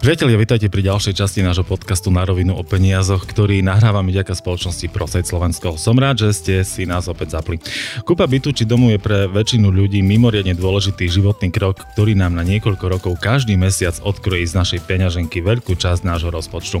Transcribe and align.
Priatelia, 0.00 0.40
vítajte 0.40 0.72
pri 0.72 0.80
ďalšej 0.80 1.12
časti 1.12 1.44
nášho 1.44 1.60
podcastu 1.60 2.08
Na 2.08 2.24
rovinu 2.24 2.56
o 2.56 2.64
peniazoch, 2.64 3.28
ktorý 3.28 3.60
nahrávame 3.60 4.08
vďaka 4.08 4.32
spoločnosti 4.32 4.88
Prosejt 4.88 5.28
Slovensko. 5.28 5.76
Som 5.76 6.00
rád, 6.00 6.24
že 6.24 6.28
ste 6.32 6.54
si 6.64 6.88
nás 6.88 7.04
opäť 7.04 7.36
zapli. 7.36 7.60
Kúpa 8.08 8.24
bytu 8.24 8.56
či 8.56 8.64
domu 8.64 8.88
je 8.88 8.96
pre 8.96 9.28
väčšinu 9.28 9.68
ľudí 9.68 10.00
mimoriadne 10.00 10.56
dôležitý 10.56 11.04
životný 11.04 11.52
krok, 11.52 11.84
ktorý 11.92 12.16
nám 12.16 12.32
na 12.32 12.40
niekoľko 12.48 12.84
rokov 12.88 13.12
každý 13.20 13.60
mesiac 13.60 13.92
odkrojí 14.00 14.48
z 14.48 14.56
našej 14.56 14.80
peňaženky 14.88 15.44
veľkú 15.44 15.76
časť 15.76 16.00
nášho 16.00 16.32
rozpočtu. 16.32 16.80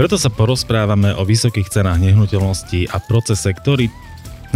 Preto 0.00 0.16
sa 0.16 0.32
porozprávame 0.32 1.12
o 1.12 1.28
vysokých 1.28 1.68
cenách 1.68 2.00
nehnuteľností 2.00 2.88
a 2.88 2.96
procese, 3.04 3.52
ktorý 3.52 3.92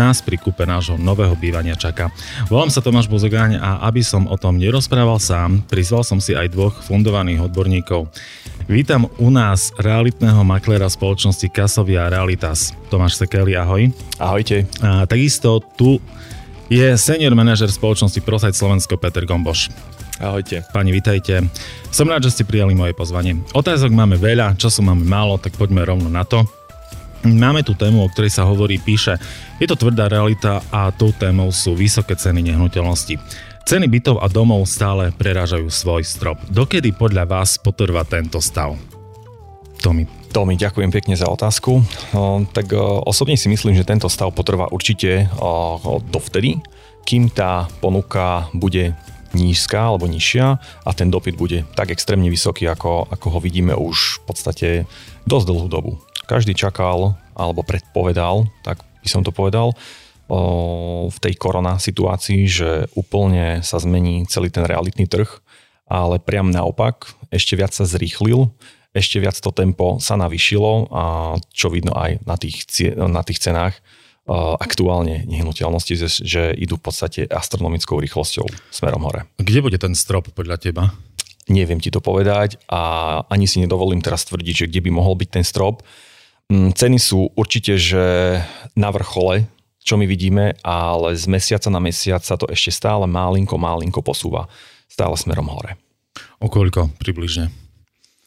nás 0.01 0.25
pri 0.25 0.41
kúpe 0.41 0.65
nášho 0.65 0.97
nového 0.97 1.37
bývania 1.37 1.77
čaká. 1.77 2.09
Volám 2.49 2.73
sa 2.73 2.81
Tomáš 2.81 3.05
Bozogáň 3.05 3.61
a 3.61 3.85
aby 3.85 4.01
som 4.01 4.25
o 4.25 4.37
tom 4.41 4.57
nerozprával 4.57 5.21
sám, 5.21 5.61
prizval 5.69 6.01
som 6.01 6.17
si 6.17 6.33
aj 6.33 6.57
dvoch 6.57 6.81
fundovaných 6.81 7.45
odborníkov. 7.53 8.09
Vítam 8.65 9.13
u 9.21 9.29
nás 9.29 9.77
realitného 9.77 10.41
makléra 10.41 10.89
spoločnosti 10.89 11.45
Kasovia 11.53 12.09
Realitas. 12.09 12.73
Tomáš 12.89 13.21
Sekeli, 13.21 13.53
ahoj. 13.53 13.93
Ahojte. 14.17 14.65
A 14.81 15.05
takisto 15.05 15.61
tu 15.77 16.01
je 16.73 16.97
senior 16.97 17.37
manažer 17.37 17.69
spoločnosti 17.69 18.25
Prosajt 18.25 18.57
Slovensko 18.57 18.97
Peter 18.97 19.29
Gomboš. 19.29 19.69
Ahojte. 20.17 20.65
Pani, 20.73 20.97
vitajte. 20.97 21.45
Som 21.93 22.09
rád, 22.09 22.25
že 22.25 22.41
ste 22.41 22.49
prijali 22.49 22.73
moje 22.73 22.97
pozvanie. 22.97 23.41
Otázok 23.53 23.93
máme 23.93 24.17
veľa, 24.17 24.57
času 24.57 24.81
máme 24.81 25.05
málo, 25.05 25.37
tak 25.37 25.57
poďme 25.61 25.85
rovno 25.85 26.09
na 26.09 26.25
to. 26.25 26.45
Máme 27.21 27.61
tu 27.61 27.77
tému, 27.77 28.01
o 28.01 28.09
ktorej 28.09 28.33
sa 28.33 28.49
hovorí, 28.49 28.81
píše, 28.81 29.21
je 29.61 29.69
to 29.69 29.77
tvrdá 29.77 30.09
realita 30.09 30.65
a 30.73 30.89
tou 30.89 31.13
témou 31.13 31.53
sú 31.53 31.77
vysoké 31.77 32.17
ceny 32.17 32.41
nehnuteľnosti. 32.49 33.21
Ceny 33.69 33.93
bytov 33.93 34.25
a 34.25 34.27
domov 34.33 34.65
stále 34.65 35.13
prerážajú 35.13 35.69
svoj 35.69 36.01
strop. 36.01 36.41
Dokedy 36.49 36.97
podľa 36.97 37.29
vás 37.29 37.61
potrvá 37.61 38.09
tento 38.09 38.41
stav? 38.41 38.73
Tomi. 39.85 40.09
Tomi, 40.33 40.57
ďakujem 40.57 40.89
pekne 40.89 41.13
za 41.13 41.29
otázku. 41.29 41.85
O, 42.17 42.41
tak 42.57 42.73
o, 42.73 43.05
osobne 43.05 43.37
si 43.37 43.53
myslím, 43.53 43.77
že 43.77 43.85
tento 43.85 44.09
stav 44.09 44.33
potrvá 44.33 44.73
určite 44.73 45.29
o, 45.37 46.01
dovtedy, 46.01 46.57
kým 47.05 47.29
tá 47.29 47.69
ponuka 47.85 48.49
bude 48.57 48.97
nízka 49.37 49.93
alebo 49.93 50.09
nižšia 50.09 50.47
a 50.89 50.91
ten 50.97 51.13
dopyt 51.13 51.37
bude 51.37 51.69
tak 51.77 51.93
extrémne 51.93 52.33
vysoký, 52.33 52.65
ako, 52.65 53.13
ako 53.13 53.27
ho 53.29 53.39
vidíme 53.45 53.77
už 53.77 54.25
v 54.25 54.25
podstate 54.25 54.69
dosť 55.29 55.47
dlhú 55.53 55.69
dobu 55.69 55.93
každý 56.31 56.55
čakal 56.55 57.19
alebo 57.35 57.67
predpovedal, 57.67 58.47
tak 58.63 58.79
by 59.03 59.09
som 59.11 59.27
to 59.27 59.35
povedal, 59.35 59.75
v 61.11 61.19
tej 61.19 61.35
korona 61.35 61.83
situácii, 61.83 62.47
že 62.47 62.87
úplne 62.95 63.67
sa 63.67 63.83
zmení 63.83 64.31
celý 64.31 64.47
ten 64.47 64.63
realitný 64.63 65.11
trh, 65.11 65.27
ale 65.91 66.23
priam 66.23 66.55
naopak, 66.55 67.11
ešte 67.35 67.59
viac 67.59 67.75
sa 67.75 67.83
zrýchlil, 67.83 68.47
ešte 68.95 69.19
viac 69.19 69.35
to 69.35 69.51
tempo 69.51 69.99
sa 69.99 70.15
navyšilo 70.15 70.87
a 70.95 71.35
čo 71.51 71.67
vidno 71.67 71.99
aj 71.99 72.23
na 72.23 72.39
tých, 72.39 72.63
na 72.95 73.27
tých 73.27 73.43
cenách 73.43 73.83
aktuálne 74.63 75.27
nehnuteľnosti, 75.27 76.23
že 76.23 76.55
idú 76.55 76.79
v 76.79 76.85
podstate 76.87 77.27
astronomickou 77.27 77.99
rýchlosťou 77.99 78.47
smerom 78.71 79.03
hore. 79.03 79.27
Kde 79.43 79.67
bude 79.67 79.79
ten 79.83 79.99
strop 79.99 80.31
podľa 80.31 80.63
teba? 80.63 80.95
Neviem 81.51 81.83
ti 81.83 81.91
to 81.91 81.99
povedať 81.99 82.63
a 82.71 83.19
ani 83.27 83.51
si 83.51 83.59
nedovolím 83.59 83.99
teraz 83.99 84.23
tvrdiť, 84.31 84.55
že 84.55 84.69
kde 84.71 84.87
by 84.87 84.91
mohol 84.95 85.19
byť 85.19 85.29
ten 85.35 85.43
strop. 85.43 85.83
Mm, 86.51 86.75
ceny 86.75 86.99
sú 86.99 87.31
určite, 87.39 87.79
že 87.79 88.03
na 88.75 88.91
vrchole, 88.91 89.47
čo 89.87 89.95
my 89.95 90.03
vidíme, 90.05 90.59
ale 90.67 91.15
z 91.15 91.31
mesiaca 91.31 91.71
na 91.71 91.79
mesiac 91.79 92.27
sa 92.27 92.35
to 92.35 92.51
ešte 92.51 92.75
stále 92.75 93.07
málinko, 93.07 93.55
málinko 93.55 94.03
posúva. 94.03 94.51
Stále 94.91 95.15
smerom 95.15 95.47
hore. 95.47 95.79
O 96.43 96.51
koľko 96.51 96.91
približne? 96.99 97.55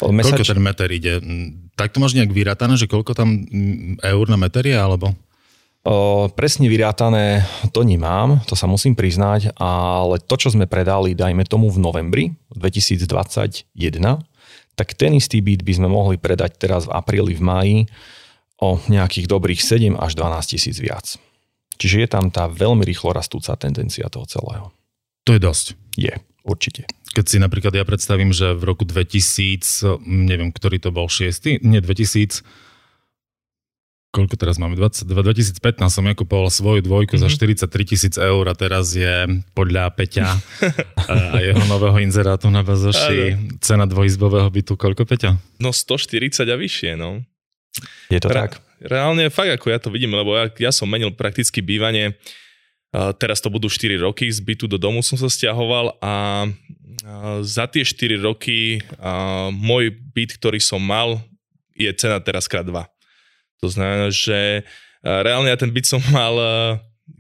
Mesač... 0.08 0.40
Koľko 0.40 0.56
ten 0.56 0.64
meter 0.64 0.90
ide? 0.90 1.20
Tak 1.76 1.92
to 1.92 2.00
máš 2.00 2.16
nejak 2.16 2.32
vyrátané, 2.32 2.80
že 2.80 2.88
koľko 2.88 3.12
tam 3.12 3.44
mm, 3.44 4.00
eur 4.00 4.26
na 4.32 4.40
meter 4.40 4.64
je, 4.64 4.78
alebo? 4.80 5.12
O, 5.84 6.32
presne 6.32 6.72
vyrátané 6.72 7.44
to 7.76 7.84
nemám, 7.84 8.40
to 8.48 8.56
sa 8.56 8.72
musím 8.72 8.96
priznať, 8.96 9.52
ale 9.60 10.16
to, 10.24 10.40
čo 10.40 10.56
sme 10.56 10.64
predali, 10.64 11.12
dajme 11.12 11.44
tomu 11.44 11.68
v 11.68 11.84
novembri 11.84 12.24
2021, 12.56 13.68
tak 14.74 14.98
ten 14.98 15.18
istý 15.18 15.40
byt 15.40 15.62
by 15.62 15.74
sme 15.78 15.88
mohli 15.90 16.18
predať 16.18 16.58
teraz 16.58 16.90
v 16.90 16.96
apríli, 16.98 17.38
v 17.38 17.44
maji 17.44 17.80
o 18.62 18.80
nejakých 18.90 19.28
dobrých 19.30 19.62
7 19.62 20.00
až 20.00 20.16
12 20.16 20.54
tisíc 20.56 20.78
viac. 20.80 21.18
Čiže 21.78 22.06
je 22.06 22.08
tam 22.10 22.30
tá 22.30 22.48
veľmi 22.48 22.86
rýchlo 22.86 23.12
rastúca 23.12 23.58
tendencia 23.58 24.08
toho 24.08 24.24
celého. 24.30 24.72
To 25.26 25.36
je 25.36 25.42
dosť. 25.42 25.66
Je, 25.98 26.14
určite. 26.46 26.86
Keď 27.14 27.26
si 27.28 27.38
napríklad 27.38 27.74
ja 27.76 27.86
predstavím, 27.86 28.34
že 28.34 28.58
v 28.58 28.64
roku 28.66 28.86
2000, 28.86 30.02
neviem, 30.06 30.50
ktorý 30.50 30.82
to 30.82 30.90
bol 30.90 31.06
6, 31.06 31.62
nie 31.62 31.82
2000, 31.82 32.42
koľko 34.14 34.38
teraz 34.38 34.62
máme, 34.62 34.78
20, 34.78 35.10
2015 35.10 35.58
som 35.90 36.06
ja 36.06 36.14
kupoval 36.14 36.54
svoju 36.54 36.86
dvojku 36.86 37.18
mm-hmm. 37.18 37.34
za 37.34 37.66
43 37.66 37.66
mhm. 37.66 37.88
tisíc 37.90 38.16
eur 38.22 38.46
a 38.46 38.54
teraz 38.54 38.94
je 38.94 39.42
podľa 39.58 39.90
Peťa 39.98 40.38
a 41.10 41.42
jeho 41.42 41.66
nového 41.66 41.98
inzerátu 41.98 42.54
na 42.54 42.62
bazoši 42.62 43.58
cena 43.58 43.90
dvojizbového 43.90 44.46
bytu. 44.54 44.78
Koľko 44.78 45.10
Peťa? 45.10 45.42
No 45.58 45.74
140 45.74 46.46
a 46.46 46.56
vyššie, 46.56 46.94
no. 46.94 47.26
Je 48.14 48.22
to 48.22 48.30
Re- 48.30 48.46
tak? 48.46 48.62
Reálne 48.86 49.34
fakt 49.34 49.50
ako 49.50 49.74
ja 49.74 49.82
to 49.82 49.90
vidím, 49.90 50.14
lebo 50.14 50.38
ja, 50.38 50.46
ja 50.62 50.70
som 50.70 50.86
menil 50.86 51.10
prakticky 51.10 51.66
bývanie, 51.66 52.14
uh, 52.94 53.16
teraz 53.18 53.42
to 53.42 53.50
budú 53.50 53.66
4 53.66 53.98
roky, 53.98 54.30
z 54.30 54.38
bytu 54.46 54.70
do 54.70 54.78
domu 54.78 55.02
som 55.02 55.18
sa 55.18 55.26
stiahoval 55.26 55.98
a 56.04 56.46
uh, 56.46 57.42
za 57.42 57.66
tie 57.66 57.82
4 57.82 58.22
roky 58.22 58.78
uh, 59.02 59.50
môj 59.50 59.90
byt, 60.14 60.38
ktorý 60.38 60.62
som 60.62 60.84
mal, 60.84 61.18
je 61.74 61.90
cena 61.98 62.22
teraz 62.22 62.46
krát 62.46 62.68
2. 62.68 62.93
To 63.62 63.68
znamená, 63.70 64.10
že 64.10 64.64
reálne 65.04 65.52
ja 65.52 65.60
ten 65.60 65.70
byt 65.70 65.86
som 65.86 66.02
mal, 66.10 66.34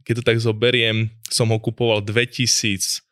keď 0.07 0.13
to 0.19 0.23
tak 0.23 0.37
zoberiem, 0.39 1.11
som 1.29 1.51
ho 1.51 1.59
kupoval 1.59 2.01
v 2.01 2.09
2010 2.31 3.03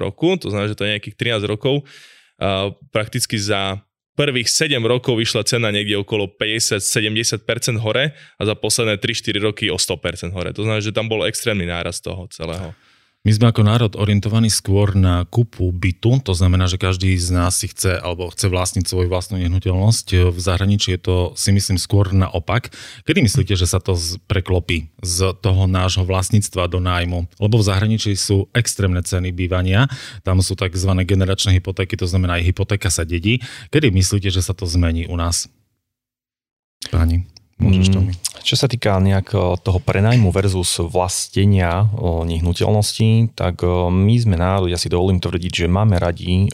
roku, 0.00 0.34
to 0.40 0.48
znamená, 0.48 0.72
že 0.72 0.78
to 0.78 0.88
je 0.88 0.94
nejakých 0.96 1.16
13 1.38 1.46
rokov. 1.46 1.84
Prakticky 2.90 3.38
za 3.38 3.78
prvých 4.14 4.46
7 4.46 4.78
rokov 4.86 5.18
vyšla 5.18 5.42
cena 5.42 5.74
niekde 5.74 5.98
okolo 5.98 6.30
50-70% 6.38 7.82
hore 7.82 8.14
a 8.14 8.42
za 8.46 8.54
posledné 8.54 9.02
3-4 9.02 9.42
roky 9.42 9.66
o 9.74 9.78
100% 9.80 10.30
hore. 10.30 10.54
To 10.54 10.62
znamená, 10.62 10.78
že 10.78 10.94
tam 10.94 11.10
bol 11.10 11.26
extrémny 11.26 11.66
nárast 11.66 11.98
toho 12.06 12.30
celého. 12.30 12.70
My 13.24 13.32
sme 13.32 13.48
ako 13.48 13.64
národ 13.64 13.92
orientovaní 13.96 14.52
skôr 14.52 14.92
na 14.92 15.24
kúpu 15.24 15.72
bytu, 15.72 16.20
to 16.20 16.36
znamená, 16.36 16.68
že 16.68 16.76
každý 16.76 17.16
z 17.16 17.32
nás 17.32 17.56
si 17.56 17.72
chce 17.72 17.96
alebo 17.96 18.28
chce 18.28 18.52
vlastniť 18.52 18.84
svoju 18.84 19.08
vlastnú 19.08 19.40
nehnuteľnosť. 19.40 20.28
V 20.28 20.36
zahraničí 20.36 20.92
je 20.92 21.00
to 21.00 21.16
si 21.32 21.48
myslím 21.56 21.80
skôr 21.80 22.12
naopak. 22.12 22.68
Kedy 23.08 23.24
myslíte, 23.24 23.56
že 23.56 23.64
sa 23.64 23.80
to 23.80 23.96
preklopí 24.28 24.92
z 25.00 25.32
toho 25.40 25.64
nášho 25.64 26.04
vlastníctva 26.04 26.68
do 26.68 26.84
nájmu? 26.84 27.24
Lebo 27.40 27.56
v 27.56 27.64
zahraničí 27.64 28.12
sú 28.12 28.52
extrémne 28.52 29.00
ceny 29.00 29.32
bývania, 29.32 29.88
tam 30.20 30.44
sú 30.44 30.52
tzv. 30.52 30.92
generačné 31.08 31.56
hypotéky, 31.56 31.96
to 31.96 32.04
znamená 32.04 32.36
aj 32.36 32.52
hypotéka 32.52 32.92
sa 32.92 33.08
dedí. 33.08 33.40
Kedy 33.72 33.88
myslíte, 33.88 34.28
že 34.28 34.44
sa 34.44 34.52
to 34.52 34.68
zmení 34.68 35.08
u 35.08 35.16
nás? 35.16 35.48
Pani. 36.92 37.24
Môžeš 37.54 37.86
to 37.94 37.98
mi. 38.02 38.10
Mm, 38.10 38.18
čo 38.44 38.60
sa 38.60 38.68
týka 38.68 39.00
nejak 39.00 39.32
toho 39.62 39.78
prenajmu 39.80 40.28
versus 40.28 40.76
vlastenia 40.82 41.88
nehnuteľností, 42.02 43.32
tak 43.32 43.64
my 43.88 44.14
sme 44.20 44.36
národ, 44.36 44.68
ja 44.68 44.76
si 44.76 44.92
dovolím 44.92 45.16
tvrdiť, 45.16 45.64
že 45.64 45.66
máme 45.70 45.96
radi, 45.96 46.52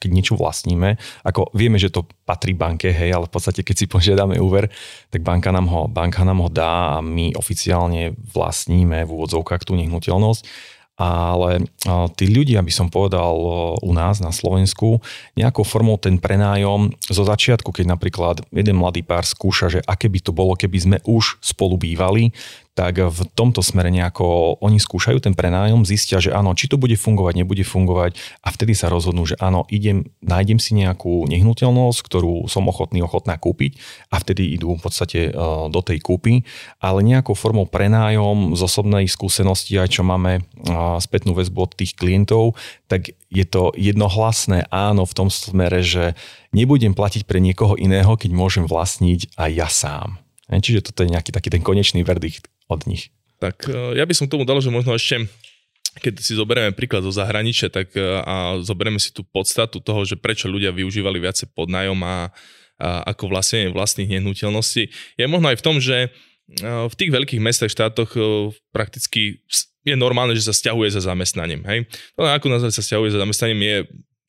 keď 0.00 0.10
niečo 0.10 0.34
vlastníme, 0.34 0.98
ako 1.22 1.54
vieme, 1.54 1.78
že 1.78 1.94
to 1.94 2.02
patrí 2.26 2.50
banke, 2.56 2.90
hej, 2.90 3.14
ale 3.14 3.30
v 3.30 3.32
podstate 3.36 3.62
keď 3.62 3.76
si 3.78 3.86
požiadame 3.86 4.42
úver, 4.42 4.72
tak 5.12 5.22
banka 5.22 5.54
nám 5.54 5.70
ho, 5.70 5.86
banka 5.86 6.26
nám 6.26 6.42
ho 6.42 6.50
dá 6.50 6.98
a 6.98 7.04
my 7.04 7.36
oficiálne 7.38 8.18
vlastníme 8.34 9.06
v 9.06 9.10
úvodzovkách 9.14 9.62
tú 9.62 9.78
nehnuteľnosť 9.78 10.42
ale 11.00 11.64
tí 12.12 12.28
ľudia, 12.28 12.60
by 12.60 12.68
som 12.68 12.92
povedal 12.92 13.32
u 13.80 13.92
nás 13.96 14.20
na 14.20 14.28
Slovensku, 14.28 15.00
nejakou 15.32 15.64
formou 15.64 15.96
ten 15.96 16.20
prenájom 16.20 16.92
zo 17.08 17.24
začiatku, 17.24 17.72
keď 17.72 17.96
napríklad 17.96 18.44
jeden 18.52 18.76
mladý 18.76 19.00
pár 19.00 19.24
skúša, 19.24 19.72
že 19.72 19.80
aké 19.88 20.12
by 20.12 20.20
to 20.20 20.36
bolo, 20.36 20.52
keby 20.52 20.76
sme 20.76 20.98
už 21.08 21.40
spolu 21.40 21.80
bývali, 21.80 22.36
tak 22.80 22.96
v 22.96 23.20
tomto 23.36 23.60
smere 23.60 23.92
nejako 23.92 24.56
oni 24.64 24.80
skúšajú 24.80 25.20
ten 25.20 25.36
prenájom, 25.36 25.84
zistia, 25.84 26.16
že 26.16 26.32
áno, 26.32 26.56
či 26.56 26.64
to 26.64 26.80
bude 26.80 26.96
fungovať, 26.96 27.44
nebude 27.44 27.60
fungovať 27.60 28.16
a 28.40 28.48
vtedy 28.48 28.72
sa 28.72 28.88
rozhodnú, 28.88 29.28
že 29.28 29.36
áno, 29.36 29.68
idem, 29.68 30.08
nájdem 30.24 30.56
si 30.56 30.72
nejakú 30.72 31.28
nehnuteľnosť, 31.28 32.00
ktorú 32.00 32.48
som 32.48 32.64
ochotný, 32.72 33.04
ochotná 33.04 33.36
kúpiť 33.36 33.76
a 34.08 34.16
vtedy 34.16 34.56
idú 34.56 34.80
v 34.80 34.80
podstate 34.80 35.28
e, 35.28 35.30
do 35.68 35.80
tej 35.84 36.00
kúpy, 36.00 36.48
ale 36.80 37.04
nejakou 37.04 37.36
formou 37.36 37.68
prenájom 37.68 38.56
z 38.56 38.64
osobnej 38.64 39.04
skúsenosti, 39.12 39.76
aj 39.76 40.00
čo 40.00 40.02
máme 40.08 40.40
e, 40.40 40.42
spätnú 41.04 41.36
väzbu 41.36 41.60
od 41.68 41.76
tých 41.76 42.00
klientov, 42.00 42.56
tak 42.88 43.12
je 43.28 43.44
to 43.44 43.76
jednohlasné 43.76 44.72
áno 44.72 45.04
v 45.04 45.12
tom 45.12 45.28
smere, 45.28 45.84
že 45.84 46.16
nebudem 46.56 46.96
platiť 46.96 47.28
pre 47.28 47.44
niekoho 47.44 47.76
iného, 47.76 48.16
keď 48.16 48.32
môžem 48.32 48.64
vlastniť 48.64 49.36
aj 49.36 49.50
ja 49.52 49.68
sám. 49.68 50.16
Čiže 50.48 50.88
toto 50.90 51.04
je 51.04 51.12
nejaký 51.12 51.30
taký 51.30 51.52
ten 51.52 51.60
konečný 51.60 52.02
verdikt 52.02 52.48
od 52.70 52.86
nich. 52.86 53.10
Tak 53.42 53.66
e, 53.66 53.98
ja 53.98 54.06
by 54.06 54.14
som 54.14 54.30
tomu 54.30 54.46
dal, 54.46 54.62
že 54.62 54.70
možno 54.70 54.94
ešte 54.94 55.26
keď 55.90 56.22
si 56.22 56.38
zoberieme 56.38 56.70
príklad 56.70 57.02
zo 57.02 57.10
zahraničia, 57.10 57.66
tak 57.66 57.90
a 57.98 58.62
zoberieme 58.62 59.02
si 59.02 59.10
tú 59.10 59.26
podstatu 59.26 59.82
toho, 59.82 60.06
že 60.06 60.14
prečo 60.14 60.46
ľudia 60.46 60.70
využívali 60.70 61.18
viacej 61.18 61.50
podnajom 61.50 61.98
a, 62.06 62.30
a 62.78 63.10
ako 63.10 63.26
vlastne 63.26 63.74
vlastných 63.74 64.06
nehnuteľností, 64.06 64.86
je 65.18 65.24
možno 65.26 65.50
aj 65.50 65.58
v 65.58 65.66
tom, 65.66 65.82
že 65.82 66.14
v 66.66 66.94
tých 66.98 67.10
veľkých 67.14 67.42
mestách, 67.42 67.70
štátoch 67.70 68.14
prakticky 68.74 69.42
je 69.86 69.96
normálne, 69.96 70.34
že 70.34 70.46
sa 70.46 70.54
stiahuje 70.54 70.90
za 70.90 71.02
zamestnaním. 71.02 71.62
Hej? 71.62 71.86
To 72.18 72.26
ako 72.26 72.50
nazvať 72.50 72.78
sa 72.78 72.82
stiahuje 72.82 73.14
za 73.14 73.22
zamestnaním 73.22 73.62
je 73.62 73.76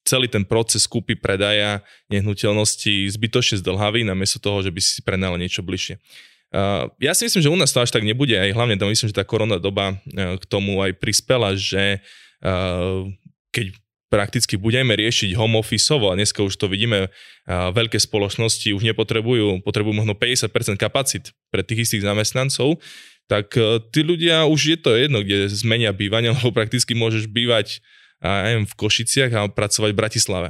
celý 0.05 0.25
ten 0.29 0.45
proces 0.45 0.85
kúpy, 0.89 1.13
predaja 1.13 1.81
nehnuteľnosti 2.09 3.09
zbytočne 3.09 3.61
zdlhavý, 3.61 4.01
namiesto 4.05 4.41
toho, 4.41 4.65
že 4.65 4.73
by 4.73 4.81
si 4.81 5.01
prenajal 5.05 5.37
niečo 5.37 5.61
bližšie. 5.61 6.01
Uh, 6.51 6.91
ja 6.99 7.15
si 7.15 7.23
myslím, 7.23 7.43
že 7.47 7.53
u 7.53 7.55
nás 7.55 7.71
to 7.71 7.79
až 7.79 7.95
tak 7.95 8.03
nebude, 8.03 8.35
aj 8.35 8.51
hlavne 8.51 8.75
to 8.75 8.91
myslím, 8.91 9.07
že 9.07 9.15
tá 9.15 9.23
korona 9.23 9.55
doba 9.55 9.95
uh, 9.95 10.35
k 10.35 10.43
tomu 10.51 10.83
aj 10.83 10.99
prispela, 10.99 11.55
že 11.55 12.03
uh, 12.43 13.07
keď 13.55 13.71
prakticky 14.11 14.59
budeme 14.59 14.91
riešiť 14.91 15.31
home 15.39 15.55
office 15.55 15.87
a 15.87 16.19
dneska 16.19 16.43
už 16.43 16.59
to 16.59 16.67
vidíme, 16.67 17.07
veľké 17.47 17.95
spoločnosti 17.95 18.75
už 18.75 18.83
nepotrebujú, 18.83 19.63
potrebujú 19.63 20.03
možno 20.03 20.19
50% 20.19 20.51
kapacit 20.75 21.31
pre 21.47 21.63
tých 21.63 21.87
istých 21.87 22.03
zamestnancov, 22.03 22.83
tak 23.31 23.55
tí 23.95 24.03
ľudia 24.03 24.43
už 24.51 24.75
je 24.75 24.77
to 24.83 24.99
jedno, 24.99 25.23
kde 25.23 25.47
zmenia 25.55 25.95
bývanie, 25.95 26.27
lebo 26.35 26.51
prakticky 26.51 26.91
môžeš 26.91 27.31
bývať 27.31 27.79
aj 28.19 28.67
v 28.67 28.73
Košiciach 28.75 29.31
a 29.31 29.41
pracovať 29.47 29.95
v 29.95 29.99
Bratislave. 30.03 30.49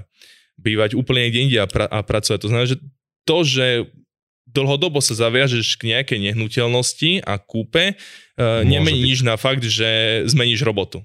Bývať 0.57 0.98
úplne 0.98 1.30
niekde 1.30 1.42
inde 1.45 1.57
a, 1.62 1.69
pra- 1.69 1.86
a 1.86 2.01
pracovať. 2.01 2.42
To 2.42 2.50
znamená, 2.50 2.65
že 2.65 2.81
to, 3.30 3.38
že 3.45 3.65
dlhodobo 4.51 5.00
sa 5.00 5.15
zaviažeš 5.15 5.80
k 5.80 5.95
nejakej 5.95 6.19
nehnuteľnosti 6.31 7.24
a 7.24 7.39
kúpe, 7.39 7.95
uh, 7.95 8.62
nemení 8.68 9.12
nič 9.12 9.24
na 9.24 9.36
fakt, 9.36 9.63
že 9.63 10.24
zmeníš 10.27 10.63
robotu. 10.63 11.03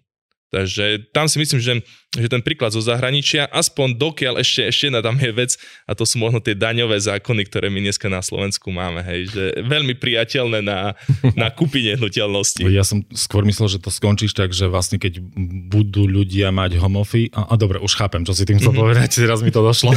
Takže 0.57 1.13
tam 1.13 1.29
si 1.29 1.37
myslím, 1.37 1.61
že, 1.61 1.73
že 2.17 2.33
ten 2.33 2.41
príklad 2.41 2.73
zo 2.73 2.81
zahraničia, 2.81 3.45
aspoň 3.53 4.01
dokiaľ 4.01 4.41
ešte, 4.41 4.65
ešte 4.65 4.89
jedna 4.89 5.05
tam 5.05 5.21
je 5.21 5.29
vec, 5.37 5.53
a 5.85 5.93
to 5.93 6.09
sú 6.09 6.17
možno 6.17 6.41
tie 6.41 6.57
daňové 6.57 6.97
zákony, 6.97 7.45
ktoré 7.45 7.69
my 7.69 7.85
dneska 7.85 8.09
na 8.09 8.25
Slovensku 8.25 8.73
máme, 8.73 9.05
hej, 9.05 9.29
že 9.29 9.45
veľmi 9.61 10.01
priateľné 10.01 10.65
na, 10.65 10.97
na 11.37 11.53
kúpi 11.53 11.85
nehnuteľnosti. 11.93 12.65
Ja 12.73 12.89
som 12.89 13.05
skôr 13.13 13.45
myslel, 13.45 13.77
že 13.77 13.85
to 13.85 13.93
skončíš 13.93 14.33
tak, 14.33 14.57
že 14.57 14.65
vlastne 14.65 14.97
keď 14.97 15.21
budú 15.69 16.09
ľudia 16.09 16.49
mať 16.49 16.81
homofy, 16.81 17.29
a, 17.37 17.53
a 17.53 17.55
dobre, 17.61 17.77
už 17.77 17.93
chápem, 17.93 18.25
čo 18.25 18.33
si 18.33 18.49
tým 18.49 18.57
chcel 18.57 18.73
mm-hmm. 18.73 18.81
povedať, 18.81 19.09
teraz 19.29 19.45
mi 19.45 19.53
to 19.53 19.61
došlo. 19.61 19.93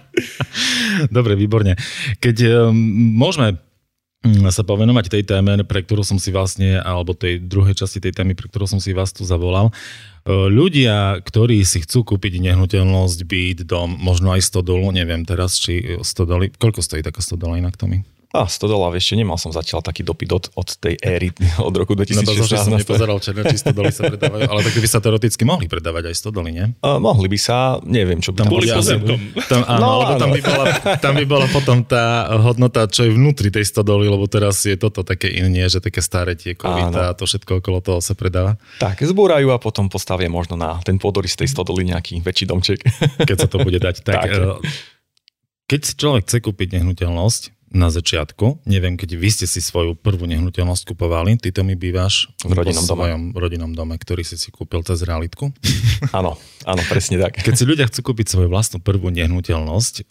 dobre, 1.16 1.32
výborne. 1.32 1.80
Keď 2.20 2.68
um, 2.68 2.76
môžeme 3.16 3.56
sa 4.52 4.60
povenovať 4.60 5.06
tej 5.08 5.24
téme, 5.24 5.64
pre 5.64 5.80
ktorú 5.80 6.04
som 6.04 6.20
si 6.20 6.28
vlastne, 6.28 6.76
alebo 6.76 7.16
tej 7.16 7.40
druhej 7.40 7.72
časti 7.72 8.04
tej 8.04 8.12
témy, 8.12 8.36
pre 8.36 8.52
ktorú 8.52 8.68
som 8.68 8.76
si 8.76 8.92
vás 8.92 9.16
tu 9.16 9.24
zavolal. 9.24 9.72
E, 9.72 9.72
ľudia, 10.28 11.24
ktorí 11.24 11.64
si 11.64 11.80
chcú 11.80 12.04
kúpiť 12.04 12.36
nehnuteľnosť, 12.44 13.18
byt, 13.24 13.58
dom, 13.64 13.96
možno 13.96 14.36
aj 14.36 14.44
stodolu, 14.44 14.92
neviem 14.92 15.24
teraz, 15.24 15.56
či 15.56 15.96
stodoly, 16.04 16.52
koľko 16.52 16.84
stojí 16.84 17.00
taká 17.00 17.24
stodola 17.24 17.56
inak, 17.56 17.80
Tomi? 17.80 18.04
A 18.30 18.46
100 18.46 18.62
dolárov 18.70 18.94
ešte 18.94 19.18
nemal 19.18 19.34
som 19.42 19.50
zatiaľ 19.50 19.82
taký 19.82 20.06
dopyt 20.06 20.30
od, 20.30 20.44
od 20.54 20.68
tej 20.78 20.94
éry 21.02 21.34
od 21.66 21.74
roku 21.74 21.98
2016. 21.98 22.22
No 22.22 22.46
to 22.46 22.54
som 22.54 22.74
nepozeral 22.78 23.18
černé, 23.18 23.42
či 23.50 23.58
100 23.58 23.74
doly 23.74 23.90
sa 23.90 24.06
predávajú, 24.06 24.46
ale 24.46 24.60
tak 24.62 24.74
by 24.78 24.88
sa 24.88 24.98
teoreticky 25.02 25.42
mohli 25.42 25.66
predávať 25.66 26.14
aj 26.14 26.14
100 26.30 26.38
doly, 26.38 26.50
nie? 26.54 26.66
Uh, 26.78 27.02
mohli 27.02 27.26
by 27.26 27.38
sa, 27.38 27.82
neviem, 27.82 28.22
čo 28.22 28.30
by 28.30 28.46
tam 28.46 28.46
boli 28.46 28.70
pozemkom. 28.70 29.18
Tam, 29.50 29.60
áno, 29.66 29.82
no, 29.82 29.88
alebo 29.98 30.12
áno. 30.14 30.20
Tam, 30.22 30.30
by 30.30 30.40
bola, 30.46 30.64
tam 31.02 31.12
by 31.18 31.24
bola 31.26 31.46
potom 31.50 31.76
tá 31.82 32.30
hodnota, 32.38 32.86
čo 32.86 33.02
je 33.02 33.10
vnútri 33.10 33.50
tej 33.50 33.66
100 33.66 33.82
doly, 33.82 34.06
lebo 34.06 34.30
teraz 34.30 34.62
je 34.62 34.78
toto 34.78 35.02
také 35.02 35.26
iné, 35.26 35.66
že 35.66 35.82
také 35.82 35.98
staré 35.98 36.38
tie 36.38 36.54
kovita 36.54 37.10
a 37.10 37.16
to 37.18 37.26
všetko 37.26 37.58
okolo 37.58 37.82
toho 37.82 37.98
sa 37.98 38.14
predáva. 38.14 38.54
Tak, 38.78 39.02
zbúrajú 39.02 39.50
a 39.50 39.58
potom 39.58 39.90
postavia 39.90 40.30
možno 40.30 40.54
na 40.54 40.78
ten 40.86 41.02
podorys 41.02 41.34
tej 41.34 41.50
100 41.50 41.66
doly 41.66 41.82
nejaký 41.90 42.22
väčší 42.22 42.46
domček. 42.46 42.78
Keď 43.26 43.36
sa 43.36 43.48
to 43.50 43.58
bude 43.58 43.82
dať. 43.82 44.06
Tak, 44.06 44.14
tak. 44.22 44.30
Eh, 44.30 44.54
keď 45.70 45.80
si 45.86 45.92
človek 45.94 46.26
chce 46.26 46.38
kúpiť 46.42 46.78
nehnuteľnosť, 46.78 47.42
na 47.70 47.86
začiatku. 47.86 48.66
Neviem, 48.66 48.98
keď 48.98 49.14
vy 49.14 49.28
ste 49.30 49.46
si 49.46 49.62
svoju 49.62 49.94
prvú 49.94 50.26
nehnuteľnosť 50.26 50.90
kupovali, 50.90 51.38
ty 51.38 51.54
to 51.54 51.62
mi 51.62 51.78
bývaš 51.78 52.26
v 52.42 52.58
rodinnom 52.58 52.82
dome. 52.82 52.98
svojom 52.98 53.22
rodinnom 53.38 53.72
dome, 53.72 53.94
ktorý 53.94 54.26
si 54.26 54.34
si 54.34 54.50
kúpil 54.50 54.82
cez 54.82 55.06
realitku. 55.06 55.54
Áno, 56.16 56.34
áno, 56.66 56.82
presne 56.90 57.20
tak. 57.20 57.38
Keď 57.38 57.54
si 57.54 57.64
ľudia 57.68 57.86
chcú 57.86 58.10
kúpiť 58.10 58.34
svoju 58.34 58.48
vlastnú 58.50 58.82
prvú 58.82 59.12
nehnuteľnosť, 59.14 60.02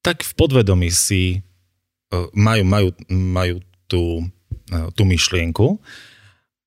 tak 0.00 0.24
v 0.24 0.32
podvedomí 0.38 0.88
si 0.88 1.44
uh, 2.14 2.30
majú, 2.32 2.62
majú, 2.64 2.88
majú 3.12 3.56
tú, 3.90 4.24
uh, 4.72 4.88
tú 4.94 5.02
myšlienku, 5.04 5.76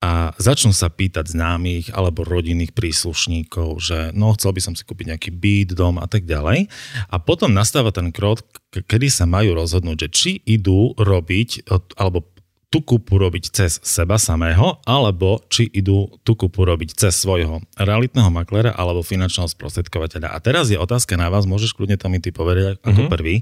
a 0.02 0.34
začnú 0.42 0.74
sa 0.74 0.90
pýtať 0.90 1.38
známych 1.38 1.94
alebo 1.94 2.26
rodinných 2.26 2.74
príslušníkov, 2.74 3.70
že 3.78 3.98
no 4.18 4.34
chcel 4.34 4.58
by 4.58 4.62
som 4.66 4.74
si 4.74 4.82
kúpiť 4.82 5.14
nejaký 5.14 5.30
byt, 5.30 5.78
dom 5.78 6.02
a 6.02 6.10
tak 6.10 6.26
ďalej. 6.26 6.66
A 7.14 7.16
potom 7.22 7.54
nastáva 7.54 7.94
ten 7.94 8.10
krok, 8.10 8.42
kedy 8.74 9.14
sa 9.14 9.30
majú 9.30 9.54
rozhodnúť, 9.54 10.10
že 10.10 10.10
či 10.10 10.32
idú 10.50 10.98
robiť 10.98 11.70
alebo 12.02 12.26
tú 12.72 12.80
kúpu 12.82 13.20
robiť 13.20 13.52
cez 13.52 13.84
seba 13.84 14.16
samého, 14.16 14.80
alebo 14.88 15.44
či 15.52 15.68
idú 15.68 16.08
tú 16.24 16.40
kúpu 16.40 16.64
robiť 16.64 16.96
cez 16.96 17.20
svojho 17.20 17.60
realitného 17.76 18.32
maklera 18.32 18.72
alebo 18.72 19.04
finančného 19.04 19.52
sprostredkovateľa. 19.52 20.32
A 20.32 20.40
teraz 20.40 20.72
je 20.72 20.80
otázka 20.80 21.20
na 21.20 21.28
vás, 21.28 21.44
môžeš 21.44 21.76
kľudne 21.76 22.00
to 22.00 22.08
mi 22.08 22.24
ty 22.24 22.32
povedať 22.32 22.80
ako 22.80 22.90
mm-hmm. 22.90 23.12
prvý. 23.12 23.36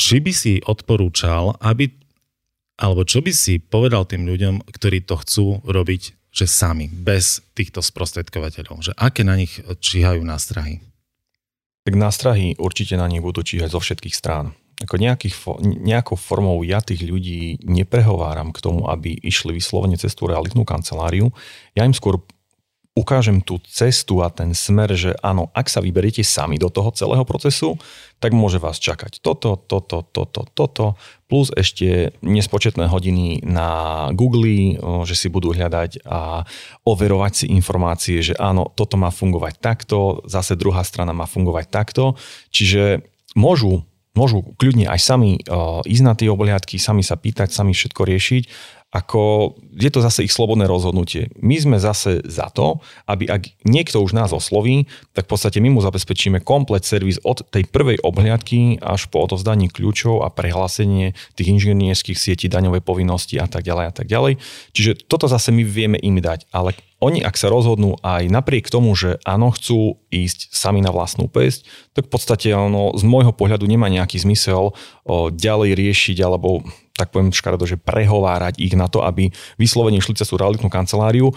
Či 0.00 0.16
by 0.24 0.32
si 0.32 0.54
odporúčal, 0.64 1.60
aby 1.60 1.92
alebo 2.76 3.08
čo 3.08 3.24
by 3.24 3.32
si 3.32 3.56
povedal 3.56 4.04
tým 4.04 4.28
ľuďom, 4.28 4.68
ktorí 4.68 5.08
to 5.08 5.16
chcú 5.24 5.46
robiť, 5.64 6.12
že 6.28 6.44
sami, 6.44 6.92
bez 6.92 7.40
týchto 7.56 7.80
sprostredkovateľov? 7.80 8.84
Že 8.84 8.92
aké 8.92 9.24
na 9.24 9.40
nich 9.40 9.56
číhajú 9.64 10.20
nástrahy? 10.20 10.84
Tak 11.88 11.94
nástrahy 11.96 12.60
určite 12.60 13.00
na 13.00 13.08
nich 13.08 13.24
budú 13.24 13.40
číhať 13.40 13.72
zo 13.72 13.80
všetkých 13.80 14.12
strán. 14.12 14.52
Ako 14.84 15.00
nejakých, 15.00 15.32
nejakou 15.64 16.20
formou 16.20 16.60
ja 16.60 16.84
tých 16.84 17.00
ľudí 17.08 17.64
neprehováram 17.64 18.52
k 18.52 18.60
tomu, 18.60 18.92
aby 18.92 19.16
išli 19.24 19.56
vyslovene 19.56 19.96
cez 19.96 20.12
tú 20.12 20.28
realitnú 20.28 20.68
kanceláriu. 20.68 21.32
Ja 21.72 21.88
im 21.88 21.96
skôr 21.96 22.20
ukážem 22.96 23.44
tú 23.44 23.60
cestu 23.68 24.24
a 24.24 24.32
ten 24.32 24.56
smer, 24.56 24.96
že 24.96 25.12
áno, 25.20 25.52
ak 25.52 25.68
sa 25.68 25.84
vyberiete 25.84 26.24
sami 26.24 26.56
do 26.56 26.72
toho 26.72 26.88
celého 26.96 27.28
procesu, 27.28 27.76
tak 28.16 28.32
môže 28.32 28.56
vás 28.56 28.80
čakať 28.80 29.20
toto, 29.20 29.60
toto, 29.60 30.00
toto, 30.00 30.48
toto, 30.48 30.96
plus 31.28 31.52
ešte 31.52 32.16
nespočetné 32.24 32.88
hodiny 32.88 33.44
na 33.44 34.08
Google, 34.16 34.80
že 35.04 35.12
si 35.12 35.28
budú 35.28 35.52
hľadať 35.52 36.08
a 36.08 36.48
overovať 36.88 37.32
si 37.44 37.46
informácie, 37.52 38.24
že 38.24 38.32
áno, 38.40 38.72
toto 38.72 38.96
má 38.96 39.12
fungovať 39.12 39.60
takto, 39.60 40.24
zase 40.24 40.56
druhá 40.56 40.80
strana 40.80 41.12
má 41.12 41.28
fungovať 41.28 41.68
takto. 41.68 42.16
Čiže 42.48 43.04
môžu 43.36 43.84
môžu 44.16 44.56
kľudne 44.56 44.88
aj 44.88 45.00
sami 45.04 45.36
ísť 45.84 46.02
na 46.02 46.16
tie 46.16 46.32
obhliadky, 46.32 46.80
sami 46.80 47.04
sa 47.04 47.20
pýtať, 47.20 47.52
sami 47.52 47.76
všetko 47.76 48.00
riešiť 48.00 48.42
ako 48.96 49.52
je 49.76 49.92
to 49.92 50.00
zase 50.00 50.24
ich 50.24 50.32
slobodné 50.32 50.64
rozhodnutie. 50.64 51.28
My 51.36 51.60
sme 51.60 51.76
zase 51.76 52.24
za 52.24 52.48
to, 52.48 52.80
aby 53.04 53.28
ak 53.28 53.52
niekto 53.68 54.00
už 54.00 54.16
nás 54.16 54.32
osloví, 54.32 54.88
tak 55.12 55.28
v 55.28 55.36
podstate 55.36 55.60
my 55.60 55.68
mu 55.68 55.84
zabezpečíme 55.84 56.40
komplet 56.40 56.88
servis 56.88 57.20
od 57.20 57.44
tej 57.52 57.68
prvej 57.68 58.00
obhliadky 58.00 58.80
až 58.80 59.12
po 59.12 59.20
odovzdanie 59.20 59.68
kľúčov 59.68 60.24
a 60.24 60.32
prehlásenie 60.32 61.12
tých 61.36 61.52
inžinierských 61.52 62.16
sietí, 62.16 62.48
daňovej 62.48 62.80
povinnosti 62.80 63.36
a 63.36 63.44
tak 63.44 63.68
ďalej 63.68 63.84
a 63.84 63.92
tak 63.92 64.08
ďalej. 64.08 64.40
Čiže 64.72 65.04
toto 65.04 65.28
zase 65.28 65.52
my 65.52 65.60
vieme 65.60 66.00
im 66.00 66.16
dať, 66.24 66.48
ale 66.48 66.72
oni 66.96 67.20
ak 67.20 67.36
sa 67.36 67.52
rozhodnú 67.52 68.00
aj 68.00 68.32
napriek 68.32 68.72
tomu, 68.72 68.96
že 68.96 69.20
áno, 69.28 69.52
chcú 69.52 70.00
ísť 70.08 70.48
sami 70.48 70.80
na 70.80 70.88
vlastnú 70.88 71.28
pesť, 71.28 71.68
tak 71.92 72.08
v 72.08 72.12
podstate 72.16 72.48
ono 72.56 72.96
z 72.96 73.04
môjho 73.04 73.36
pohľadu 73.36 73.68
nemá 73.68 73.92
nejaký 73.92 74.16
zmysel 74.24 74.72
o, 74.72 75.28
ďalej 75.28 75.76
riešiť 75.76 76.16
alebo 76.24 76.64
tak 76.96 77.12
poviem 77.12 77.30
škaredo, 77.30 77.68
že 77.68 77.76
prehovárať 77.76 78.56
ich 78.58 78.72
na 78.72 78.88
to, 78.88 79.04
aby 79.04 79.28
vyslovene 79.60 80.00
šli 80.00 80.16
cez 80.16 80.26
tú 80.26 80.40
realitnú 80.40 80.72
kanceláriu. 80.72 81.30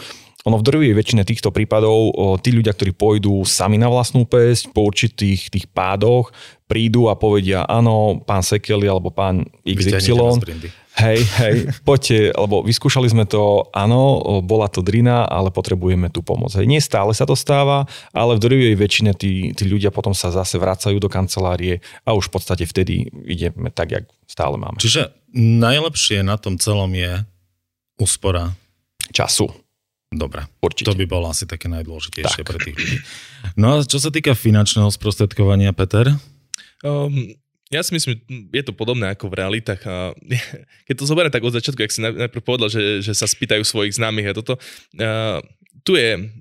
Ono 0.47 0.55
v 0.55 0.63
drvivej 0.63 0.95
väčšine 0.95 1.27
týchto 1.27 1.51
prípadov 1.51 2.15
tí 2.39 2.55
ľudia, 2.55 2.71
ktorí 2.71 2.95
pôjdu 2.95 3.43
sami 3.43 3.75
na 3.75 3.91
vlastnú 3.91 4.23
pesť, 4.23 4.71
po 4.71 4.87
určitých 4.87 5.51
tých 5.51 5.67
pádoch, 5.67 6.31
prídu 6.63 7.11
a 7.11 7.19
povedia, 7.19 7.67
áno, 7.67 8.23
pán 8.23 8.39
Sekeli 8.39 8.87
alebo 8.87 9.11
pán 9.11 9.43
XY, 9.67 10.39
hej, 10.99 11.19
hej, 11.39 11.55
poďte, 11.87 12.35
lebo 12.35 12.61
vyskúšali 12.61 13.07
sme 13.07 13.23
to, 13.23 13.67
áno, 13.71 14.19
bola 14.43 14.67
to 14.67 14.83
drina, 14.83 15.23
ale 15.25 15.49
potrebujeme 15.49 16.11
tú 16.11 16.19
pomoc. 16.19 16.51
Hej, 16.53 16.67
nie 16.67 16.83
stále 16.83 17.15
sa 17.15 17.23
to 17.23 17.33
stáva, 17.33 17.87
ale 18.11 18.35
v 18.35 18.43
drvivej 18.43 18.75
väčšine 18.75 19.11
tí, 19.15 19.55
tí 19.55 19.63
ľudia 19.65 19.89
potom 19.89 20.11
sa 20.11 20.29
zase 20.29 20.59
vracajú 20.59 20.99
do 20.99 21.07
kancelárie 21.07 21.79
a 22.03 22.13
už 22.13 22.29
v 22.29 22.33
podstate 22.35 22.63
vtedy 22.67 23.07
ideme 23.25 23.71
tak, 23.71 23.95
jak 23.95 24.05
stále 24.27 24.59
máme. 24.59 24.77
Čiže 24.77 25.15
najlepšie 25.35 26.21
na 26.21 26.35
tom 26.35 26.59
celom 26.59 26.91
je 26.93 27.23
úspora 27.99 28.53
času. 29.11 29.49
Dobre, 30.09 30.41
Určite. 30.57 30.89
to 30.89 30.97
by 30.97 31.05
bolo 31.05 31.29
asi 31.29 31.45
také 31.45 31.69
najdôležitejšie 31.69 32.41
tak. 32.41 32.47
pre 32.49 32.57
tých 32.57 32.75
ľudí. 32.81 32.97
No 33.61 33.77
a 33.77 33.85
čo 33.85 34.01
sa 34.01 34.09
týka 34.09 34.33
finančného 34.33 34.89
sprostredkovania, 34.89 35.69
Peter? 35.69 36.17
Um, 36.81 37.37
ja 37.69 37.85
si 37.85 37.93
myslím, 37.93 38.17
je 38.49 38.63
to 38.65 38.73
podobné 38.73 39.13
ako 39.13 39.29
v 39.29 39.37
realitách. 39.45 39.81
Keď 40.89 40.95
to 40.97 41.05
zoberiem 41.05 41.29
tak 41.29 41.45
od 41.45 41.53
začiatku, 41.53 41.81
ak 41.85 41.93
si 41.93 42.01
najprv 42.01 42.41
povedal, 42.41 42.69
že, 42.69 43.05
že 43.05 43.13
sa 43.13 43.29
spýtajú 43.29 43.61
svojich 43.61 43.93
známych 43.93 44.33
a 44.33 44.37
toto, 44.37 44.57
tu 45.85 45.93
je 45.93 46.33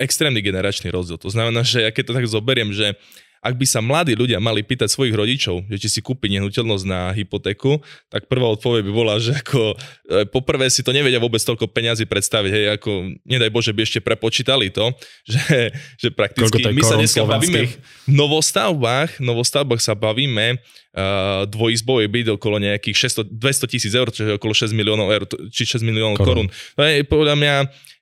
extrémny 0.00 0.40
generačný 0.40 0.90
rozdiel. 0.90 1.20
To 1.20 1.30
znamená, 1.30 1.62
že 1.62 1.84
ja 1.84 1.90
keď 1.94 2.04
to 2.10 2.16
tak 2.16 2.26
zoberiem, 2.26 2.74
že 2.74 2.96
ak 3.44 3.60
by 3.60 3.66
sa 3.68 3.84
mladí 3.84 4.16
ľudia 4.16 4.40
mali 4.40 4.64
pýtať 4.64 4.88
svojich 4.88 5.12
rodičov, 5.12 5.68
že 5.68 5.76
či 5.76 5.88
si 5.92 6.00
kúpi 6.00 6.32
nehnuteľnosť 6.32 6.84
na 6.88 7.12
hypotéku, 7.12 7.76
tak 8.08 8.24
prvá 8.24 8.48
odpoveď 8.56 8.88
by 8.88 8.92
bola, 8.96 9.20
že 9.20 9.36
ako 9.36 9.76
e, 9.76 10.24
poprvé 10.24 10.72
si 10.72 10.80
to 10.80 10.96
nevedia 10.96 11.20
vôbec 11.20 11.44
toľko 11.44 11.68
peňazí 11.68 12.08
predstaviť, 12.08 12.50
hej, 12.50 12.66
ako 12.80 13.20
nedaj 13.28 13.52
Bože 13.52 13.76
by 13.76 13.84
ešte 13.84 14.00
prepočítali 14.00 14.72
to, 14.72 14.96
že, 15.32 15.76
že 16.00 16.08
prakticky 16.08 16.72
my 16.72 16.82
sa 16.82 16.96
dneska 16.96 17.20
bavíme 17.28 17.68
v 17.68 17.76
novostavbách, 18.08 19.20
novostavbách 19.20 19.84
sa 19.84 19.92
bavíme 19.92 20.56
uh, 20.94 21.44
dvojizbový 21.50 22.06
byt 22.06 22.28
okolo 22.38 22.62
nejakých 22.62 23.10
600, 23.26 23.34
200 23.34 23.72
tisíc 23.74 23.92
eur, 23.92 24.08
čiže 24.08 24.38
okolo 24.38 24.54
6 24.54 24.70
miliónov 24.70 25.10
eur, 25.10 25.26
či 25.50 25.66
6 25.66 25.82
miliónov 25.82 26.16
korún. 26.16 26.46
korún. 26.46 26.78
To 26.78 26.82
je 26.86 27.02
podľa 27.04 27.34
mňa 27.36 27.54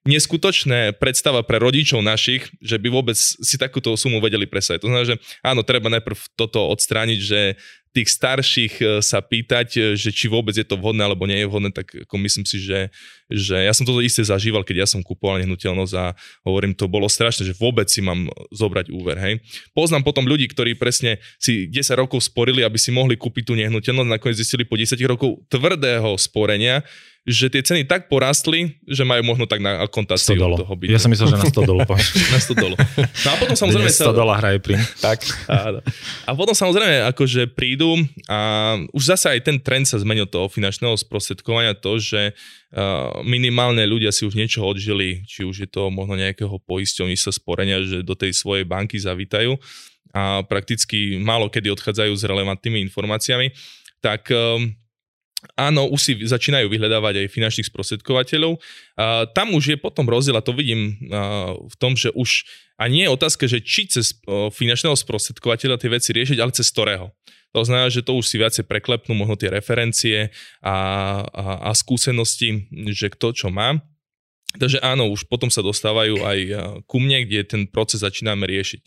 neskutočné 0.02 0.98
predstava 0.98 1.46
pre 1.46 1.62
rodičov 1.62 2.02
našich, 2.02 2.50
že 2.58 2.74
by 2.74 2.88
vôbec 2.90 3.14
si 3.18 3.54
takúto 3.54 3.94
sumu 3.94 4.18
vedeli 4.18 4.50
presať. 4.50 4.82
To 4.82 4.90
znamená, 4.90 5.06
že 5.06 5.16
áno, 5.46 5.62
treba 5.62 5.86
najprv 5.94 6.18
toto 6.34 6.58
odstrániť, 6.74 7.18
že 7.22 7.40
tých 7.92 8.08
starších 8.08 8.74
e, 8.80 8.84
sa 9.04 9.20
pýtať, 9.20 9.68
e, 9.76 9.80
že 9.94 10.10
či 10.10 10.26
vôbec 10.26 10.56
je 10.56 10.64
to 10.64 10.80
vhodné 10.80 11.04
alebo 11.04 11.28
nie 11.28 11.44
je 11.44 11.48
vhodné, 11.48 11.70
tak 11.70 11.92
ako 11.92 12.14
myslím 12.24 12.48
si, 12.48 12.58
že, 12.58 12.88
že 13.32 13.56
ja 13.64 13.72
som 13.72 13.88
toto 13.88 14.04
isté 14.04 14.20
zažíval, 14.20 14.62
keď 14.62 14.84
ja 14.84 14.88
som 14.88 15.00
kupoval 15.00 15.40
nehnuteľnosť 15.40 15.94
a 15.96 16.12
hovorím, 16.44 16.76
to 16.76 16.86
bolo 16.86 17.08
strašné, 17.08 17.48
že 17.48 17.56
vôbec 17.56 17.88
si 17.88 18.04
mám 18.04 18.28
zobrať 18.52 18.92
úver. 18.92 19.16
Hej. 19.18 19.40
Poznám 19.72 20.04
potom 20.04 20.28
ľudí, 20.28 20.46
ktorí 20.52 20.76
presne 20.76 21.18
si 21.40 21.66
10 21.66 21.96
rokov 21.96 22.22
sporili, 22.24 22.60
aby 22.60 22.76
si 22.76 22.92
mohli 22.92 23.16
kúpiť 23.16 23.48
tú 23.48 23.54
nehnuteľnosť, 23.56 24.08
nakoniec 24.08 24.36
zistili 24.36 24.68
po 24.68 24.76
10 24.76 24.96
rokov 25.08 25.40
tvrdého 25.48 26.12
sporenia, 26.20 26.84
že 27.22 27.46
tie 27.46 27.62
ceny 27.62 27.86
tak 27.86 28.10
porastli, 28.10 28.82
že 28.82 29.06
majú 29.06 29.22
možno 29.22 29.46
tak 29.46 29.62
na 29.62 29.86
kontáciu 29.86 30.34
toho 30.34 30.74
bytu. 30.74 30.90
Ja 30.90 30.98
som 30.98 31.06
myslel, 31.06 31.30
že 31.30 31.38
na 31.38 31.46
100 31.46 31.70
dolu. 31.70 31.80
na 32.34 32.40
100 32.42 32.58
dolu. 32.58 32.74
No 32.98 33.28
a 33.30 33.36
potom 33.38 33.54
samozrejme... 33.54 33.86
Dnes 33.86 34.02
100 34.02 34.10
dola 34.10 34.34
hraje 34.42 34.58
pri. 34.58 34.74
Tak. 34.98 35.22
A, 35.46 35.56
a 36.26 36.30
potom 36.34 36.50
samozrejme 36.50 37.06
akože 37.14 37.46
prídu 37.54 37.94
a 38.26 38.74
už 38.90 39.14
zase 39.14 39.38
aj 39.38 39.40
ten 39.46 39.56
trend 39.62 39.86
sa 39.86 40.02
zmenil 40.02 40.26
toho 40.26 40.50
finančného 40.50 40.98
sprostredkovania 40.98 41.78
to, 41.78 42.02
že 42.02 42.34
minimálne 43.20 43.84
ľudia 43.84 44.08
si 44.08 44.24
už 44.24 44.32
niečo 44.32 44.64
odžili, 44.64 45.20
či 45.28 45.44
už 45.44 45.56
je 45.64 45.68
to 45.68 45.92
možno 45.92 46.16
nejakého 46.16 46.56
poisťovníctva 46.64 47.32
sporenia, 47.36 47.84
že 47.84 48.00
do 48.00 48.16
tej 48.16 48.32
svojej 48.32 48.64
banky 48.64 48.96
zavítajú 48.96 49.60
a 50.12 50.44
prakticky 50.44 51.16
málo 51.20 51.48
kedy 51.48 51.72
odchádzajú 51.72 52.12
s 52.12 52.24
relevantnými 52.24 52.80
informáciami, 52.88 53.52
tak 54.00 54.28
um, 54.32 54.72
Áno, 55.58 55.90
už 55.90 55.98
si 55.98 56.12
začínajú 56.22 56.70
vyhľadávať 56.70 57.26
aj 57.26 57.34
finančných 57.34 57.66
sprostredkovateľov. 57.66 58.62
Uh, 58.62 59.26
tam 59.34 59.50
už 59.58 59.74
je 59.74 59.76
potom 59.76 60.06
rozdiel, 60.06 60.38
a 60.38 60.46
to 60.46 60.54
vidím 60.54 60.94
v 61.66 61.74
tom, 61.82 61.98
že 61.98 62.14
už 62.14 62.46
a 62.78 62.86
nie 62.86 63.06
je 63.06 63.14
otázka, 63.14 63.50
že 63.50 63.58
či 63.58 63.90
cez 63.90 64.14
finančného 64.26 64.94
sprostredkovateľa 64.94 65.82
tie 65.82 65.90
veci 65.90 66.14
riešiť, 66.14 66.38
ale 66.38 66.54
cez 66.54 66.66
ktorého. 66.70 67.10
To 67.52 67.64
znamená, 67.64 67.92
že 67.92 68.00
to 68.00 68.16
už 68.16 68.28
si 68.28 68.40
viacej 68.40 68.64
preklepnú 68.64 69.12
možno 69.12 69.36
tie 69.36 69.52
referencie 69.52 70.32
a, 70.64 70.76
a, 71.24 71.44
a 71.68 71.70
skúsenosti, 71.76 72.68
že 72.92 73.12
kto 73.12 73.36
čo 73.36 73.48
má. 73.52 73.80
Takže 74.52 74.84
áno, 74.84 75.08
už 75.08 75.28
potom 75.28 75.48
sa 75.48 75.64
dostávajú 75.64 76.20
aj 76.24 76.38
ku 76.84 77.00
mne, 77.00 77.24
kde 77.24 77.40
ten 77.44 77.62
proces 77.64 78.04
začíname 78.04 78.44
riešiť 78.44 78.80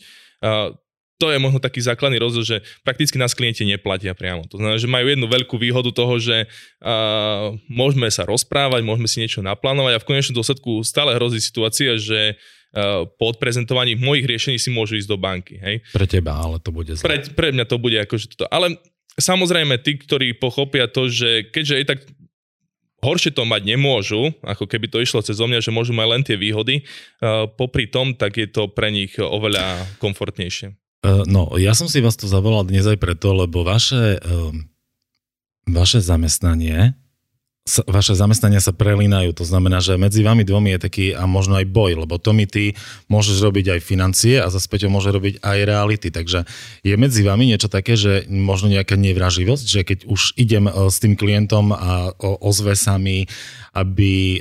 to 1.16 1.32
je 1.32 1.40
možno 1.40 1.64
taký 1.64 1.80
základný 1.80 2.20
rozdiel, 2.20 2.44
že 2.44 2.56
prakticky 2.84 3.16
nás 3.16 3.32
klienti 3.32 3.64
neplatia 3.64 4.12
priamo. 4.12 4.44
To 4.52 4.60
znamená, 4.60 4.76
že 4.76 4.88
majú 4.88 5.08
jednu 5.08 5.26
veľkú 5.26 5.56
výhodu 5.56 5.88
toho, 5.88 6.20
že 6.20 6.44
uh, 6.44 7.56
môžeme 7.72 8.12
sa 8.12 8.28
rozprávať, 8.28 8.84
môžeme 8.84 9.08
si 9.08 9.24
niečo 9.24 9.40
naplánovať 9.40 9.96
a 9.96 10.02
v 10.04 10.08
konečnom 10.08 10.36
dôsledku 10.36 10.84
stále 10.84 11.16
hrozí 11.16 11.40
situácia, 11.40 11.96
že 11.96 12.36
uh, 12.36 13.08
po 13.16 13.32
odprezentovaní 13.32 13.96
mojich 13.96 14.28
riešení 14.28 14.60
si 14.60 14.68
môžu 14.68 15.00
ísť 15.00 15.08
do 15.08 15.16
banky. 15.16 15.56
Hej. 15.56 15.80
Pre 15.96 16.04
teba, 16.04 16.36
ale 16.36 16.60
to 16.60 16.68
bude 16.68 16.92
zle. 16.92 17.08
Pre, 17.08 17.16
pre 17.32 17.48
mňa 17.56 17.64
to 17.64 17.76
bude 17.80 17.96
akože 17.96 18.36
toto. 18.36 18.44
Ale 18.52 18.76
samozrejme 19.16 19.80
tí, 19.80 19.96
ktorí 19.96 20.36
pochopia 20.36 20.84
to, 20.84 21.08
že 21.08 21.48
keďže 21.48 21.74
je 21.80 21.86
tak 21.96 22.00
horšie 23.00 23.32
to 23.32 23.48
mať 23.48 23.62
nemôžu, 23.64 24.36
ako 24.44 24.68
keby 24.68 24.92
to 24.92 25.00
išlo 25.00 25.24
cez 25.24 25.40
mňa, 25.40 25.64
že 25.64 25.72
môžu 25.72 25.96
mať 25.96 26.08
len 26.12 26.22
tie 26.28 26.36
výhody, 26.36 26.84
uh, 27.24 27.48
popri 27.48 27.88
tom, 27.88 28.12
tak 28.12 28.36
je 28.36 28.44
to 28.52 28.68
pre 28.68 28.92
nich 28.92 29.16
oveľa 29.16 29.80
komfortnejšie. 29.96 30.76
Eh, 31.06 31.22
no, 31.30 31.54
ja 31.54 31.70
som 31.70 31.86
si 31.86 32.02
vás 32.02 32.18
tu 32.18 32.26
zavolal 32.26 32.66
dnes 32.66 32.82
aj 32.82 32.98
preto, 32.98 33.30
lebo 33.30 33.62
vaše, 33.62 34.18
ehm, 34.18 34.66
vaše 35.70 36.02
zamestnanie 36.02 36.98
vaše 37.90 38.14
zamestnania 38.14 38.62
sa 38.62 38.70
prelínajú. 38.70 39.34
To 39.34 39.42
znamená, 39.42 39.82
že 39.82 39.98
medzi 39.98 40.22
vami 40.22 40.46
dvomi 40.46 40.78
je 40.78 40.86
taký 40.86 41.06
a 41.18 41.26
možno 41.26 41.58
aj 41.58 41.66
boj, 41.66 42.06
lebo 42.06 42.14
to 42.14 42.30
mi 42.30 42.46
ty 42.46 42.78
môžeš 43.10 43.42
robiť 43.42 43.74
aj 43.74 43.80
financie 43.82 44.38
a 44.38 44.46
zase 44.54 44.70
Peťo 44.70 44.86
môže 44.86 45.10
robiť 45.10 45.42
aj 45.42 45.58
reality. 45.66 46.14
Takže 46.14 46.46
je 46.86 46.94
medzi 46.94 47.26
vami 47.26 47.50
niečo 47.50 47.66
také, 47.66 47.98
že 47.98 48.22
možno 48.30 48.70
nejaká 48.70 48.94
nevraživosť, 48.94 49.66
že 49.66 49.80
keď 49.82 49.98
už 50.06 50.38
idem 50.38 50.70
eh, 50.70 50.86
s 50.86 51.02
tým 51.02 51.18
klientom 51.18 51.74
a 51.74 52.14
ozve 52.22 52.78
sa 52.78 53.02
mi, 53.02 53.26
aby, 53.74 54.40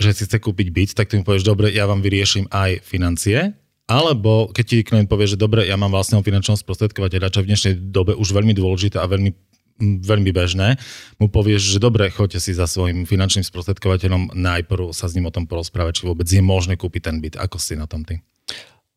že 0.00 0.10
si 0.16 0.24
chce 0.24 0.38
kúpiť 0.40 0.68
byt, 0.72 0.90
tak 0.94 1.10
ty 1.10 1.18
mi 1.18 1.26
povieš, 1.26 1.44
dobre, 1.44 1.74
ja 1.74 1.84
vám 1.84 2.00
vyrieším 2.00 2.48
aj 2.48 2.80
financie, 2.86 3.59
alebo 3.90 4.54
keď 4.54 4.64
ti 4.64 4.86
klient 4.86 5.10
povie, 5.10 5.26
že 5.26 5.34
dobre, 5.34 5.66
ja 5.66 5.74
mám 5.74 5.90
vlastného 5.90 6.22
finančného 6.22 6.62
sprostredkovateľa, 6.62 7.34
čo 7.34 7.42
v 7.42 7.50
dnešnej 7.50 7.74
dobe 7.90 8.14
už 8.14 8.30
veľmi 8.30 8.54
dôležité 8.54 9.02
a 9.02 9.10
veľmi 9.10 9.34
veľmi 9.80 10.30
bežné, 10.36 10.76
mu 11.16 11.32
povieš, 11.32 11.72
že 11.72 11.78
dobre, 11.80 12.12
choďte 12.12 12.36
si 12.36 12.52
za 12.52 12.68
svojim 12.68 13.08
finančným 13.08 13.48
sprostredkovateľom, 13.48 14.36
najprv 14.36 14.92
sa 14.92 15.08
s 15.08 15.16
ním 15.16 15.32
o 15.32 15.34
tom 15.34 15.48
porozprávať, 15.48 16.04
či 16.04 16.06
vôbec 16.06 16.28
je 16.28 16.44
možné 16.44 16.76
kúpiť 16.76 17.08
ten 17.08 17.16
byt. 17.16 17.40
Ako 17.40 17.56
si 17.56 17.80
na 17.80 17.88
tom 17.88 18.04
ty? 18.04 18.20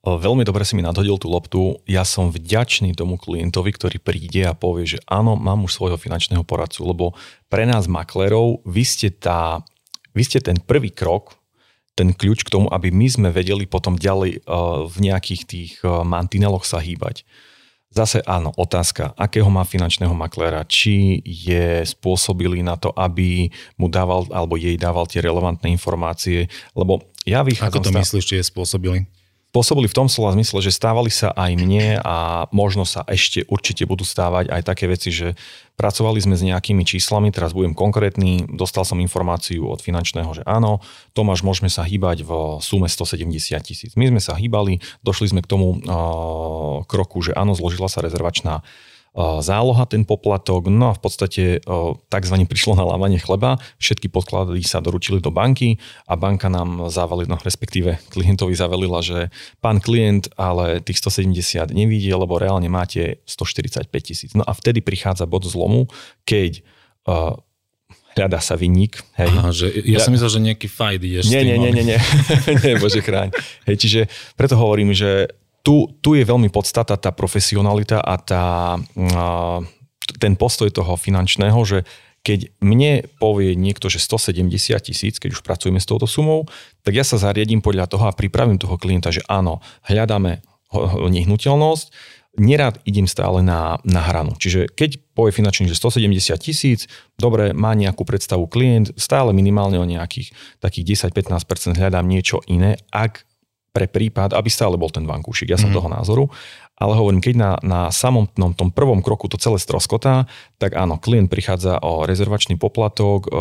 Veľmi 0.03 0.43
dobre 0.43 0.67
si 0.67 0.75
mi 0.75 0.83
nadhodil 0.83 1.15
tú 1.15 1.31
loptu. 1.31 1.79
Ja 1.87 2.03
som 2.03 2.27
vďačný 2.27 2.91
tomu 2.91 3.15
klientovi, 3.15 3.71
ktorý 3.71 4.03
príde 4.03 4.43
a 4.43 4.51
povie, 4.51 4.83
že 4.83 4.99
áno, 5.07 5.39
mám 5.39 5.63
už 5.63 5.79
svojho 5.79 5.95
finančného 5.95 6.43
poradcu, 6.43 6.83
lebo 6.83 7.05
pre 7.47 7.63
nás 7.63 7.87
maklerov 7.87 8.59
vy 8.67 8.83
ste, 8.83 9.15
tá, 9.15 9.63
vy 10.11 10.27
ste 10.27 10.43
ten 10.43 10.59
prvý 10.59 10.91
krok 10.91 11.39
ten 11.93 12.13
kľúč 12.13 12.45
k 12.45 12.53
tomu, 12.53 12.67
aby 12.73 12.89
my 12.89 13.07
sme 13.09 13.29
vedeli 13.29 13.69
potom 13.69 13.97
ďalej 13.97 14.31
eh, 14.37 14.41
v 14.89 14.95
nejakých 14.97 15.41
tých 15.45 15.71
eh, 15.85 15.89
mantineloch 16.03 16.65
sa 16.65 16.81
hýbať. 16.81 17.25
Zase 17.93 18.25
áno, 18.25 18.49
otázka, 18.57 19.13
akého 19.13 19.45
má 19.53 19.61
finančného 19.61 20.17
makléra, 20.17 20.65
či 20.65 21.21
je 21.21 21.85
spôsobilý 21.85 22.65
na 22.65 22.73
to, 22.73 22.89
aby 22.97 23.53
mu 23.77 23.85
dával 23.85 24.25
alebo 24.33 24.57
jej 24.57 24.73
dával 24.81 25.05
tie 25.05 25.21
relevantné 25.21 25.69
informácie, 25.69 26.49
lebo 26.73 27.05
ja 27.21 27.45
vychádzam... 27.45 27.69
Ako 27.69 27.85
to 27.85 27.93
myslíš, 27.93 28.25
či 28.25 28.35
je 28.41 28.49
spôsobilý? 28.49 29.05
Pôsobili 29.53 29.85
v 29.85 29.93
tom 29.93 30.09
slova 30.09 30.33
zmysle, 30.33 30.65
že 30.65 30.73
stávali 30.73 31.13
sa 31.13 31.29
aj 31.29 31.53
mne 31.53 32.01
a 32.01 32.49
možno 32.49 32.89
sa 32.89 33.05
ešte 33.05 33.45
určite 33.45 33.85
budú 33.85 34.01
stávať 34.01 34.49
aj 34.49 34.61
také 34.65 34.89
veci, 34.89 35.13
že 35.13 35.37
pracovali 35.77 36.17
sme 36.17 36.33
s 36.33 36.41
nejakými 36.41 36.81
číslami, 36.81 37.29
teraz 37.29 37.53
budem 37.53 37.77
konkrétny, 37.77 38.49
dostal 38.49 38.81
som 38.81 38.97
informáciu 38.97 39.69
od 39.69 39.77
finančného, 39.77 40.33
že 40.33 40.43
áno, 40.49 40.81
Tomáš, 41.13 41.45
môžeme 41.45 41.69
sa 41.69 41.85
hýbať 41.85 42.25
v 42.25 42.57
sume 42.65 42.89
170 42.89 43.29
tisíc. 43.61 43.93
My 43.93 44.09
sme 44.09 44.17
sa 44.17 44.33
hýbali, 44.33 44.81
došli 45.05 45.29
sme 45.29 45.45
k 45.45 45.49
tomu 45.53 45.77
uh, 45.85 46.81
kroku, 46.89 47.21
že 47.21 47.37
áno, 47.37 47.53
zložila 47.53 47.85
sa 47.93 48.01
rezervačná 48.01 48.65
záloha, 49.15 49.85
ten 49.85 50.01
poplatok, 50.09 50.73
no 50.73 50.89
a 50.89 50.97
v 50.97 51.01
podstate 51.01 51.43
tzv. 52.09 52.35
prišlo 52.49 52.73
na 52.73 52.81
lávanie 52.81 53.21
chleba, 53.21 53.61
všetky 53.77 54.09
podklady 54.09 54.65
sa 54.65 54.81
doručili 54.81 55.21
do 55.21 55.29
banky 55.29 55.77
a 56.09 56.17
banka 56.17 56.49
nám 56.49 56.89
zavalila, 56.89 57.37
no 57.37 57.37
respektíve 57.37 58.01
klientovi 58.09 58.57
zavelila, 58.57 59.05
že 59.05 59.29
pán 59.61 59.77
klient, 59.77 60.33
ale 60.33 60.81
tých 60.81 60.97
170 60.97 61.69
nevidie, 61.77 62.09
lebo 62.09 62.41
reálne 62.41 62.65
máte 62.73 63.21
145 63.29 63.85
tisíc. 64.01 64.31
No 64.33 64.41
a 64.41 64.51
vtedy 64.57 64.81
prichádza 64.81 65.29
bod 65.29 65.45
zlomu, 65.45 65.85
keď 66.25 66.65
uh, 67.05 67.37
hľadá 68.17 68.41
sa 68.41 68.57
vinník. 68.57 68.97
Hej. 69.17 69.29
Aha, 69.29 69.49
že 69.53 69.65
ja, 69.85 69.97
ja 69.97 69.99
som 70.01 70.13
myslel, 70.13 70.29
že 70.29 70.39
nejaký 70.41 70.67
fajt 70.69 71.01
ideš 71.01 71.25
nie, 71.29 71.41
nie, 71.45 71.57
nie, 71.57 71.71
nie, 71.73 71.85
nie, 71.93 71.99
nie, 72.65 72.73
bože 72.81 73.01
chráň. 73.01 73.33
Hej, 73.69 73.75
čiže 73.77 74.01
preto 74.37 74.57
hovorím, 74.57 74.93
že 74.93 75.29
tu, 75.63 75.87
tu 76.03 76.19
je 76.19 76.27
veľmi 76.27 76.51
podstata 76.51 76.99
tá 76.99 77.09
profesionalita 77.15 78.03
a 78.03 78.15
tá, 78.19 78.45
ten 80.19 80.35
postoj 80.35 80.69
toho 80.69 80.99
finančného, 80.99 81.59
že 81.63 81.87
keď 82.23 82.55
mne 82.63 83.03
povie 83.19 83.55
niekto, 83.55 83.91
že 83.91 83.99
170 83.99 84.47
tisíc, 84.79 85.19
keď 85.19 85.39
už 85.39 85.41
pracujeme 85.43 85.79
s 85.79 85.87
touto 85.87 86.07
sumou, 86.07 86.47
tak 86.83 86.95
ja 86.95 87.03
sa 87.03 87.19
zariadím 87.19 87.59
podľa 87.59 87.91
toho 87.91 88.07
a 88.07 88.15
pripravím 88.15 88.59
toho 88.59 88.79
klienta, 88.79 89.11
že 89.11 89.23
áno, 89.27 89.59
hľadáme 89.87 90.39
nehnuteľnosť, 91.19 91.85
nerad 92.39 92.79
idem 92.87 93.05
stále 93.05 93.43
na, 93.45 93.77
na 93.85 94.01
hranu. 94.01 94.33
Čiže 94.39 94.71
keď 94.71 95.03
povie 95.13 95.35
finančný, 95.35 95.69
že 95.69 95.77
170 95.77 96.33
tisíc, 96.39 96.87
dobre, 97.19 97.51
má 97.53 97.75
nejakú 97.77 98.07
predstavu 98.07 98.49
klient, 98.49 98.95
stále 98.97 99.35
minimálne 99.35 99.77
o 99.77 99.85
nejakých 99.85 100.33
takých 100.63 101.11
10-15% 101.11 101.77
hľadám 101.77 102.07
niečo 102.07 102.41
iné, 102.49 102.79
ak 102.89 103.27
pre 103.73 103.89
prípad, 103.89 104.37
aby 104.37 104.53
stále 104.53 104.77
bol 104.77 104.93
ten 104.93 105.03
vankúšik. 105.09 105.49
Ja 105.49 105.57
som 105.57 105.73
mm. 105.73 105.75
toho 105.75 105.89
názoru. 105.89 106.25
Ale 106.73 106.97
hovorím, 106.97 107.21
keď 107.21 107.35
na, 107.37 107.51
na 107.61 107.81
samotnom 107.93 108.57
tom 108.57 108.73
prvom 108.73 109.05
kroku 109.05 109.29
to 109.29 109.37
celé 109.37 109.61
stroskotá, 109.61 110.25
tak 110.57 110.73
áno, 110.73 110.97
klient 110.97 111.29
prichádza 111.29 111.77
o 111.81 112.01
rezervačný 112.01 112.57
poplatok, 112.57 113.29
e, 113.29 113.31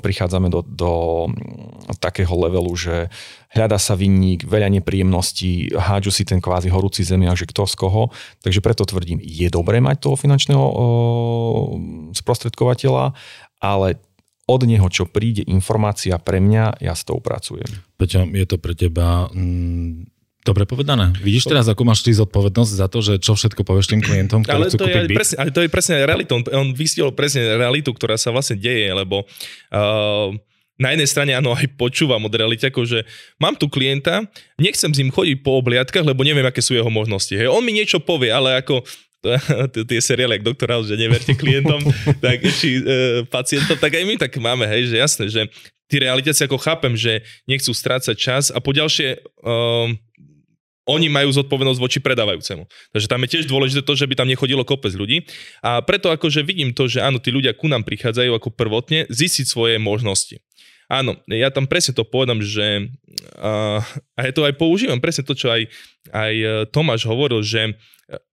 prichádzame 0.00 0.48
do, 0.48 0.64
do 0.64 0.92
takého 2.00 2.32
levelu, 2.40 2.72
že 2.72 3.12
hľada 3.52 3.76
sa 3.76 3.92
vinník, 3.96 4.48
veľa 4.48 4.72
nepríjemností, 4.80 5.76
hádžu 5.76 6.08
si 6.08 6.24
ten 6.24 6.40
kvázi 6.40 6.72
horúci 6.72 7.04
zemiak, 7.04 7.36
že 7.36 7.48
kto 7.52 7.68
z 7.68 7.74
koho. 7.76 8.08
Takže 8.40 8.64
preto 8.64 8.88
tvrdím, 8.88 9.20
je 9.20 9.48
dobré 9.52 9.84
mať 9.84 10.00
toho 10.00 10.16
finančného 10.16 10.64
e, 10.64 10.74
sprostredkovateľa, 12.16 13.12
ale 13.60 14.00
od 14.50 14.66
neho, 14.66 14.86
čo 14.90 15.06
príde 15.06 15.46
informácia 15.46 16.18
pre 16.18 16.42
mňa, 16.42 16.82
ja 16.82 16.98
s 16.98 17.06
tou 17.06 17.22
pracujem. 17.22 17.70
Peťo, 17.94 18.26
je 18.26 18.46
to 18.50 18.58
pre 18.58 18.74
teba 18.74 19.30
mm, 19.30 20.10
Dobre 20.40 20.64
povedané. 20.64 21.12
Vidíš 21.20 21.52
teraz, 21.52 21.68
ako 21.68 21.84
máš 21.84 22.00
ty 22.00 22.16
zodpovednosť 22.16 22.72
za 22.72 22.88
to, 22.88 23.04
že 23.04 23.20
čo 23.20 23.36
všetko 23.36 23.60
povieš 23.60 23.92
tým 23.92 24.00
klientom, 24.00 24.40
ktorí 24.40 24.56
ale 24.56 24.72
chcú 24.72 24.78
to 24.80 24.86
kúpiť 24.88 25.12
je, 25.12 25.18
Presne, 25.20 25.36
ale 25.36 25.50
to 25.52 25.60
je 25.60 25.68
presne 25.68 25.94
realitou. 26.00 26.40
On 26.56 26.72
vystiel 26.72 27.12
presne 27.12 27.60
realitu, 27.60 27.92
ktorá 27.92 28.16
sa 28.16 28.32
vlastne 28.32 28.56
deje, 28.56 28.88
lebo 28.88 29.28
uh, 29.28 30.32
na 30.80 30.96
jednej 30.96 31.08
strane 31.12 31.36
áno, 31.36 31.52
aj 31.52 31.76
počúvam 31.76 32.24
od 32.24 32.32
realiťakov, 32.32 32.88
že 32.88 33.04
mám 33.36 33.52
tu 33.52 33.68
klienta, 33.68 34.24
nechcem 34.56 34.88
s 34.88 34.96
ním 35.04 35.12
chodiť 35.12 35.44
po 35.44 35.60
obliadkach, 35.60 36.08
lebo 36.08 36.24
neviem, 36.24 36.48
aké 36.48 36.64
sú 36.64 36.72
jeho 36.72 36.88
možnosti. 36.88 37.36
Hej. 37.36 37.52
On 37.52 37.60
mi 37.60 37.76
niečo 37.76 38.00
povie, 38.00 38.32
ale 38.32 38.64
ako 38.64 38.80
tie 39.90 40.00
seriály, 40.00 40.40
ako 40.40 40.48
Doktor 40.54 40.68
House, 40.72 40.88
že 40.88 40.96
neverte 40.96 41.36
klientom, 41.36 41.80
tak, 42.24 42.40
či 42.56 42.80
e, 42.80 42.82
pacientom, 43.28 43.76
tak 43.76 43.92
aj 43.92 44.04
my 44.08 44.14
tak 44.16 44.32
máme, 44.40 44.64
hej, 44.64 44.88
že 44.88 44.96
jasné, 44.96 45.24
že 45.28 45.42
tí 45.90 46.00
realitáci 46.00 46.46
ako 46.46 46.56
chápem, 46.56 46.94
že 46.96 47.20
nechcú 47.44 47.74
strácať 47.74 48.16
čas 48.16 48.44
a 48.48 48.62
po 48.62 48.70
ďalšie, 48.70 49.20
um, 49.42 49.98
oni 50.88 51.06
majú 51.06 51.30
zodpovednosť 51.30 51.78
voči 51.82 51.98
predávajúcemu. 52.02 52.66
Takže 52.94 53.06
tam 53.06 53.22
je 53.22 53.28
tiež 53.36 53.44
dôležité 53.46 53.82
to, 53.84 53.94
že 53.94 54.08
by 54.10 54.14
tam 54.18 54.30
nechodilo 54.30 54.66
kopec 54.66 54.90
ľudí. 54.94 55.22
A 55.62 55.78
preto 55.84 56.10
akože 56.10 56.42
vidím 56.42 56.74
to, 56.74 56.90
že 56.90 56.98
áno, 57.04 57.22
tí 57.22 57.30
ľudia 57.30 57.54
ku 57.54 57.70
nám 57.70 57.86
prichádzajú 57.86 58.32
ako 58.34 58.50
prvotne 58.54 59.06
zistiť 59.06 59.46
svoje 59.46 59.76
možnosti. 59.78 60.42
Áno, 60.90 61.14
ja 61.30 61.54
tam 61.54 61.70
presne 61.70 61.94
to 61.94 62.02
povedám, 62.02 62.42
že 62.42 62.90
uh, 63.38 63.78
a 64.18 64.20
ja 64.26 64.32
to 64.34 64.42
aj 64.42 64.58
používam, 64.58 64.98
presne 64.98 65.22
to, 65.22 65.38
čo 65.38 65.46
aj, 65.46 65.70
aj 66.10 66.34
e, 66.34 66.46
Tomáš 66.74 67.06
hovoril, 67.06 67.46
že 67.46 67.78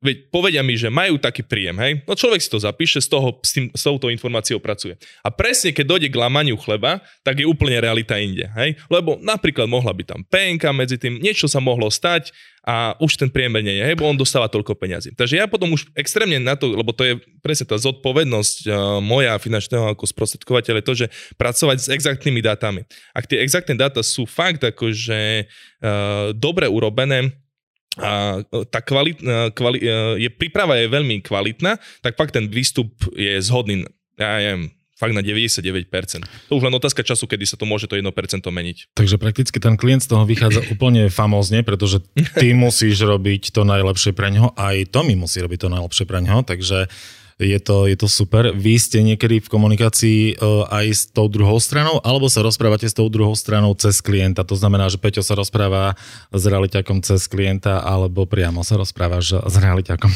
veď 0.02 0.34
povedia 0.34 0.62
mi, 0.66 0.74
že 0.74 0.90
majú 0.90 1.22
taký 1.22 1.46
príjem, 1.46 1.78
hej? 1.78 2.02
No 2.10 2.18
človek 2.18 2.42
si 2.42 2.50
to 2.50 2.58
zapíše, 2.58 2.98
z 2.98 3.10
toho, 3.14 3.38
s, 3.46 3.52
tým, 3.54 3.70
s 3.70 3.84
touto 3.86 4.10
informáciou 4.10 4.58
pracuje. 4.58 4.98
A 5.22 5.30
presne 5.30 5.70
keď 5.70 5.86
dojde 5.86 6.10
k 6.10 6.18
lamaniu 6.18 6.58
chleba, 6.58 7.02
tak 7.22 7.38
je 7.42 7.46
úplne 7.46 7.78
realita 7.78 8.18
inde, 8.18 8.50
hej? 8.58 8.74
Lebo 8.90 9.22
napríklad 9.22 9.70
mohla 9.70 9.94
by 9.94 10.04
tam 10.04 10.22
penka 10.26 10.74
medzi 10.74 10.98
tým, 10.98 11.22
niečo 11.22 11.46
sa 11.46 11.62
mohlo 11.62 11.94
stať 11.94 12.34
a 12.68 12.98
už 13.00 13.16
ten 13.16 13.30
priemer 13.32 13.62
nie 13.64 13.78
je, 13.80 13.84
hej? 13.86 13.96
Bo 13.96 14.10
on 14.10 14.18
dostáva 14.18 14.50
toľko 14.50 14.76
peňazí. 14.76 15.14
Takže 15.14 15.40
ja 15.40 15.46
potom 15.46 15.72
už 15.72 15.88
extrémne 15.94 16.42
na 16.42 16.58
to, 16.58 16.74
lebo 16.74 16.92
to 16.92 17.06
je 17.06 17.14
presne 17.40 17.70
tá 17.70 17.78
zodpovednosť 17.78 18.58
uh, 18.68 19.00
moja 19.00 19.38
finančného 19.38 19.94
ako 19.94 20.04
sprostredkovateľa, 20.10 20.84
to, 20.84 21.06
že 21.06 21.08
pracovať 21.38 21.78
s 21.80 21.88
exaktnými 21.94 22.42
dátami. 22.44 22.84
Ak 23.14 23.30
tie 23.30 23.40
exaktné 23.46 23.78
dáta 23.78 24.02
sú 24.02 24.28
fakt 24.28 24.66
akože 24.66 25.48
uh, 25.48 26.34
dobre 26.36 26.68
urobené, 26.68 27.32
a 27.98 28.42
e, 28.42 28.66
tá 28.70 28.80
kvalit, 28.82 29.18
e, 29.20 29.50
kvali, 29.54 29.78
e, 29.82 29.90
je, 30.26 30.30
príprava 30.30 30.78
je 30.78 30.88
veľmi 30.90 31.22
kvalitná, 31.26 31.82
tak 32.06 32.14
fakt 32.18 32.38
ten 32.38 32.46
výstup 32.48 32.94
je 33.14 33.38
zhodný, 33.42 33.86
ja 34.18 34.38
neviem, 34.38 34.70
fakt 34.98 35.14
na 35.14 35.22
99%. 35.22 36.50
To 36.50 36.58
už 36.58 36.64
len 36.66 36.74
otázka 36.74 37.06
času, 37.06 37.30
kedy 37.30 37.46
sa 37.46 37.56
to 37.58 37.70
môže 37.70 37.86
to 37.86 37.94
1% 37.94 38.06
meniť. 38.42 38.98
Takže 38.98 39.22
prakticky 39.22 39.62
ten 39.62 39.78
klient 39.78 40.02
z 40.02 40.10
toho 40.10 40.26
vychádza 40.26 40.66
úplne 40.74 41.14
famózne, 41.14 41.62
pretože 41.62 42.02
ty 42.38 42.58
musíš 42.58 43.06
robiť 43.06 43.54
to 43.54 43.62
najlepšie 43.62 44.18
pre 44.18 44.34
ňoho, 44.34 44.58
aj 44.58 44.90
to 44.90 45.06
mi 45.06 45.14
musí 45.14 45.38
robiť 45.42 45.60
to 45.66 45.70
najlepšie 45.70 46.06
pre 46.10 46.20
ňoho, 46.26 46.42
takže 46.42 46.90
je 47.38 47.60
to, 47.62 47.86
je 47.86 47.94
to 47.94 48.10
super. 48.10 48.50
Vy 48.50 48.82
ste 48.82 49.06
niekedy 49.06 49.38
v 49.38 49.46
komunikácii 49.46 50.42
uh, 50.42 50.66
aj 50.74 50.86
s 50.90 51.02
tou 51.14 51.30
druhou 51.30 51.62
stranou, 51.62 52.02
alebo 52.02 52.26
sa 52.34 52.42
rozprávate 52.42 52.90
s 52.90 52.98
tou 52.98 53.06
druhou 53.14 53.38
stranou 53.38 53.78
cez 53.78 54.02
klienta? 54.02 54.42
To 54.42 54.58
znamená, 54.58 54.90
že 54.90 54.98
Peťo 54.98 55.22
sa 55.22 55.38
rozpráva 55.38 55.94
s 56.34 56.44
realiťakom 56.50 57.06
cez 57.06 57.30
klienta, 57.30 57.86
alebo 57.86 58.26
priamo 58.26 58.66
sa 58.66 58.82
rozprávaš 58.82 59.38
s 59.38 59.56
realiťakom? 59.62 60.10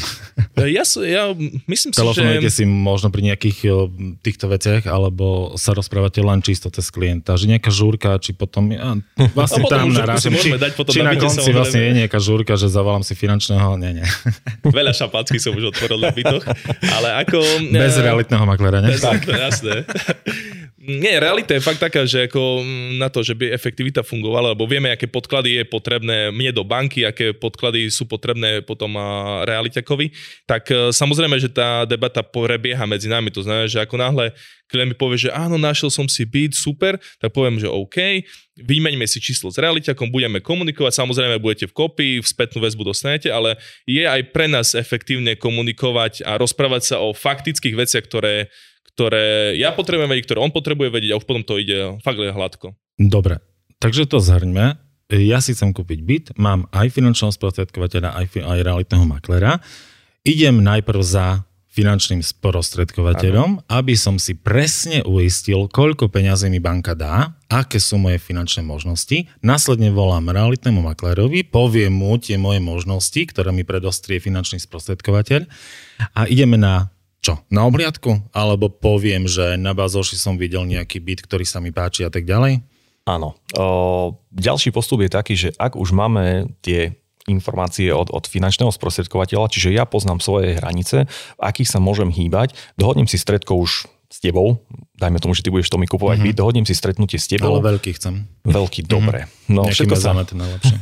Ja, 0.66 0.82
ja 0.82 1.24
myslím 1.70 1.94
si, 1.94 1.98
Telefonujete 2.02 2.50
že... 2.50 2.56
si 2.58 2.64
možno 2.66 3.14
pri 3.14 3.22
nejakých 3.30 3.58
uh, 3.70 3.86
týchto 4.18 4.50
veciach, 4.50 4.90
alebo 4.90 5.54
sa 5.54 5.78
rozprávate 5.78 6.18
len 6.18 6.42
čisto 6.42 6.74
cez 6.74 6.90
klienta? 6.90 7.38
Že 7.38 7.54
nejaká 7.54 7.70
žúrka, 7.70 8.18
či 8.18 8.34
potom... 8.34 8.66
Ja, 8.74 8.98
vlastne 9.30 9.62
tam 9.70 9.94
narážam, 9.94 10.34
či, 10.34 10.58
dať 10.58 10.74
potom 10.74 10.90
či 10.90 11.06
na, 11.06 11.14
na 11.14 11.22
konci 11.22 11.54
vlastne 11.54 11.86
je 11.86 11.92
nejaká 12.02 12.18
žúrka, 12.18 12.58
že 12.58 12.66
zavolám 12.66 13.06
si 13.06 13.14
finančného? 13.14 13.78
Nie, 13.78 14.02
nie. 14.02 14.06
Veľa 14.66 14.90
šapácky 14.90 15.38
som 15.38 15.54
už 15.54 15.70
otvoril 15.70 16.02
na 16.02 16.10
bytoch, 16.10 16.42
ale 16.82 17.11
ako... 17.20 17.38
Bez 17.68 17.94
uh, 17.98 18.02
realitného 18.02 18.44
maklera, 18.48 18.80
ne? 18.80 18.96
Tak, 18.96 19.28
jasné. 19.28 19.84
Nie, 20.82 21.22
realita 21.22 21.54
je 21.54 21.62
fakt 21.62 21.78
taká, 21.78 22.02
že 22.02 22.26
ako 22.26 22.58
na 22.98 23.06
to, 23.06 23.22
že 23.22 23.38
by 23.38 23.54
efektivita 23.54 24.02
fungovala, 24.02 24.50
lebo 24.50 24.66
vieme, 24.66 24.90
aké 24.90 25.06
podklady 25.06 25.62
je 25.62 25.64
potrebné 25.70 26.34
mne 26.34 26.50
do 26.50 26.66
banky, 26.66 27.06
aké 27.06 27.30
podklady 27.30 27.86
sú 27.86 28.02
potrebné 28.02 28.66
potom 28.66 28.98
realitakovi, 29.46 30.10
tak 30.42 30.66
e, 30.74 30.90
samozrejme, 30.90 31.38
že 31.38 31.54
tá 31.54 31.86
debata 31.86 32.26
prebieha 32.26 32.82
medzi 32.82 33.06
nami. 33.06 33.30
To 33.30 33.46
znamená, 33.46 33.70
že 33.70 33.78
ako 33.78 33.94
náhle 33.94 34.34
klient 34.66 34.90
mi 34.90 34.98
povie, 34.98 35.28
že 35.28 35.30
áno, 35.30 35.54
našiel 35.54 35.86
som 35.86 36.10
si 36.10 36.26
byt, 36.26 36.58
super, 36.58 36.98
tak 37.22 37.30
poviem, 37.30 37.62
že 37.62 37.70
OK, 37.70 38.26
vymeňme 38.58 39.06
si 39.06 39.22
číslo 39.22 39.54
s 39.54 39.62
realitakom, 39.62 40.10
budeme 40.10 40.42
komunikovať, 40.42 40.98
samozrejme 40.98 41.38
budete 41.38 41.70
v 41.70 41.76
kopii, 41.78 42.14
v 42.18 42.26
spätnú 42.26 42.58
väzbu 42.58 42.90
dostanete, 42.90 43.30
ale 43.30 43.54
je 43.86 44.02
aj 44.02 44.34
pre 44.34 44.50
nás 44.50 44.74
efektívne 44.74 45.38
komunikovať 45.38 46.26
a 46.26 46.34
rozprávať 46.42 46.82
sa 46.90 46.96
o 46.98 47.14
faktických 47.14 47.78
veciach, 47.78 48.02
ktoré 48.02 48.50
ktoré 48.94 49.56
ja 49.56 49.72
potrebujem 49.72 50.10
vedieť, 50.10 50.26
ktoré 50.28 50.40
on 50.44 50.52
potrebuje 50.52 50.88
vedieť 50.92 51.10
a 51.16 51.18
už 51.20 51.26
potom 51.26 51.42
to 51.42 51.56
ide 51.56 52.00
fakt 52.04 52.20
hladko. 52.20 52.76
Dobre, 53.00 53.40
takže 53.80 54.04
to 54.08 54.20
zhrňme. 54.20 54.78
Ja 55.12 55.44
si 55.44 55.52
chcem 55.52 55.76
kúpiť 55.76 56.00
byt, 56.00 56.26
mám 56.40 56.72
aj 56.72 56.88
finančného 56.88 57.36
sprostredkovateľa, 57.36 58.16
aj, 58.16 58.26
aj 58.40 58.58
realitného 58.64 59.04
maklera. 59.04 59.60
Idem 60.24 60.64
najprv 60.64 61.00
za 61.04 61.44
finančným 61.72 62.20
sprostredkovateľom, 62.20 63.50
ano. 63.56 63.64
aby 63.72 63.96
som 63.96 64.20
si 64.20 64.36
presne 64.36 65.00
uistil, 65.08 65.72
koľko 65.72 66.12
peňazí 66.12 66.52
mi 66.52 66.60
banka 66.60 66.92
dá, 66.92 67.32
aké 67.48 67.80
sú 67.80 67.96
moje 67.96 68.20
finančné 68.20 68.60
možnosti. 68.60 69.24
Následne 69.40 69.88
volám 69.88 70.28
realitnému 70.28 70.84
maklerovi, 70.84 71.48
poviem 71.48 71.96
mu 71.96 72.20
tie 72.20 72.36
moje 72.36 72.60
možnosti, 72.60 73.16
ktoré 73.16 73.56
mi 73.56 73.64
predostrie 73.64 74.20
finančný 74.20 74.60
sprostredkovateľ 74.60 75.48
a 76.12 76.28
ideme 76.28 76.60
na 76.60 76.92
čo, 77.22 77.38
na 77.54 77.62
obliadku? 77.70 78.18
Alebo 78.34 78.66
poviem, 78.66 79.30
že 79.30 79.54
na 79.54 79.78
Bazoši 79.78 80.18
som 80.18 80.34
videl 80.34 80.66
nejaký 80.66 80.98
byt, 80.98 81.22
ktorý 81.22 81.46
sa 81.46 81.62
mi 81.62 81.70
páči 81.70 82.02
a 82.02 82.10
tak 82.10 82.26
ďalej? 82.26 82.66
Áno. 83.06 83.38
O, 83.54 84.18
ďalší 84.34 84.74
postup 84.74 85.06
je 85.06 85.10
taký, 85.10 85.34
že 85.38 85.54
ak 85.54 85.78
už 85.78 85.94
máme 85.94 86.50
tie 86.66 86.98
informácie 87.30 87.94
od, 87.94 88.10
od 88.10 88.26
finančného 88.26 88.74
sprostredkovateľa, 88.74 89.54
čiže 89.54 89.70
ja 89.70 89.86
poznám 89.86 90.18
svoje 90.18 90.58
hranice, 90.58 91.06
v 91.38 91.40
akých 91.42 91.70
sa 91.70 91.78
môžem 91.78 92.10
hýbať, 92.10 92.58
dohodnem 92.74 93.06
si 93.06 93.14
stredko 93.14 93.54
už 93.54 93.86
s 93.86 94.18
tebou, 94.18 94.58
dajme 94.96 95.18
tomu, 95.18 95.32
že 95.32 95.42
ty 95.42 95.48
budeš 95.48 95.72
to 95.72 95.80
mi 95.80 95.88
kupovať 95.88 96.20
mm-hmm. 96.20 96.32
byt, 96.32 96.38
dohodnem 96.38 96.66
si 96.68 96.74
stretnutie 96.76 97.18
s 97.18 97.26
tebou. 97.26 97.58
Ale 97.58 97.76
veľký 97.76 97.90
chcem. 97.96 98.28
Veľký, 98.44 98.84
mm-hmm. 98.84 98.92
dobre. 98.92 99.20
No, 99.50 99.66
Nejaký 99.66 99.88
všetko 99.88 99.94
sa... 99.98 100.14
najlepšie. 100.14 100.76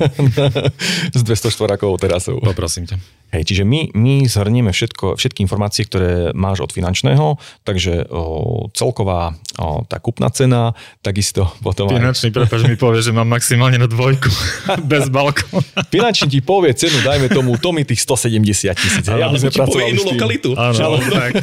s 1.18 1.20
204 1.24 1.72
rakovou 1.74 1.96
terasou. 1.96 2.38
Poprosím 2.38 2.86
ťa. 2.86 2.96
Hej, 3.30 3.46
čiže 3.46 3.62
my, 3.62 3.94
my 3.94 4.26
zhrnieme 4.26 4.74
všetko, 4.74 5.14
všetky 5.14 5.46
informácie, 5.46 5.86
ktoré 5.86 6.34
máš 6.34 6.66
od 6.66 6.74
finančného, 6.74 7.38
takže 7.62 8.10
o, 8.10 8.66
celková 8.74 9.38
o, 9.54 9.86
tá 9.86 10.02
kupná 10.02 10.34
cena, 10.34 10.74
takisto 10.98 11.46
potom 11.66 11.86
Finančný, 11.94 12.34
aj... 12.34 12.34
prepáč 12.34 12.66
mi 12.66 12.74
povie, 12.74 13.06
že 13.06 13.14
mám 13.14 13.30
maximálne 13.30 13.78
na 13.78 13.86
dvojku, 13.86 14.26
bez 14.90 15.06
balkóna. 15.14 15.62
Finančný 15.94 16.26
ti 16.26 16.40
povie 16.42 16.74
cenu, 16.74 16.98
dajme 17.06 17.30
tomu, 17.30 17.54
to 17.54 17.70
mi 17.70 17.86
tých 17.86 18.02
170 18.02 18.74
tisíc. 18.74 19.06
Ale, 19.06 19.22
ale 19.22 19.38
sme 19.38 19.54
ti 19.54 19.62
povie 19.62 19.94
inú 19.94 20.10
lokalitu. 20.10 20.58
Áno, 20.58 20.98
tak. 20.98 21.38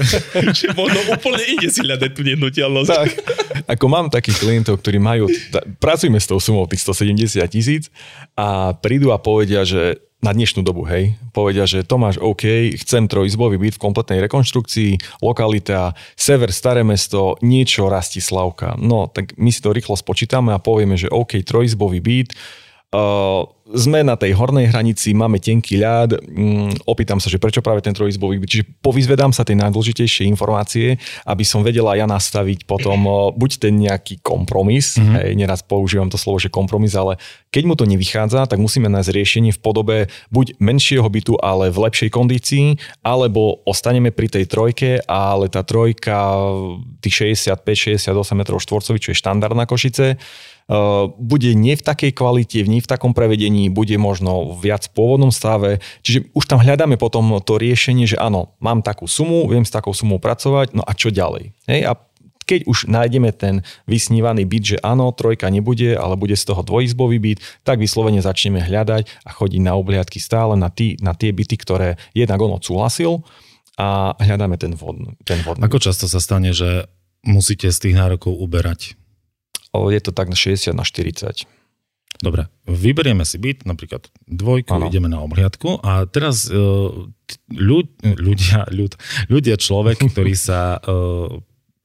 Čiže 0.51 0.75
možno 0.75 0.99
úplne 1.08 1.43
inde 1.47 1.71
si 1.71 1.80
hľadať 1.88 2.12
tú 2.12 2.21
nehnuteľnosť. 2.27 2.66
Tak, 2.88 3.10
ako 3.73 3.86
mám 3.88 4.08
takých 4.12 4.38
klientov, 4.43 4.80
ktorí 4.84 4.99
majú, 4.99 5.32
pracujeme 5.82 6.19
s 6.19 6.27
tou 6.27 6.39
sumou 6.39 6.67
tých 6.67 6.84
170 6.84 7.41
tisíc 7.47 7.89
a 8.38 8.75
prídu 8.77 9.12
a 9.12 9.17
povedia, 9.17 9.63
že 9.63 10.03
na 10.17 10.34
dnešnú 10.34 10.65
dobu, 10.65 10.82
hej, 10.89 11.13
povedia, 11.30 11.69
že 11.69 11.86
Tomáš, 11.86 12.17
OK, 12.17 12.73
chcem 12.82 13.06
trojizbový 13.06 13.62
byt 13.62 13.77
v 13.77 13.84
kompletnej 13.86 14.19
rekonštrukcii, 14.25 15.21
lokalita, 15.21 15.93
sever, 16.17 16.49
staré 16.49 16.82
mesto, 16.82 17.38
niečo 17.45 17.86
Rastislavka. 17.86 18.82
No, 18.82 19.06
tak 19.13 19.38
my 19.38 19.53
si 19.53 19.62
to 19.62 19.69
rýchlo 19.69 19.93
spočítame 19.93 20.58
a 20.58 20.63
povieme, 20.63 20.97
že 20.97 21.13
OK, 21.13 21.45
trojizbový 21.45 22.01
byt, 22.01 22.34
sme 23.67 24.00
na 24.00 24.15
tej 24.15 24.32
hornej 24.32 24.71
hranici, 24.71 25.12
máme 25.12 25.43
tenký 25.43 25.76
ľad, 25.76 26.23
mm, 26.23 26.88
opýtam 26.88 27.19
sa, 27.19 27.28
že 27.28 27.36
prečo 27.36 27.60
práve 27.60 27.84
ten 27.84 27.91
trojizbový 27.91 28.39
čiže 28.47 28.63
povyzvedám 28.80 29.36
sa 29.36 29.43
tie 29.43 29.60
najdôležitejšie 29.60 30.23
informácie, 30.23 30.95
aby 31.28 31.43
som 31.43 31.67
vedela 31.67 32.00
ja 32.00 32.08
nastaviť 32.08 32.63
potom 32.63 32.95
buď 33.36 33.52
ten 33.60 33.76
nejaký 33.76 34.23
kompromis, 34.23 34.95
mm-hmm. 34.95 35.15
hej, 35.19 35.32
neraz 35.36 35.67
používam 35.67 36.08
to 36.08 36.15
slovo, 36.15 36.39
že 36.39 36.47
kompromis, 36.47 36.95
ale 36.95 37.19
keď 37.52 37.63
mu 37.67 37.76
to 37.76 37.84
nevychádza, 37.84 38.47
tak 38.47 38.56
musíme 38.56 38.88
nájsť 38.88 39.12
riešenie 39.12 39.52
v 39.52 39.60
podobe 39.60 39.97
buď 40.32 40.56
menšieho 40.63 41.08
bytu, 41.12 41.36
ale 41.43 41.67
v 41.67 41.91
lepšej 41.91 42.08
kondícii, 42.08 42.80
alebo 43.04 43.67
ostaneme 43.67 44.15
pri 44.15 44.32
tej 44.32 44.47
trojke, 44.47 45.04
ale 45.12 45.52
tá 45.52 45.67
trojka 45.67 46.39
tých 47.04 47.36
65-68 47.36 48.15
m 48.15 48.41
štvorcových, 48.47 49.04
čo 49.04 49.12
je 49.12 49.19
štandard 49.19 49.60
na 49.60 49.67
Košice, 49.67 50.15
bude 51.15 51.51
nie 51.56 51.80
v 51.80 51.84
takej 51.84 52.12
kvalite, 52.12 52.60
nie 52.67 52.84
v 52.84 52.91
takom 52.91 53.15
prevedení, 53.15 53.71
bude 53.71 53.95
možno 53.95 54.60
viac 54.60 54.91
pôvodnom 54.91 55.32
stave. 55.32 55.80
Čiže 56.03 56.27
už 56.36 56.43
tam 56.43 56.60
hľadáme 56.60 56.99
potom 56.99 57.39
to 57.39 57.56
riešenie, 57.56 58.03
že 58.03 58.19
áno, 58.19 58.56
mám 58.60 58.84
takú 58.84 59.08
sumu, 59.08 59.47
viem 59.47 59.63
s 59.63 59.71
takou 59.71 59.95
sumou 59.95 60.19
pracovať, 60.19 60.75
no 60.75 60.84
a 60.84 60.91
čo 60.91 61.08
ďalej? 61.08 61.56
Hej? 61.71 61.82
A 61.88 61.95
keď 62.47 62.63
už 62.63 62.88
nájdeme 62.88 63.36
ten 63.36 63.63
vysnívaný 63.84 64.47
byt, 64.47 64.63
že 64.63 64.77
áno, 64.80 65.12
trojka 65.12 65.51
nebude, 65.51 65.99
ale 65.99 66.15
bude 66.15 66.36
z 66.36 66.47
toho 66.47 66.63
dvojizbový 66.63 67.19
byt, 67.19 67.39
tak 67.67 67.84
vyslovene 67.84 68.23
začneme 68.23 68.63
hľadať 68.63 69.27
a 69.27 69.30
chodiť 69.36 69.62
na 69.63 69.75
obliadky 69.75 70.19
stále 70.23 70.56
na, 70.56 70.71
tý, 70.71 70.95
na 71.03 71.12
tie 71.12 71.36
byty, 71.36 71.60
ktoré 71.60 71.99
jednak 72.15 72.39
on 72.39 72.56
odsúhlasil 72.56 73.23
a 73.75 74.15
hľadáme 74.19 74.56
ten 74.56 74.73
vhodný. 74.73 75.19
Ten 75.27 75.43
vhodný. 75.43 75.63
Ako 75.67 75.84
často 75.84 76.08
sa 76.08 76.23
stane, 76.23 76.56
že 76.56 76.88
musíte 77.27 77.67
z 77.67 77.77
tých 77.88 77.95
nárokov 77.99 78.32
uberať? 78.32 78.95
Je 79.93 80.01
to 80.01 80.11
tak 80.11 80.27
na 80.31 80.37
60 80.37 80.73
na 80.73 80.85
40. 80.85 81.45
Dobre, 82.17 82.49
vyberieme 82.65 83.21
si 83.21 83.37
byt, 83.37 83.61
napríklad 83.69 84.09
dvojku, 84.25 84.73
ano. 84.73 84.89
ideme 84.89 85.05
na 85.05 85.21
obhliadku 85.21 85.85
a 85.85 86.09
teraz 86.09 86.49
uh, 86.49 86.89
ľud, 87.53 87.87
ľudia, 88.01 88.65
ľud, 88.73 88.97
ľudia, 89.29 89.55
človek, 89.61 90.01
ktorý 90.11 90.33
sa 90.33 90.81
uh, 90.81 91.29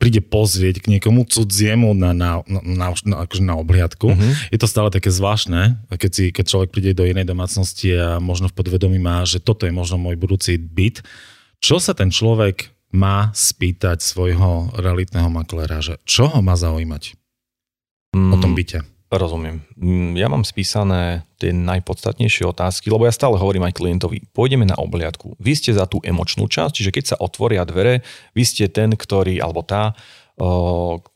príde 0.00 0.24
pozrieť 0.24 0.82
k 0.82 0.98
niekomu 0.98 1.28
cudziemu 1.28 1.92
na, 1.94 2.16
na, 2.16 2.30
na, 2.48 2.90
na, 2.90 3.16
akože 3.22 3.44
na 3.44 3.54
obhliadku. 3.60 4.10
Uh-huh. 4.10 4.32
Je 4.50 4.58
to 4.58 4.66
stále 4.66 4.90
také 4.90 5.12
zvláštne, 5.14 5.78
keď, 5.94 6.10
si, 6.10 6.24
keď 6.34 6.44
človek 6.48 6.70
príde 6.74 6.96
do 6.96 7.06
inej 7.06 7.28
domácnosti 7.28 7.94
a 7.94 8.18
možno 8.18 8.50
v 8.50 8.56
podvedomí 8.56 8.98
má, 8.98 9.22
že 9.22 9.38
toto 9.38 9.62
je 9.62 9.70
možno 9.70 10.02
môj 10.02 10.18
budúci 10.18 10.58
byt. 10.58 11.06
Čo 11.62 11.78
sa 11.78 11.94
ten 11.94 12.10
človek 12.10 12.72
má 12.90 13.30
spýtať 13.30 14.02
svojho 14.02 14.74
realitného 14.74 15.30
maklera, 15.30 15.78
že 15.78 16.02
čo 16.02 16.26
ho 16.26 16.42
má 16.42 16.58
zaujímať? 16.58 17.21
O 18.12 18.36
tom 18.36 18.52
mm, 18.52 18.58
byte. 18.58 18.78
Rozumiem. 19.12 19.60
Mm, 19.76 20.16
ja 20.16 20.28
mám 20.32 20.40
spísané 20.40 21.28
tie 21.36 21.52
najpodstatnejšie 21.52 22.48
otázky, 22.48 22.88
lebo 22.88 23.04
ja 23.04 23.12
stále 23.12 23.36
hovorím 23.36 23.68
aj 23.68 23.76
klientovi, 23.76 24.24
pôjdeme 24.32 24.64
na 24.64 24.76
obhliadku. 24.80 25.36
Vy 25.36 25.52
ste 25.52 25.76
za 25.76 25.84
tú 25.84 26.00
emočnú 26.00 26.48
časť, 26.48 26.72
čiže 26.72 26.94
keď 26.96 27.04
sa 27.04 27.16
otvoria 27.20 27.64
dvere, 27.68 28.00
vy 28.32 28.42
ste 28.44 28.72
ten, 28.72 28.96
ktorý, 28.96 29.36
alebo 29.36 29.60
tá, 29.60 29.92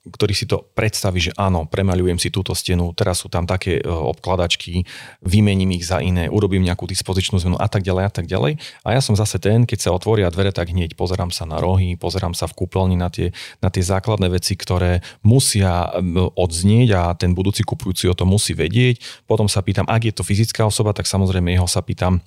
ktorý 0.07 0.35
si 0.39 0.47
to 0.47 0.63
predstaví, 0.79 1.19
že 1.19 1.35
áno, 1.35 1.67
premaľujem 1.67 2.15
si 2.23 2.31
túto 2.31 2.55
stenu, 2.55 2.95
teraz 2.95 3.27
sú 3.27 3.29
tam 3.29 3.43
také 3.43 3.83
obkladačky, 3.83 4.87
vymením 5.19 5.75
ich 5.75 5.83
za 5.83 5.99
iné, 5.99 6.31
urobím 6.31 6.63
nejakú 6.63 6.87
dispozičnú 6.87 7.43
zmenu 7.43 7.59
a 7.59 7.67
tak 7.67 7.83
ďalej 7.83 8.05
a 8.07 8.13
tak 8.15 8.31
ďalej. 8.31 8.63
A 8.87 8.95
ja 8.95 9.03
som 9.03 9.19
zase 9.19 9.43
ten, 9.43 9.67
keď 9.67 9.79
sa 9.83 9.91
otvoria 9.91 10.31
dvere, 10.31 10.55
tak 10.55 10.71
hneď 10.71 10.95
pozerám 10.95 11.35
sa 11.35 11.43
na 11.43 11.59
rohy, 11.59 11.99
pozerám 11.99 12.39
sa 12.39 12.47
v 12.47 12.55
kúpeľni 12.55 12.95
na 12.95 13.11
tie, 13.11 13.35
na 13.59 13.67
tie 13.67 13.83
základné 13.83 14.31
veci, 14.31 14.55
ktoré 14.55 15.03
musia 15.27 15.91
odznieť 16.39 16.89
a 16.95 17.03
ten 17.19 17.35
budúci 17.35 17.67
kupujúci 17.67 18.07
o 18.07 18.15
to 18.15 18.23
musí 18.23 18.55
vedieť. 18.55 19.03
Potom 19.27 19.51
sa 19.51 19.59
pýtam, 19.59 19.91
ak 19.91 20.07
je 20.07 20.15
to 20.15 20.23
fyzická 20.23 20.63
osoba, 20.63 20.95
tak 20.95 21.11
samozrejme 21.11 21.51
jeho 21.51 21.67
sa 21.67 21.83
pýtam, 21.83 22.23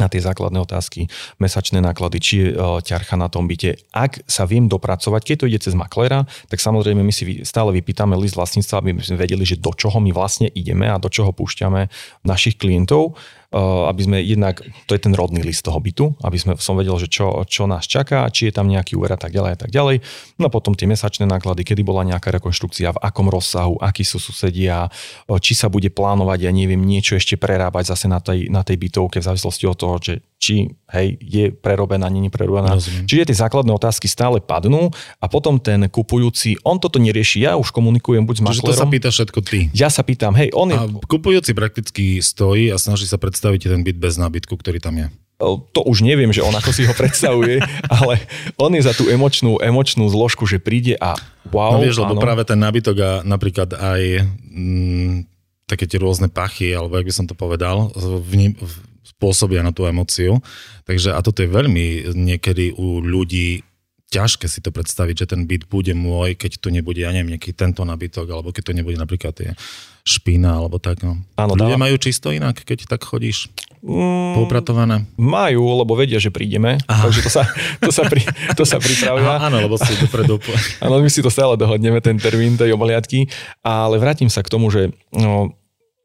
na 0.00 0.08
tie 0.08 0.24
základné 0.24 0.56
otázky, 0.56 1.12
mesačné 1.36 1.84
náklady, 1.84 2.16
či 2.16 2.34
je 2.40 2.48
ťarcha 2.56 3.20
na 3.20 3.28
tom 3.28 3.44
byte. 3.44 3.76
Ak 3.92 4.24
sa 4.24 4.48
viem 4.48 4.64
dopracovať, 4.64 5.20
keď 5.20 5.36
to 5.36 5.48
ide 5.52 5.60
cez 5.60 5.76
maklera, 5.76 6.24
tak 6.48 6.64
samozrejme 6.64 7.04
my 7.04 7.12
si 7.12 7.44
stále 7.44 7.76
vypýtame 7.76 8.16
list 8.16 8.40
vlastníctva, 8.40 8.80
aby 8.80 8.90
sme 9.04 9.20
vedeli, 9.20 9.44
že 9.44 9.60
do 9.60 9.76
čoho 9.76 10.00
my 10.00 10.08
vlastne 10.16 10.48
ideme 10.48 10.88
a 10.88 10.96
do 10.96 11.12
čoho 11.12 11.36
púšťame 11.36 11.92
našich 12.24 12.56
klientov 12.56 13.20
aby 13.52 14.00
sme 14.02 14.18
jednak, 14.24 14.64
to 14.88 14.96
je 14.96 15.00
ten 15.04 15.12
rodný 15.12 15.44
list 15.44 15.62
toho 15.68 15.76
bytu, 15.76 16.16
aby 16.24 16.40
sme, 16.40 16.52
som 16.56 16.74
vedel, 16.74 16.96
že 16.96 17.12
čo, 17.12 17.44
čo 17.44 17.68
nás 17.68 17.84
čaká, 17.84 18.24
či 18.32 18.48
je 18.48 18.56
tam 18.56 18.66
nejaký 18.66 18.96
úver 18.96 19.12
a 19.12 19.20
tak 19.20 19.30
ďalej 19.30 19.52
a 19.54 19.58
tak 19.60 19.70
ďalej. 19.70 20.00
No 20.40 20.48
potom 20.48 20.72
tie 20.72 20.88
mesačné 20.88 21.28
náklady, 21.28 21.62
kedy 21.62 21.84
bola 21.84 22.02
nejaká 22.08 22.32
rekonštrukcia, 22.32 22.96
v 22.96 23.02
akom 23.04 23.28
rozsahu, 23.28 23.76
akí 23.78 24.02
sú 24.02 24.16
susedia, 24.16 24.88
či 25.28 25.52
sa 25.52 25.68
bude 25.68 25.92
plánovať, 25.92 26.48
ja 26.48 26.52
neviem, 26.52 26.80
niečo 26.80 27.14
ešte 27.14 27.36
prerábať 27.36 27.92
zase 27.92 28.08
na 28.08 28.18
tej, 28.18 28.48
na 28.48 28.64
tej 28.64 28.80
bytovke 28.80 29.20
v 29.20 29.28
závislosti 29.28 29.64
od 29.68 29.76
toho, 29.76 29.94
že 30.00 30.14
či 30.42 30.74
hej, 30.90 31.22
je 31.22 31.54
prerobená, 31.54 32.10
nie 32.10 32.26
je 32.26 32.34
prerobená. 32.34 32.74
Rozumiem. 32.74 33.06
Čiže 33.06 33.30
tie 33.30 33.36
základné 33.46 33.70
otázky 33.70 34.10
stále 34.10 34.42
padnú 34.42 34.90
a 35.22 35.30
potom 35.30 35.62
ten 35.62 35.86
kupujúci, 35.86 36.58
on 36.66 36.82
toto 36.82 36.98
nerieši, 36.98 37.46
ja 37.46 37.54
už 37.54 37.70
komunikujem 37.70 38.26
buď 38.26 38.34
s 38.34 38.42
maklerom. 38.42 38.66
Čiže 38.66 38.74
to 38.74 38.82
sa 38.82 38.90
pýta 38.90 39.08
všetko 39.14 39.38
ty. 39.46 39.70
Ja 39.70 39.86
sa 39.86 40.02
pýtam, 40.02 40.34
hej, 40.34 40.50
on 40.50 40.74
je... 40.74 40.78
A 40.78 40.90
kupujúci 41.06 41.54
prakticky 41.54 42.18
stojí 42.18 42.74
a 42.74 42.76
snaží 42.82 43.06
sa 43.06 43.22
predstaviť 43.22 43.41
ten 43.42 43.82
byt 43.82 43.98
bez 43.98 44.14
nábytku, 44.16 44.54
ktorý 44.54 44.78
tam 44.78 45.02
je 45.02 45.06
to 45.74 45.80
už 45.82 46.06
neviem, 46.06 46.30
že 46.30 46.44
on 46.44 46.54
ako 46.54 46.70
si 46.70 46.86
ho 46.86 46.94
predstavuje, 46.94 47.58
ale 47.98 48.22
on 48.54 48.70
je 48.70 48.82
za 48.86 48.94
tú 48.94 49.10
emočnú, 49.10 49.58
emočnú 49.58 50.06
zložku, 50.06 50.46
že 50.46 50.62
príde 50.62 50.94
a 51.02 51.18
wow. 51.50 51.78
No 51.78 51.82
vieš, 51.82 51.98
lebo 51.98 52.18
práve 52.22 52.46
ten 52.46 52.58
nábytok 52.62 52.96
a 53.02 53.10
napríklad 53.26 53.74
aj 53.74 54.02
mm, 54.22 55.26
také 55.66 55.90
tie 55.90 55.98
rôzne 55.98 56.30
pachy, 56.30 56.70
alebo 56.70 56.94
jak 57.00 57.08
by 57.08 57.14
som 57.14 57.26
to 57.26 57.34
povedal, 57.34 57.90
v, 57.96 58.54
v, 58.54 58.74
spôsobia 59.02 59.66
na 59.66 59.74
tú 59.74 59.88
emociu. 59.88 60.38
Takže 60.86 61.14
a 61.14 61.20
toto 61.22 61.42
je 61.42 61.50
veľmi 61.50 62.14
niekedy 62.14 62.74
u 62.78 63.02
ľudí 63.02 63.66
ťažké 64.12 64.44
si 64.44 64.60
to 64.60 64.68
predstaviť, 64.68 65.24
že 65.24 65.26
ten 65.32 65.48
byt 65.48 65.72
bude 65.72 65.96
môj, 65.96 66.36
keď 66.36 66.60
tu 66.60 66.68
nebude, 66.68 67.00
ja 67.00 67.08
neviem, 67.08 67.34
nejaký 67.34 67.56
tento 67.56 67.80
nabytok, 67.80 68.28
alebo 68.28 68.52
keď 68.52 68.68
to 68.68 68.76
nebude 68.76 69.00
napríklad 69.00 69.32
tie 69.32 69.56
špína, 70.04 70.60
alebo 70.60 70.76
tak. 70.76 71.00
No. 71.00 71.16
Áno, 71.40 71.56
Ľudia 71.56 71.80
majú 71.80 71.96
čisto 71.96 72.28
inak, 72.28 72.60
keď 72.60 72.84
tak 72.84 73.00
chodíš? 73.08 73.48
Mm, 73.82 74.38
poupratované? 74.38 75.10
Majú, 75.18 75.82
lebo 75.82 75.98
vedia, 75.98 76.22
že 76.22 76.30
prídeme, 76.30 76.78
Aha. 76.86 77.02
takže 77.08 77.20
to 77.26 77.30
sa, 77.32 77.42
to 77.82 77.90
sa, 77.90 78.06
pri, 78.06 78.22
to 78.54 78.62
sa 78.62 78.78
pripravia. 78.78 79.26
Aha, 79.26 79.50
áno, 79.50 79.58
lebo 79.58 79.74
si 79.74 79.90
dopredu... 79.98 80.38
áno, 80.84 81.02
my 81.02 81.10
si 81.10 81.24
to 81.24 81.32
stále 81.32 81.58
dohodneme, 81.58 81.98
ten 81.98 82.14
termín 82.20 82.54
tej 82.54 82.76
obaliatky, 82.78 83.26
ale 83.64 83.98
vrátim 83.98 84.30
sa 84.30 84.44
k 84.44 84.52
tomu, 84.52 84.70
že 84.70 84.94
no, 85.10 85.56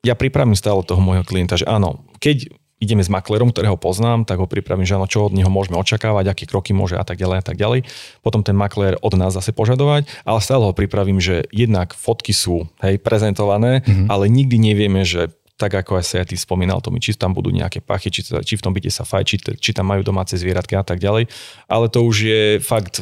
ja 0.01 0.17
pripravím 0.17 0.57
stále 0.57 0.81
toho 0.81 0.97
môjho 0.97 1.21
klienta, 1.21 1.53
že 1.53 1.69
áno, 1.69 2.01
keď 2.17 2.49
ideme 2.77 3.01
s 3.01 3.09
maklerom, 3.09 3.49
ktorého 3.49 3.77
poznám, 3.77 4.23
tak 4.23 4.37
ho 4.37 4.45
pripravím, 4.45 4.85
že 4.85 4.95
áno, 4.97 5.09
čo 5.09 5.25
od 5.25 5.33
neho 5.33 5.49
môžeme 5.49 5.81
očakávať, 5.81 6.29
aké 6.29 6.43
kroky 6.45 6.77
môže 6.77 6.93
a 6.93 7.05
tak 7.05 7.17
ďalej 7.17 7.37
a 7.41 7.43
tak 7.45 7.57
ďalej. 7.57 7.89
Potom 8.21 8.45
ten 8.45 8.53
makler 8.53 8.97
od 9.01 9.13
nás 9.17 9.33
zase 9.33 9.49
požadovať, 9.49 10.05
ale 10.21 10.39
stále 10.41 10.63
ho 10.65 10.73
pripravím, 10.77 11.17
že 11.17 11.49
jednak 11.49 11.97
fotky 11.97 12.37
sú 12.37 12.69
hej, 12.85 13.01
prezentované, 13.01 13.81
mm-hmm. 13.81 14.07
ale 14.13 14.29
nikdy 14.29 14.61
nevieme, 14.61 15.01
že 15.01 15.33
tak 15.57 15.73
ako 15.73 15.97
aj 15.97 16.05
sa 16.05 16.15
ja 16.21 16.25
ty 16.29 16.37
spomínal, 16.37 16.85
to 16.85 16.93
mi, 16.93 17.01
či 17.01 17.17
tam 17.17 17.33
budú 17.33 17.49
nejaké 17.49 17.81
pachy, 17.81 18.13
či, 18.13 18.21
či 18.21 18.53
v 18.53 18.63
tom 18.63 18.77
byte 18.77 18.93
sa 18.93 19.01
fajčí, 19.01 19.41
či, 19.41 19.51
či 19.57 19.71
tam 19.73 19.89
majú 19.89 20.05
domáce 20.05 20.37
zvieratky 20.37 20.77
a 20.77 20.85
tak 20.85 21.01
ďalej. 21.01 21.25
Ale 21.65 21.89
to 21.89 22.05
už 22.05 22.15
je 22.21 22.41
fakt 22.61 23.01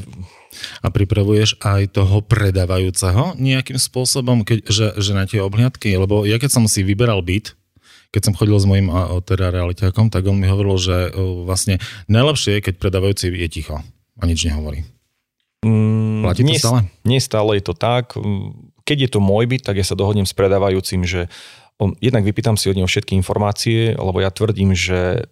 a 0.79 0.87
pripravuješ 0.87 1.59
aj 1.59 1.99
toho 1.99 2.23
predávajúceho 2.23 3.35
nejakým 3.35 3.75
spôsobom, 3.75 4.47
keď, 4.47 4.71
že, 4.71 4.87
že 4.95 5.11
na 5.11 5.27
tie 5.27 5.43
obhliadky? 5.43 5.91
Lebo 5.99 6.23
ja 6.23 6.39
keď 6.39 6.55
som 6.55 6.63
si 6.71 6.79
vyberal 6.79 7.19
byt, 7.19 7.59
keď 8.15 8.31
som 8.31 8.37
chodil 8.39 8.55
s 8.55 8.63
mojim 8.63 8.87
teda 9.27 9.51
realitákom, 9.51 10.07
tak 10.07 10.23
on 10.23 10.39
mi 10.39 10.47
hovoril, 10.47 10.79
že 10.79 11.11
vlastne 11.43 11.83
najlepšie 12.07 12.55
je, 12.55 12.71
keď 12.71 12.73
predávajúci 12.79 13.27
je 13.27 13.49
ticho 13.51 13.83
a 14.15 14.23
nič 14.23 14.47
nehovorí. 14.47 14.87
Mm, 15.67 16.23
Platí 16.23 16.47
to 16.47 16.47
nie, 16.47 16.55
stále? 16.55 16.79
Nie 17.03 17.19
stále 17.19 17.59
je 17.59 17.63
to 17.67 17.75
tak. 17.75 18.15
Keď 18.87 18.97
je 19.03 19.09
to 19.11 19.19
môj 19.19 19.51
byt, 19.51 19.67
tak 19.67 19.75
ja 19.75 19.83
sa 19.83 19.99
dohodnem 19.99 20.23
s 20.23 20.31
predávajúcim, 20.31 21.03
že 21.03 21.27
on, 21.75 21.91
jednak 21.99 22.23
vypýtam 22.23 22.55
si 22.55 22.71
od 22.71 22.79
neho 22.79 22.87
všetky 22.87 23.19
informácie, 23.19 23.99
lebo 23.99 24.23
ja 24.23 24.31
tvrdím, 24.31 24.71
že 24.71 25.27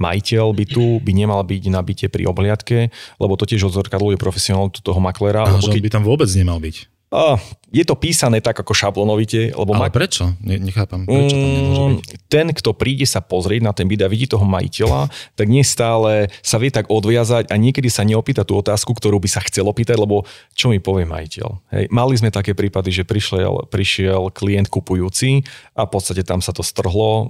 majiteľ 0.00 0.56
bytu 0.56 1.04
by 1.04 1.12
nemal 1.12 1.44
byť 1.44 1.62
na 1.68 1.84
byte 1.84 2.08
pri 2.08 2.24
obhliadke, 2.30 2.88
lebo 3.20 3.34
to 3.36 3.44
tiež 3.44 3.68
odzorkadluje 3.68 4.16
profesionalitu 4.16 4.80
toho 4.80 5.02
maklera. 5.04 5.44
A, 5.44 5.60
lebo 5.60 5.68
keď... 5.68 5.84
by 5.84 5.90
tam 5.92 6.04
vôbec 6.06 6.30
nemal 6.32 6.62
byť. 6.62 6.97
Uh, 7.08 7.40
je 7.72 7.84
to 7.88 7.96
písané 7.96 8.44
tak 8.44 8.60
ako 8.60 8.76
šablonovite. 8.76 9.56
Lebo 9.56 9.72
Ale 9.72 9.88
ma... 9.88 9.92
prečo? 9.92 10.36
Ne, 10.44 10.60
nechápam. 10.60 11.08
Prečo 11.08 11.36
tam 11.36 11.48
nemôže 11.48 11.80
mm, 11.80 11.96
byť? 12.04 12.10
Ten, 12.28 12.46
kto 12.52 12.76
príde 12.76 13.08
sa 13.08 13.24
pozrieť 13.24 13.64
na 13.64 13.72
ten 13.72 13.88
byt 13.88 14.04
a 14.04 14.12
vidí 14.12 14.28
toho 14.28 14.44
majiteľa, 14.44 15.08
tak 15.32 15.46
nestále 15.48 16.28
sa 16.44 16.60
vie 16.60 16.68
tak 16.68 16.92
odviazať 16.92 17.48
a 17.48 17.54
niekedy 17.56 17.88
sa 17.88 18.04
neopýta 18.04 18.44
tú 18.44 18.60
otázku, 18.60 18.92
ktorú 18.92 19.16
by 19.20 19.28
sa 19.28 19.40
chcel 19.44 19.64
opýtať, 19.68 19.96
lebo 19.96 20.28
čo 20.52 20.68
mi 20.68 20.80
povie 20.84 21.08
majiteľ. 21.08 21.48
Hej. 21.72 21.84
Mali 21.88 22.14
sme 22.20 22.28
také 22.28 22.52
prípady, 22.52 22.92
že 22.92 23.08
prišiel, 23.08 23.68
prišiel 23.72 24.28
klient 24.32 24.68
kupujúci 24.68 25.48
a 25.76 25.88
v 25.88 25.90
podstate 25.92 26.24
tam 26.28 26.44
sa 26.44 26.52
to 26.52 26.60
strhlo 26.60 27.28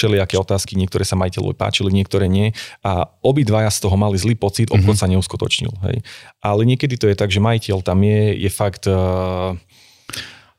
všelijaké 0.00 0.40
otázky, 0.40 0.80
niektoré 0.80 1.04
sa 1.04 1.20
majiteľovi 1.20 1.52
páčili, 1.60 1.92
niektoré 1.92 2.24
nie. 2.24 2.56
A 2.80 3.04
obidvaja 3.20 3.68
z 3.68 3.84
toho 3.84 4.00
mali 4.00 4.16
zlý 4.16 4.32
pocit, 4.32 4.72
obchod 4.72 4.96
mm-hmm. 4.96 5.04
sa 5.04 5.12
neuskutočnil. 5.12 5.72
Hej. 5.84 6.00
Ale 6.40 6.64
niekedy 6.64 6.96
to 6.96 7.04
je 7.12 7.20
tak, 7.20 7.28
že 7.28 7.44
majiteľ 7.44 7.84
tam 7.84 8.00
je, 8.00 8.40
je 8.40 8.48
fakt... 8.48 8.88
Uh, 8.88 9.60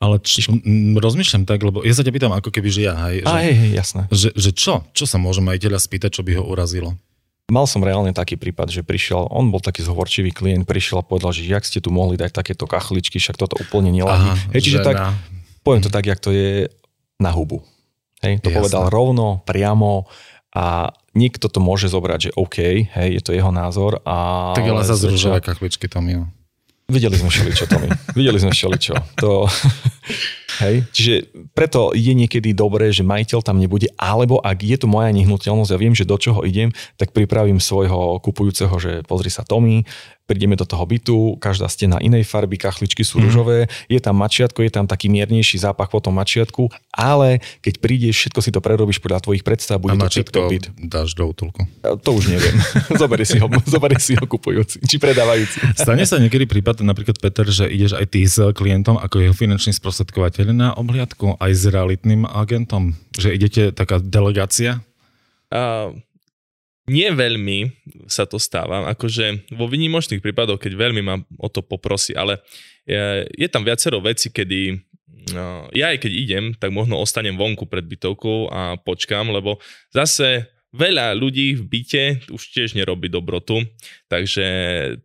Ale 0.02 0.18
č- 0.18 0.50
m, 0.50 0.98
rozmýšľam 0.98 1.46
tak, 1.46 1.62
lebo 1.62 1.86
ja 1.86 1.94
sa 1.94 2.02
ťa 2.02 2.10
pýtam 2.10 2.34
ako 2.34 2.50
keby, 2.50 2.68
že 2.74 2.90
ja, 2.90 2.94
hej, 3.06 3.22
že, 3.22 3.30
A 3.30 3.38
hej, 3.38 3.54
hej, 3.54 3.70
jasné. 3.78 4.02
že, 4.10 4.34
že 4.34 4.50
čo? 4.50 4.82
Čo 4.90 5.06
sa 5.06 5.14
môže 5.14 5.38
majiteľa 5.38 5.78
spýtať, 5.78 6.10
čo 6.10 6.26
by 6.26 6.42
ho 6.42 6.44
urazilo? 6.46 6.98
Mal 7.46 7.70
som 7.70 7.86
reálne 7.86 8.10
taký 8.10 8.34
prípad, 8.34 8.66
že 8.66 8.82
prišiel, 8.82 9.30
on 9.30 9.54
bol 9.54 9.62
taký 9.62 9.86
zhovorčivý 9.86 10.34
klient, 10.34 10.66
prišiel 10.66 11.02
a 11.02 11.06
povedal, 11.06 11.30
že 11.30 11.46
jak 11.46 11.62
ste 11.62 11.78
tu 11.78 11.94
mohli 11.94 12.18
dať 12.18 12.34
takéto 12.34 12.66
kachličky, 12.66 13.22
však 13.22 13.38
toto 13.38 13.54
úplne 13.62 13.94
neladí. 13.94 14.26
Hej, 14.58 14.60
čiže 14.66 14.78
tak, 14.82 15.14
poviem 15.62 15.86
to 15.86 15.90
tak, 15.90 16.02
jak 16.02 16.18
to 16.18 16.34
je 16.34 16.66
na 17.22 17.30
hubu. 17.30 17.62
Hej, 18.22 18.38
to 18.38 18.48
Jasné. 18.48 18.56
povedal 18.56 18.84
rovno, 18.88 19.42
priamo 19.42 20.06
a 20.52 20.88
nikto 21.12 21.46
to 21.46 21.58
môže 21.58 21.86
zobrať, 21.86 22.18
že 22.20 22.30
OK, 22.34 22.56
hej, 22.86 23.08
je 23.12 23.20
to 23.20 23.32
jeho 23.32 23.50
názor. 23.50 23.98
A 24.02 24.50
Tak 24.52 24.64
ale 24.64 24.82
za 24.82 24.94
zväčša- 24.94 25.02
zružové 25.10 25.38
kachličky 25.40 25.86
to 25.86 25.98
mi. 25.98 26.22
Videli 26.84 27.14
sme 27.14 27.28
všeličo, 27.28 27.64
Tomi. 27.66 27.88
Videli 28.18 28.36
sme 28.36 28.50
všeličo. 28.50 28.92
To, 29.16 29.48
hej. 30.62 30.84
Čiže 30.92 31.14
preto 31.52 31.92
je 31.94 32.12
niekedy 32.12 32.52
dobré, 32.52 32.90
že 32.90 33.06
majiteľ 33.06 33.40
tam 33.42 33.58
nebude, 33.58 33.90
alebo 33.96 34.42
ak 34.42 34.62
je 34.62 34.76
to 34.78 34.86
moja 34.90 35.10
nehnuteľnosť 35.14 35.72
a 35.72 35.80
viem, 35.80 35.94
že 35.96 36.08
do 36.08 36.16
čoho 36.18 36.42
idem, 36.42 36.74
tak 36.98 37.14
pripravím 37.16 37.62
svojho 37.62 38.20
kupujúceho, 38.20 38.74
že 38.78 39.06
pozri 39.06 39.30
sa 39.30 39.46
Tomi, 39.46 39.84
prídeme 40.32 40.56
do 40.56 40.64
toho 40.64 40.86
bytu, 40.86 41.36
každá 41.36 41.66
stena 41.68 41.98
inej 41.98 42.24
farby, 42.24 42.56
kachličky 42.56 43.02
sú 43.04 43.20
ružové, 43.20 43.66
je 43.90 44.00
tam 44.00 44.16
mačiatko, 44.16 44.64
je 44.64 44.72
tam 44.72 44.88
taký 44.88 45.10
miernejší 45.12 45.60
zápach 45.60 45.92
po 45.92 46.00
tom 46.00 46.16
mačiatku, 46.16 46.72
ale 46.94 47.42
keď 47.60 47.74
prídeš, 47.82 48.14
všetko 48.24 48.40
si 48.40 48.50
to 48.54 48.64
prerobíš 48.64 49.02
podľa 49.02 49.20
tvojich 49.20 49.44
predstav, 49.44 49.76
A 49.76 49.82
bude 49.82 49.98
to 49.98 50.06
mačetko 50.08 50.48
tip-top 50.48 50.48
byt. 50.48 50.64
dáš 50.88 51.12
do 51.18 51.28
útulku. 51.28 51.66
To 51.84 52.10
už 52.16 52.32
neviem. 52.32 52.56
zoberie 53.02 53.26
si 53.26 53.36
ho, 53.42 53.50
zoberie 53.68 54.00
si 54.00 54.16
ho 54.16 54.24
kupujúci, 54.24 54.80
či 54.86 54.96
predávajúci. 54.96 55.76
Stane 55.76 56.06
sa 56.06 56.16
niekedy 56.16 56.48
prípad, 56.48 56.80
napríklad 56.80 57.18
Peter, 57.20 57.44
že 57.50 57.68
ideš 57.68 57.98
aj 57.98 58.06
ty 58.08 58.24
s 58.24 58.40
klientom 58.56 58.96
ako 58.96 59.20
jeho 59.20 59.34
finančný 59.36 59.74
sprostredkovateľ 59.92 60.56
na 60.56 60.72
obhliadku, 60.72 61.36
aj 61.36 61.52
s 61.52 61.68
realitným 61.68 62.24
agentom? 62.24 62.96
Že 63.12 63.28
idete 63.36 63.62
taká 63.76 64.00
delegácia? 64.00 64.80
A 65.52 65.92
nie 66.88 67.08
veľmi 67.12 67.76
sa 68.08 68.24
to 68.24 68.40
stáva, 68.40 68.88
akože 68.88 69.52
vo 69.52 69.68
výnimočných 69.68 70.24
prípadoch, 70.24 70.56
keď 70.56 70.72
veľmi 70.74 71.02
ma 71.04 71.20
o 71.38 71.48
to 71.52 71.60
poprosí, 71.60 72.16
ale 72.16 72.40
je, 72.88 73.28
je 73.36 73.48
tam 73.52 73.62
viacero 73.62 74.00
vecí, 74.00 74.32
kedy 74.32 74.80
no, 75.36 75.68
ja 75.76 75.92
aj 75.92 76.08
keď 76.08 76.12
idem, 76.16 76.44
tak 76.56 76.72
možno 76.72 76.98
ostanem 76.98 77.36
vonku 77.36 77.68
pred 77.68 77.84
bytovkou 77.84 78.48
a 78.48 78.80
počkám, 78.80 79.30
lebo 79.30 79.60
zase 79.92 80.50
veľa 80.72 81.12
ľudí 81.14 81.54
v 81.60 81.62
byte 81.68 82.04
už 82.32 82.42
tiež 82.50 82.74
nerobí 82.74 83.12
dobrotu, 83.12 83.60
takže 84.12 84.44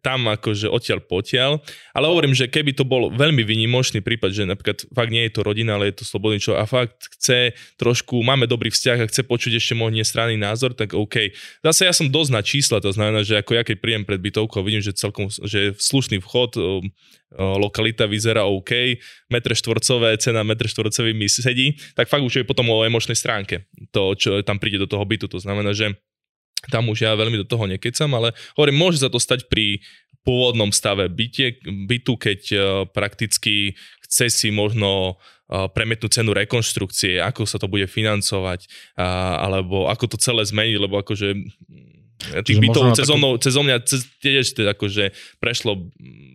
tam 0.03 0.27
akože 0.27 0.67
odtiaľ 0.67 0.99
potiaľ. 0.99 1.63
Ale 1.95 2.11
hovorím, 2.11 2.35
že 2.35 2.51
keby 2.51 2.75
to 2.75 2.83
bol 2.83 3.07
veľmi 3.07 3.47
výnimočný 3.47 4.03
prípad, 4.03 4.35
že 4.35 4.43
napríklad 4.43 4.83
fakt 4.91 5.11
nie 5.15 5.23
je 5.31 5.39
to 5.39 5.47
rodina, 5.47 5.79
ale 5.79 5.95
je 5.95 6.03
to 6.03 6.03
slobodný 6.03 6.43
človek 6.43 6.59
a 6.59 6.67
fakt 6.67 6.99
chce 7.15 7.55
trošku, 7.79 8.19
máme 8.19 8.51
dobrý 8.51 8.67
vzťah 8.67 8.97
a 8.99 9.07
chce 9.07 9.23
počuť 9.23 9.55
ešte 9.55 9.79
môj 9.79 9.95
nestranný 9.95 10.35
názor, 10.35 10.75
tak 10.75 10.91
OK. 10.91 11.31
Zase 11.63 11.87
ja 11.87 11.93
som 11.95 12.11
dosť 12.11 12.31
na 12.35 12.43
čísla, 12.43 12.83
to 12.83 12.91
znamená, 12.91 13.23
že 13.23 13.39
ako 13.39 13.55
ja 13.55 13.63
keď 13.63 13.79
príjem 13.79 14.03
pred 14.03 14.19
bytovkou, 14.19 14.59
vidím, 14.59 14.83
že 14.83 14.91
celkom, 14.91 15.31
že 15.31 15.71
slušný 15.79 16.19
vchod, 16.19 16.51
o, 16.59 16.61
o, 16.61 16.71
lokalita 17.63 18.03
vyzerá 18.11 18.43
OK, 18.43 18.99
metre 19.31 19.55
štvorcové, 19.55 20.19
cena 20.19 20.43
metre 20.43 20.67
štvorcový 20.67 21.15
mi 21.15 21.31
sedí, 21.31 21.79
tak 21.95 22.11
fakt 22.11 22.27
už 22.27 22.43
je 22.43 22.49
potom 22.49 22.67
o 22.67 22.83
emočnej 22.83 23.15
stránke 23.15 23.71
to, 23.95 24.19
čo 24.19 24.43
tam 24.43 24.59
príde 24.59 24.83
do 24.83 24.89
toho 24.89 25.07
bytu. 25.07 25.31
To 25.31 25.39
znamená, 25.39 25.71
že 25.71 25.95
tam 26.67 26.89
už 26.89 27.05
ja 27.05 27.13
veľmi 27.13 27.37
do 27.43 27.47
toho 27.47 27.69
nekecam, 27.69 28.09
ale 28.17 28.33
hovorím, 28.57 28.77
môže 28.81 29.01
sa 29.01 29.09
to 29.13 29.21
stať 29.21 29.45
pri 29.47 29.81
pôvodnom 30.25 30.75
stave 30.75 31.07
byte, 31.07 31.63
bytu, 31.63 32.13
keď 32.19 32.41
uh, 32.51 32.59
prakticky 32.89 33.77
chce 34.03 34.27
si 34.27 34.49
možno 34.51 35.15
uh, 35.15 35.71
premietnúť 35.71 36.19
cenu 36.19 36.35
rekonštrukcie, 36.35 37.23
ako 37.23 37.47
sa 37.47 37.55
to 37.61 37.71
bude 37.71 37.87
financovať, 37.87 38.67
alebo 38.97 39.87
ako 39.87 40.11
to 40.11 40.17
celé 40.19 40.43
zmeniť, 40.43 40.75
lebo 40.75 40.99
akože 40.99 41.31
mm, 41.31 42.43
tých 42.43 42.59
Čiže 42.59 42.63
bytov 42.67 42.83
cez, 42.97 43.07
mnou, 43.07 43.31
cez 43.39 43.53
mňa 43.55 43.77
cez, 43.87 44.01
tiež 44.19 44.45
akože 44.57 45.15
prešlo 45.39 45.87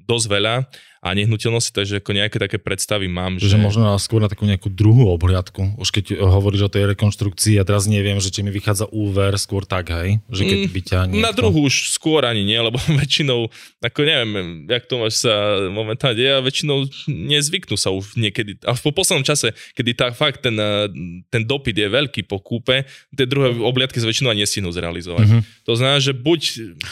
dosť 0.08 0.26
veľa 0.30 0.54
a 1.02 1.08
nehnuteľnosti, 1.18 1.74
takže 1.74 1.98
ako 1.98 2.10
nejaké 2.14 2.38
také 2.38 2.62
predstavy 2.62 3.10
mám. 3.10 3.34
Že, 3.42 3.54
že 3.54 3.58
možno 3.58 3.90
skôr 3.98 4.22
na 4.22 4.30
takú 4.30 4.46
nejakú 4.46 4.70
druhú 4.70 5.10
obhliadku. 5.10 5.74
Už 5.82 5.90
keď 5.90 6.22
hovoríš 6.22 6.66
o 6.66 6.70
tej 6.70 6.94
rekonštrukcii, 6.94 7.58
ja 7.58 7.66
teraz 7.66 7.90
neviem, 7.90 8.22
že 8.22 8.30
či 8.30 8.46
mi 8.46 8.54
vychádza 8.54 8.86
úver, 8.94 9.34
skôr 9.34 9.66
tak, 9.66 9.90
hej? 9.90 10.22
Že 10.30 10.42
keď 10.46 10.58
Mm, 10.62 10.70
by 10.70 10.80
ťa 10.84 10.98
niekto... 11.10 11.24
Na 11.26 11.32
druhú 11.34 11.66
už 11.66 11.90
skôr 11.90 12.22
ani 12.22 12.44
nie, 12.46 12.54
lebo 12.54 12.78
väčšinou, 13.02 13.50
ako 13.82 14.00
neviem, 14.04 14.30
jak 14.68 14.84
to 14.86 14.94
máš 15.02 15.26
sa 15.26 15.32
momentálne 15.74 16.14
deje, 16.18 16.32
a 16.32 16.44
väčšinou 16.44 16.86
nezvyknú 17.08 17.74
sa 17.74 17.90
už 17.90 18.14
niekedy, 18.14 18.62
a 18.62 18.76
po 18.78 18.94
poslednom 18.94 19.26
čase, 19.26 19.50
kedy 19.74 19.90
tá, 19.96 20.06
fakt 20.14 20.46
ten, 20.46 20.54
eh, 20.54 20.86
ten 21.32 21.42
dopyt 21.42 21.74
je 21.74 21.88
veľký 21.90 22.30
po 22.30 22.38
kúpe, 22.38 22.86
tie 23.10 23.26
druhé 23.26 23.50
obliadky 23.58 23.98
sa 23.98 24.06
väčšinou 24.06 24.30
ani 24.30 24.46
nestihnú 24.46 24.70
zrealizovať. 24.70 25.26
Mm-hmm. 25.26 25.42
To 25.66 25.72
znamená, 25.74 25.98
že 25.98 26.12
buď, 26.14 26.40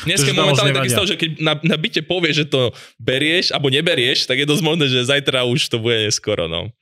dnes 0.06 0.18
Mhm. 0.20 0.28
Je 0.30 0.34
momentálne 0.36 0.74
taký 0.76 0.90
stav, 0.92 1.06
že 1.08 1.16
keď 1.18 1.30
na, 1.42 1.52
na 1.64 1.76
byte 1.80 2.00
povie, 2.06 2.30
že 2.30 2.44
to 2.46 2.70
berieš, 3.00 3.50
alebo 3.50 3.72
neberieš, 3.72 3.99
tak 4.26 4.40
je 4.40 4.48
dosť 4.48 4.64
možné, 4.64 4.86
že 4.88 5.08
zajtra 5.08 5.44
už 5.44 5.68
to 5.68 5.76
bude 5.78 6.08
neskoro, 6.08 6.48
no. 6.48 6.72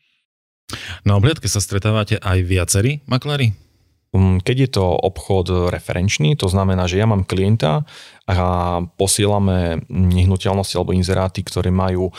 Na 1.03 1.17
obhliadke 1.17 1.49
sa 1.49 1.65
stretávate 1.65 2.21
aj 2.21 2.39
viacerí 2.45 3.01
makléri? 3.09 3.57
Mm, 4.13 4.41
Keď 4.41 4.57
je 4.57 4.71
to 4.73 4.85
obchod 4.85 5.73
referenčný, 5.73 6.37
to 6.37 6.49
znamená, 6.49 6.89
že 6.89 6.97
ja 6.97 7.05
mám 7.05 7.29
klienta 7.29 7.85
a 8.25 8.37
posielame 8.97 9.85
nehnuteľnosti 9.89 10.77
alebo 10.77 10.97
inzeráty, 10.97 11.45
ktoré 11.45 11.69
majú 11.69 12.13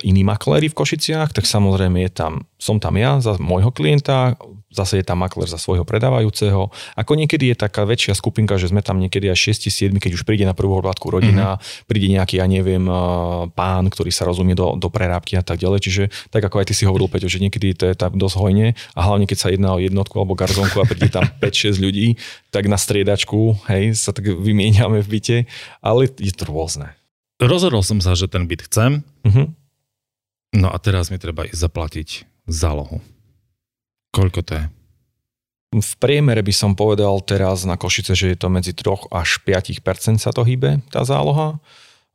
iní 0.00 0.24
makléri 0.24 0.72
v 0.72 0.78
Košiciach, 0.78 1.36
tak 1.36 1.44
samozrejme 1.44 2.00
je 2.08 2.10
tam, 2.12 2.32
som 2.56 2.80
tam 2.80 2.96
ja 2.96 3.20
za 3.20 3.36
môjho 3.36 3.68
klienta, 3.68 4.36
zase 4.68 5.00
je 5.00 5.04
tam 5.04 5.24
maklér 5.24 5.48
za 5.48 5.56
svojho 5.56 5.88
predávajúceho. 5.88 6.68
Ako 6.94 7.12
niekedy 7.16 7.52
je 7.52 7.56
taká 7.56 7.88
väčšia 7.88 8.12
skupinka, 8.12 8.60
že 8.60 8.68
sme 8.68 8.84
tam 8.84 9.00
niekedy 9.00 9.32
aj 9.32 9.56
6-7, 9.56 9.96
keď 9.96 10.10
už 10.12 10.22
príde 10.28 10.44
na 10.44 10.52
prvú 10.52 10.76
obhľadku 10.84 11.08
rodina, 11.08 11.56
mm-hmm. 11.56 11.88
príde 11.88 12.08
nejaký, 12.12 12.40
ja 12.40 12.46
neviem, 12.46 12.84
eh, 12.84 12.94
pán, 13.56 13.88
ktorý 13.88 14.12
sa 14.12 14.28
rozumie 14.28 14.52
do, 14.52 14.76
do 14.76 14.92
prerábky 14.92 15.40
a 15.40 15.44
tak 15.44 15.60
ďalej. 15.64 15.80
Čiže 15.80 16.02
tak 16.28 16.44
ako 16.44 16.60
aj 16.60 16.66
ty 16.68 16.74
si 16.76 16.84
hovoril, 16.84 17.08
Peťo, 17.08 17.32
že 17.32 17.40
niekedy 17.40 17.72
to 17.72 17.88
je 17.88 17.96
tak 17.96 18.12
dosť 18.12 18.36
hojne 18.36 18.76
a 18.92 19.00
hlavne 19.00 19.24
keď 19.24 19.38
sa 19.40 19.48
jedná 19.48 19.72
o 19.72 19.80
jednotku 19.80 20.20
alebo 20.20 20.36
garzonku 20.36 20.76
a 20.84 20.84
príde 20.84 21.08
tam 21.08 21.24
5-6 21.42 21.80
ľudí, 21.80 22.20
tak 22.52 22.68
na 22.68 22.76
striedačku, 22.76 23.56
hej, 23.72 23.96
sa 23.96 24.12
tak 24.12 24.28
vymieňame 24.46 25.00
v 25.00 25.08
byte, 25.08 25.38
ale 25.80 26.12
je 26.20 26.32
to 26.36 26.44
rôzne. 26.44 26.97
Rozhodol 27.38 27.86
som 27.86 28.02
sa, 28.02 28.18
že 28.18 28.26
ten 28.26 28.50
byt 28.50 28.66
chcem, 28.66 29.06
Mhm. 29.22 29.54
no 30.58 30.68
a 30.70 30.76
teraz 30.82 31.10
mi 31.14 31.18
treba 31.22 31.46
ísť 31.46 31.58
zaplatiť 31.58 32.08
zálohu. 32.50 32.98
Koľko 34.10 34.40
to 34.42 34.52
je? 34.58 34.64
V 35.68 35.92
priemere 36.00 36.40
by 36.40 36.50
som 36.50 36.72
povedal 36.72 37.20
teraz 37.20 37.68
na 37.68 37.76
Košice, 37.76 38.16
že 38.16 38.32
je 38.32 38.38
to 38.40 38.48
medzi 38.48 38.72
3 38.72 39.12
až 39.12 39.36
5 39.44 40.16
sa 40.16 40.32
to 40.32 40.40
hýbe, 40.40 40.80
tá 40.88 41.04
záloha. 41.04 41.60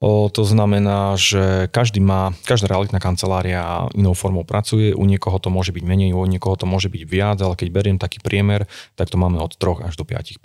O, 0.04 0.28
to 0.28 0.44
znamená, 0.44 1.16
že 1.16 1.72
každý 1.72 2.04
má, 2.04 2.36
každá 2.44 2.68
realitná 2.68 3.00
kancelária 3.00 3.88
inou 3.96 4.18
formou 4.18 4.44
pracuje, 4.44 4.92
u 4.92 5.06
niekoho 5.08 5.40
to 5.40 5.48
môže 5.48 5.72
byť 5.72 5.84
menej, 5.86 6.12
u 6.12 6.26
niekoho 6.28 6.60
to 6.60 6.68
môže 6.68 6.92
byť 6.92 7.04
viac, 7.08 7.38
ale 7.40 7.56
keď 7.56 7.68
beriem 7.72 7.96
taký 8.02 8.20
priemer, 8.20 8.68
tak 9.00 9.08
to 9.08 9.16
máme 9.22 9.40
od 9.40 9.56
3 9.56 9.88
až 9.88 9.96
do 9.96 10.04
5% 10.04 10.44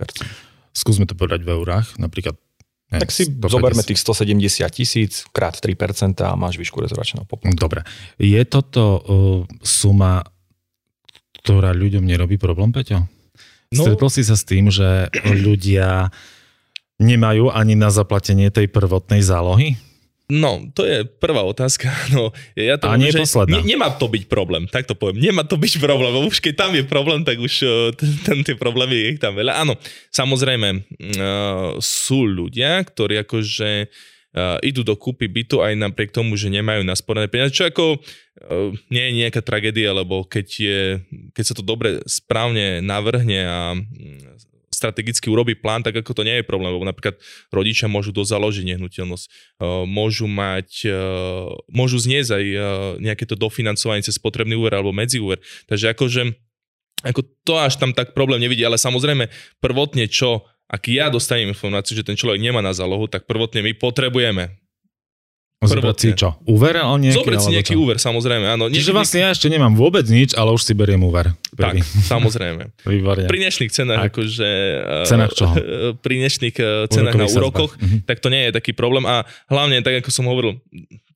Skúsme 0.76 1.10
to 1.10 1.18
povedať 1.18 1.42
v 1.42 1.58
eurách, 1.58 1.98
napríklad. 1.98 2.38
Ne, 2.92 2.98
Tak 3.00 3.10
si 3.12 3.28
150. 3.28 3.48
zoberme 3.52 3.82
tých 3.84 4.00
170 4.00 4.68
tisíc 4.72 5.12
krát 5.32 5.56
3% 5.56 6.18
a 6.24 6.32
máš 6.34 6.56
výšku 6.56 6.80
rezervačného 6.80 7.28
poplatku. 7.28 7.56
Dobre. 7.56 7.84
Je 8.16 8.40
toto 8.48 8.82
uh, 8.84 9.00
suma, 9.60 10.24
ktorá 11.44 11.72
ľuďom 11.76 12.04
nerobí 12.04 12.40
problém, 12.40 12.72
Peťo? 12.72 13.04
No. 13.68 13.84
Stretol 13.84 14.08
si 14.08 14.24
sa 14.24 14.32
s 14.32 14.48
tým, 14.48 14.72
že 14.72 15.12
ľudia 15.28 16.08
nemajú 16.98 17.52
ani 17.52 17.76
na 17.76 17.92
zaplatenie 17.92 18.48
tej 18.48 18.72
prvotnej 18.72 19.20
zálohy? 19.22 19.76
No, 20.28 20.60
to 20.76 20.84
je 20.84 21.08
prvá 21.08 21.40
otázka. 21.40 21.88
No, 22.12 22.36
ja 22.52 22.76
to 22.76 22.88
A 22.88 23.00
nie 23.00 23.08
že 23.08 23.24
posledná. 23.24 23.60
Ne, 23.60 23.64
nemá 23.64 23.88
to 23.96 24.08
byť 24.12 24.28
problém, 24.28 24.68
tak 24.68 24.84
to 24.84 24.92
poviem. 24.92 25.24
Nemá 25.24 25.44
to 25.44 25.56
byť 25.56 25.80
problém, 25.80 26.12
lebo 26.12 26.28
už 26.28 26.40
keď 26.44 26.54
tam 26.68 26.72
je 26.76 26.84
problém, 26.84 27.20
tak 27.24 27.40
už 27.40 27.54
uh, 27.64 27.68
ten, 27.98 28.12
ten, 28.24 28.38
tie 28.44 28.56
problémy 28.56 28.92
je 28.92 29.06
ich 29.16 29.20
tam 29.20 29.32
veľa. 29.32 29.64
Áno, 29.64 29.80
samozrejme, 30.12 30.68
uh, 30.76 31.80
sú 31.80 32.28
ľudia, 32.28 32.84
ktorí 32.84 33.24
akože 33.24 33.88
uh, 33.88 34.60
idú 34.60 34.84
do 34.84 35.00
kúpy 35.00 35.32
bytu 35.32 35.64
aj 35.64 35.80
napriek 35.80 36.12
tomu, 36.12 36.36
že 36.36 36.52
nemajú 36.52 36.84
nasporené 36.84 37.32
peniaze, 37.32 37.56
čo 37.56 37.64
ako 37.64 37.96
uh, 37.96 38.72
nie 38.92 39.04
je 39.08 39.12
nejaká 39.24 39.40
tragédia, 39.40 39.96
lebo 39.96 40.28
keď, 40.28 40.46
je, 40.48 40.80
keď 41.32 41.44
sa 41.44 41.54
to 41.56 41.64
dobre 41.64 42.04
správne 42.04 42.84
navrhne 42.84 43.40
a 43.48 43.60
strategicky 44.78 45.26
urobí 45.26 45.58
plán, 45.58 45.82
tak 45.82 45.98
ako 45.98 46.14
to 46.14 46.22
nie 46.22 46.38
je 46.38 46.46
problém, 46.46 46.70
lebo 46.70 46.86
napríklad 46.86 47.18
rodičia 47.50 47.90
môžu 47.90 48.14
dozaložiť 48.14 48.62
nehnuteľnosť, 48.62 49.26
môžu 49.90 50.30
mať, 50.30 50.86
môžu 51.66 51.98
zniesť 51.98 52.30
aj 52.38 52.44
nejaké 53.02 53.26
to 53.26 53.34
dofinancovanie 53.34 54.06
cez 54.06 54.22
potrebný 54.22 54.54
úver 54.54 54.78
alebo 54.78 54.94
medziúver. 54.94 55.42
Takže 55.66 55.98
akože 55.98 56.22
ako 57.02 57.20
to 57.46 57.54
až 57.58 57.78
tam 57.78 57.94
tak 57.94 58.14
problém 58.14 58.42
nevidí, 58.42 58.62
ale 58.62 58.78
samozrejme 58.78 59.30
prvotne 59.62 60.06
čo, 60.10 60.46
ak 60.66 60.90
ja 60.90 61.10
dostanem 61.10 61.54
informáciu, 61.54 61.94
že 61.94 62.06
ten 62.06 62.18
človek 62.18 62.42
nemá 62.42 62.58
na 62.58 62.74
zálohu, 62.74 63.06
tak 63.06 63.26
prvotne 63.26 63.62
my 63.62 63.72
potrebujeme 63.78 64.58
Zobrať 65.58 65.96
si 65.98 66.08
čo? 66.14 66.38
Úver? 66.46 66.78
Ale 66.78 67.02
nejaký, 67.02 67.18
Zobrať 67.18 67.38
si 67.42 67.50
nejaký 67.50 67.74
čo? 67.74 67.82
úver, 67.82 67.96
samozrejme, 67.98 68.46
áno. 68.46 68.70
Čiže 68.70 68.94
vlastne 68.94 69.26
ja 69.26 69.34
ešte 69.34 69.50
nemám 69.50 69.74
vôbec 69.74 70.06
nič, 70.06 70.30
ale 70.32 70.54
už 70.54 70.62
si 70.62 70.70
beriem 70.70 71.02
úver. 71.02 71.34
Tak, 71.50 71.74
Prvý. 71.74 71.80
samozrejme. 72.14 72.62
Výborne. 72.86 73.26
Pri 73.26 73.38
dnešných 73.42 73.72
cenách, 73.74 74.06
Tak. 74.06 74.10
akože... 74.14 74.48
eh, 74.78 75.06
Cenách 75.10 75.32
čoho? 75.34 75.52
Pri 76.06 76.14
dnešných 76.22 76.56
eh, 76.56 76.86
cenách 76.86 77.10
na 77.12 77.26
Úrokových 77.26 77.36
úrokoch, 77.36 77.70
sadzbách. 77.74 77.90
Mhm. 77.90 77.98
tak 78.06 78.18
to 78.22 78.28
nie 78.30 78.42
je 78.46 78.50
taký 78.54 78.70
problém 78.70 79.02
a 79.02 79.26
hlavne, 79.46 79.82
tak 79.82 79.98
ako 79.98 80.10
som 80.14 80.30
hovoril, 80.30 80.62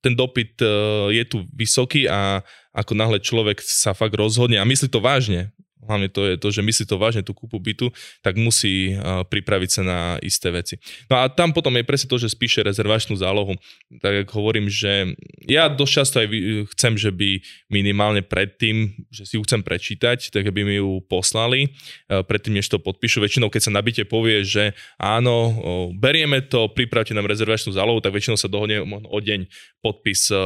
ten 0.02 0.18
dopyt 0.18 0.58
eh, 0.58 0.68
je 1.14 1.24
tu 1.24 1.46
vysoký 1.48 2.10
a 2.10 2.42
ako 2.74 2.92
náhle 2.92 3.22
človek 3.22 3.62
sa 3.62 3.94
fakt 3.94 4.18
rozhodne 4.18 4.58
a 4.58 4.66
myslí 4.66 4.88
to 4.88 4.98
vážne, 4.98 5.54
hlavne 5.86 6.08
to 6.08 6.26
je 6.26 6.34
to, 6.38 6.48
že 6.50 6.62
myslí 6.62 6.84
to 6.86 6.96
vážne 6.98 7.22
tú 7.22 7.34
kúpu 7.34 7.58
bytu, 7.58 7.90
tak 8.22 8.38
musí 8.38 8.94
pripraviť 9.02 9.70
sa 9.70 9.82
na 9.82 10.00
isté 10.22 10.50
veci. 10.54 10.78
No 11.10 11.22
a 11.22 11.28
tam 11.30 11.50
potom 11.50 11.74
je 11.78 11.84
presne 11.86 12.08
to, 12.08 12.18
že 12.18 12.32
spíše 12.32 12.62
rezervačnú 12.62 13.18
zálohu. 13.18 13.58
Tak 14.00 14.26
ako 14.26 14.32
hovorím, 14.38 14.66
že 14.70 15.14
ja 15.46 15.66
dosť 15.68 15.92
často 15.92 16.16
aj 16.22 16.28
chcem, 16.76 16.92
že 16.98 17.10
by 17.10 17.42
minimálne 17.68 18.22
predtým, 18.22 18.94
že 19.10 19.26
si 19.26 19.34
ju 19.36 19.42
chcem 19.44 19.60
prečítať, 19.60 20.32
tak 20.32 20.48
by 20.48 20.62
mi 20.62 20.78
ju 20.78 21.02
poslali, 21.04 21.72
eh, 22.08 22.22
predtým, 22.22 22.58
než 22.58 22.70
to 22.70 22.78
podpíšu. 22.78 23.22
Väčšinou, 23.22 23.50
keď 23.50 23.70
sa 23.70 23.72
nabite 23.72 24.02
povie, 24.06 24.42
že 24.42 24.74
áno, 24.98 25.54
berieme 25.94 26.42
to, 26.42 26.70
pripravte 26.70 27.14
nám 27.14 27.28
rezervačnú 27.28 27.74
zálohu, 27.74 28.02
tak 28.02 28.14
väčšinou 28.14 28.38
sa 28.38 28.50
dohodne 28.50 28.82
o 28.86 29.18
deň 29.18 29.46
podpis 29.82 30.30
eh, 30.30 30.38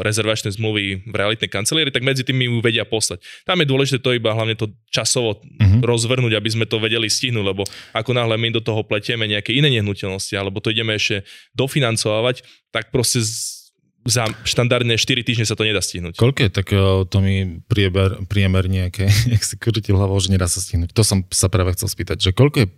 rezervačnej 0.00 0.56
zmluvy 0.56 1.04
v 1.08 1.14
realitnej 1.14 1.50
kancelárii, 1.50 1.92
tak 1.92 2.04
medzi 2.04 2.24
tým 2.24 2.36
mi 2.36 2.46
ju 2.48 2.58
vedia 2.64 2.88
poslať. 2.88 3.20
Tam 3.44 3.60
je 3.60 3.66
dôležité 3.68 3.98
to 4.00 4.16
iba 4.16 4.32
hlavne 4.32 4.56
to 4.62 4.70
časovo 4.88 5.42
Mhm. 5.58 5.82
rozvrhnúť, 5.82 6.38
aby 6.38 6.48
sme 6.48 6.64
to 6.64 6.78
vedeli 6.78 7.10
stihnúť, 7.10 7.44
lebo 7.44 7.62
ako 7.90 8.10
náhle 8.14 8.38
my 8.38 8.54
do 8.54 8.62
toho 8.62 8.86
pletieme 8.86 9.26
nejaké 9.26 9.50
iné 9.50 9.66
nehnuteľnosti, 9.74 10.34
alebo 10.38 10.62
to 10.62 10.70
ideme 10.70 10.94
ešte 10.94 11.26
dofinancovať, 11.52 12.46
tak 12.70 12.94
proste 12.94 13.22
z, 13.22 13.70
za 14.02 14.26
štandardne 14.42 14.98
4 14.98 15.22
týždne 15.22 15.46
sa 15.46 15.54
to 15.54 15.62
nedá 15.62 15.78
stihnúť. 15.78 16.18
Koľko 16.18 16.38
je 16.42 16.50
tak 16.50 16.66
o, 16.74 17.06
to 17.06 17.18
mi 17.22 17.62
prieber, 17.66 18.22
priemer 18.26 18.66
nejaké, 18.66 19.06
jak 19.34 19.42
si 19.42 19.54
krútil 19.58 19.94
hlavou, 19.94 20.18
že 20.18 20.30
nedá 20.30 20.46
sa 20.46 20.58
stihnúť. 20.58 20.90
To 20.94 21.02
som 21.02 21.22
sa 21.30 21.46
práve 21.46 21.74
chcel 21.74 21.86
spýtať, 21.90 22.18
že 22.18 22.30
koľko 22.30 22.66
je 22.66 22.68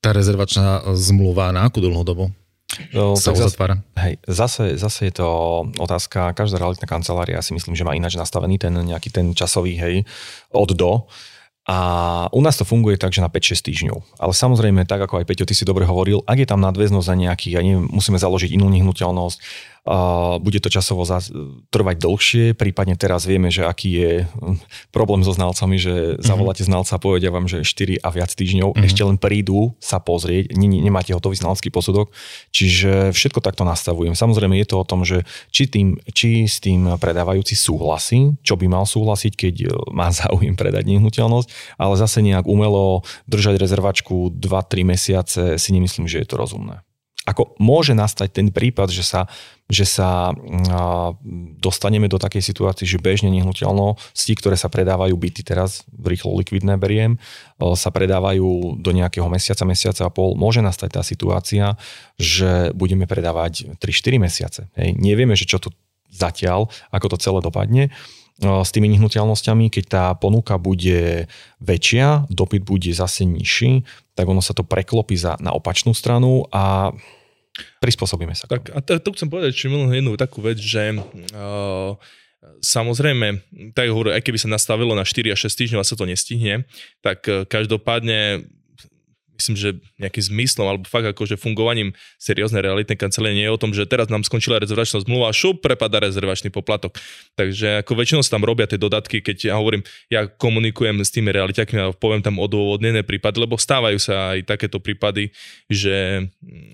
tá 0.00 0.12
rezervačná 0.12 0.84
zmluva 0.94 1.50
na 1.50 1.64
akú 1.66 1.80
dlhú 1.80 2.04
dobu 2.04 2.28
No, 2.92 3.16
sa 3.16 3.32
tak 3.32 3.40
zase, 3.40 3.48
uzatvára? 3.52 3.74
hej, 4.00 4.14
zase, 4.28 4.76
zase 4.78 5.00
je 5.08 5.14
to 5.22 5.28
otázka, 5.80 6.32
každá 6.36 6.60
realitná 6.60 6.86
kancelária 6.86 7.40
si 7.42 7.54
myslím, 7.54 7.74
že 7.74 7.84
má 7.84 7.96
ináč 7.96 8.16
nastavený 8.16 8.58
ten 8.60 8.74
nejaký 8.74 9.08
ten 9.10 9.32
časový, 9.32 9.76
hej, 9.78 9.96
od 10.52 10.70
do. 10.72 11.06
A 11.66 11.76
u 12.30 12.40
nás 12.46 12.54
to 12.54 12.62
funguje 12.62 12.94
tak, 12.94 13.10
že 13.10 13.18
na 13.18 13.26
5-6 13.26 13.66
týždňov. 13.66 13.98
Ale 14.22 14.30
samozrejme, 14.30 14.86
tak 14.86 15.02
ako 15.02 15.18
aj 15.18 15.26
Peťo, 15.26 15.42
ty 15.42 15.54
si 15.58 15.66
dobre 15.66 15.82
hovoril, 15.82 16.22
ak 16.22 16.38
je 16.38 16.46
tam 16.46 16.62
nadväznosť 16.62 17.06
za 17.10 17.14
nejaký, 17.18 17.48
ja 17.50 17.60
neviem, 17.60 17.90
musíme 17.90 18.22
založiť 18.22 18.54
inú 18.54 18.70
nehnuteľnosť, 18.70 19.38
a 19.86 20.42
bude 20.42 20.58
to 20.58 20.66
časovo 20.66 21.06
za, 21.06 21.22
trvať 21.70 22.02
dlhšie, 22.02 22.44
prípadne 22.58 22.98
teraz 22.98 23.22
vieme, 23.22 23.54
že 23.54 23.62
aký 23.62 23.90
je 23.94 24.12
hm, 24.26 24.58
problém 24.90 25.22
so 25.22 25.30
znalcami, 25.30 25.78
že 25.78 26.18
zavoláte 26.18 26.66
znalca 26.66 26.98
a 26.98 27.02
povedia 27.02 27.30
vám, 27.30 27.46
že 27.46 27.62
4 27.62 28.02
a 28.02 28.10
viac 28.10 28.34
týždňov, 28.34 28.74
Mhm. 28.74 28.82
ešte 28.82 29.06
len 29.06 29.14
prídu 29.14 29.78
sa 29.78 30.02
pozrieť, 30.02 30.58
nie- 30.58 30.82
nemáte 30.82 31.14
hotový 31.14 31.38
znalecký 31.38 31.70
posudok, 31.70 32.10
čiže 32.50 33.14
všetko 33.14 33.38
takto 33.38 33.62
nastavujem. 33.62 34.18
Samozrejme 34.18 34.58
je 34.58 34.66
to 34.66 34.82
o 34.82 34.88
tom, 34.88 35.06
že 35.06 35.22
či, 35.54 35.70
tým, 35.70 36.02
či 36.10 36.50
s 36.50 36.58
tým 36.58 36.98
predávajúci 36.98 37.54
súhlasí, 37.54 38.34
čo 38.42 38.58
by 38.58 38.66
mal 38.66 38.90
súhlasiť, 38.90 39.32
keď 39.38 39.54
e, 39.54 39.66
má 39.94 40.10
záujem 40.10 40.58
predať 40.58 40.82
nehnuteľnosť, 40.90 41.46
ale 41.76 41.94
zase 41.96 42.22
nejak 42.22 42.48
umelo 42.48 43.04
držať 43.26 43.60
rezervačku 43.60 44.32
2-3 44.34 44.86
mesiace 44.86 45.42
si 45.56 45.70
nemyslím, 45.72 46.06
že 46.06 46.22
je 46.22 46.28
to 46.28 46.36
rozumné. 46.38 46.86
Ako 47.26 47.58
môže 47.58 47.90
nastať 47.90 48.38
ten 48.38 48.54
prípad, 48.54 48.86
že 48.86 49.02
sa, 49.02 49.26
že 49.66 49.82
sa 49.82 50.30
dostaneme 51.58 52.06
do 52.06 52.22
takej 52.22 52.38
situácii, 52.38 52.86
že 52.86 53.02
bežne 53.02 53.34
nehnuteľnosti, 53.34 54.32
ktoré 54.38 54.54
sa 54.54 54.70
predávajú 54.70 55.10
byty 55.18 55.42
teraz, 55.42 55.82
rýchlo 55.90 56.38
likvidné 56.38 56.78
beriem, 56.78 57.18
o, 57.58 57.74
sa 57.74 57.90
predávajú 57.90 58.78
do 58.78 58.90
nejakého 58.94 59.26
mesiaca, 59.26 59.66
mesiaca 59.66 60.06
a 60.06 60.10
pol. 60.14 60.38
Môže 60.38 60.62
nastať 60.62 60.94
tá 60.94 61.02
situácia, 61.02 61.74
že 62.14 62.70
budeme 62.78 63.10
predávať 63.10 63.74
3-4 63.82 64.22
mesiace. 64.22 64.60
Hej. 64.78 64.94
Nevieme, 64.94 65.34
že 65.34 65.50
čo 65.50 65.58
tu 65.58 65.74
zatiaľ, 66.14 66.70
ako 66.94 67.06
to 67.10 67.16
celé 67.18 67.42
dopadne 67.42 67.90
s 68.40 68.70
tými 68.72 68.92
nehnuteľnosťami, 68.92 69.72
keď 69.72 69.84
tá 69.88 70.04
ponuka 70.12 70.60
bude 70.60 71.24
väčšia, 71.64 72.28
dopyt 72.28 72.68
bude 72.68 72.92
zase 72.92 73.24
nižší, 73.24 73.88
tak 74.12 74.28
ono 74.28 74.44
sa 74.44 74.52
to 74.52 74.60
preklopí 74.60 75.16
za, 75.16 75.40
na 75.40 75.56
opačnú 75.56 75.96
stranu 75.96 76.44
a 76.52 76.92
prispôsobíme 77.80 78.36
sa. 78.36 78.44
Tak, 78.44 78.76
a 78.76 78.84
to, 78.84 79.00
to 79.00 79.16
chcem 79.16 79.32
povedať 79.32 79.56
ešte 79.56 79.72
minulú 79.72 79.88
jednu 79.88 80.12
takú 80.20 80.44
vec, 80.44 80.60
že 80.60 81.00
uh, 81.00 81.96
samozrejme, 82.60 83.40
tak 83.72 83.88
hovorím, 83.88 84.12
aj 84.12 84.22
keby 84.24 84.36
sa 84.36 84.52
nastavilo 84.52 84.92
na 84.92 85.08
4 85.08 85.32
až 85.32 85.48
6 85.48 85.56
týždňov 85.56 85.80
a 85.80 85.88
sa 85.88 85.96
to 85.96 86.04
nestihne, 86.04 86.68
tak 87.00 87.24
uh, 87.32 87.48
každopádne 87.48 88.44
myslím, 89.36 89.56
že 89.56 89.68
nejakým 90.00 90.24
zmyslom 90.32 90.66
alebo 90.66 90.84
fakt 90.88 91.06
akože 91.06 91.36
fungovaním 91.36 91.92
serióznej 92.16 92.64
realitnej 92.64 92.96
kancelárie 92.96 93.36
nie 93.36 93.46
je 93.46 93.54
o 93.54 93.60
tom, 93.60 93.70
že 93.76 93.84
teraz 93.84 94.08
nám 94.08 94.24
skončila 94.24 94.60
rezervačná 94.60 95.04
zmluva 95.04 95.30
a 95.30 95.36
šup, 95.36 95.60
prepada 95.60 96.00
rezervačný 96.00 96.48
poplatok. 96.48 96.96
Takže 97.36 97.84
ako 97.84 97.92
väčšinou 97.94 98.22
sa 98.24 98.36
tam 98.36 98.44
robia 98.48 98.64
tie 98.66 98.80
dodatky, 98.80 99.20
keď 99.20 99.52
ja 99.52 99.54
hovorím, 99.56 99.84
ja 100.08 100.26
komunikujem 100.26 101.00
s 101.04 101.12
tými 101.12 101.30
realiťakmi 101.32 101.76
a 101.78 101.92
poviem 101.92 102.24
tam 102.24 102.40
odôvodnené 102.40 103.04
prípady, 103.04 103.40
lebo 103.44 103.60
stávajú 103.60 103.98
sa 104.00 104.36
aj 104.36 104.48
takéto 104.48 104.80
prípady, 104.80 105.30
že 105.68 106.26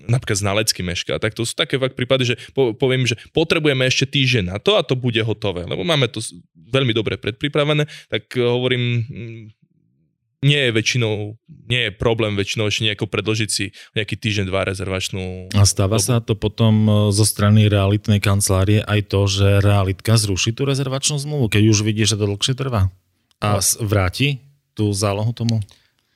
napríklad 0.07 0.39
znalecký 0.39 0.81
meška. 0.81 1.19
Tak 1.19 1.35
to 1.35 1.43
sú 1.43 1.53
také 1.53 1.75
fakt 1.77 1.99
prípady, 1.99 2.33
že 2.33 2.35
po, 2.55 2.71
poviem, 2.73 3.03
že 3.03 3.19
potrebujeme 3.35 3.83
ešte 3.85 4.09
týždeň 4.09 4.55
na 4.55 4.57
to 4.57 4.79
a 4.79 4.81
to 4.81 4.95
bude 4.95 5.19
hotové, 5.21 5.67
lebo 5.67 5.83
máme 5.83 6.07
to 6.07 6.23
veľmi 6.73 6.93
dobre 6.95 7.21
predpripravené, 7.21 7.85
tak 8.09 8.33
hovorím, 8.33 9.05
nie 10.43 10.59
je 10.59 10.71
väčšinou, 10.71 11.13
nie 11.65 11.81
je 11.81 11.91
problém 11.91 12.35
väčšinou 12.35 12.67
ešte 12.67 12.83
nejako 12.83 13.07
predložiť 13.07 13.49
si 13.49 13.65
nejaký 13.93 14.13
týždeň, 14.13 14.45
dva 14.45 14.61
rezervačnú 14.63 15.49
A 15.49 15.63
stáva 15.63 15.95
dobu. 15.95 16.03
sa 16.03 16.19
to 16.19 16.35
potom 16.35 16.73
e, 16.83 16.91
zo 17.09 17.23
strany 17.23 17.65
realitnej 17.65 18.19
kancelárie 18.19 18.79
aj 18.79 19.07
to, 19.07 19.25
že 19.25 19.47
realitka 19.59 20.13
zruší 20.13 20.51
tú 20.51 20.63
rezervačnú 20.63 21.15
zmluvu, 21.17 21.47
keď 21.49 21.63
už 21.65 21.79
vidí, 21.81 22.03
že 22.03 22.13
to 22.13 22.27
dlhšie 22.27 22.53
trvá. 22.53 22.91
A 23.39 23.57
s- 23.57 23.75
vráti 23.75 24.43
tú 24.71 24.91
zálohu 24.91 25.31
tomu? 25.31 25.63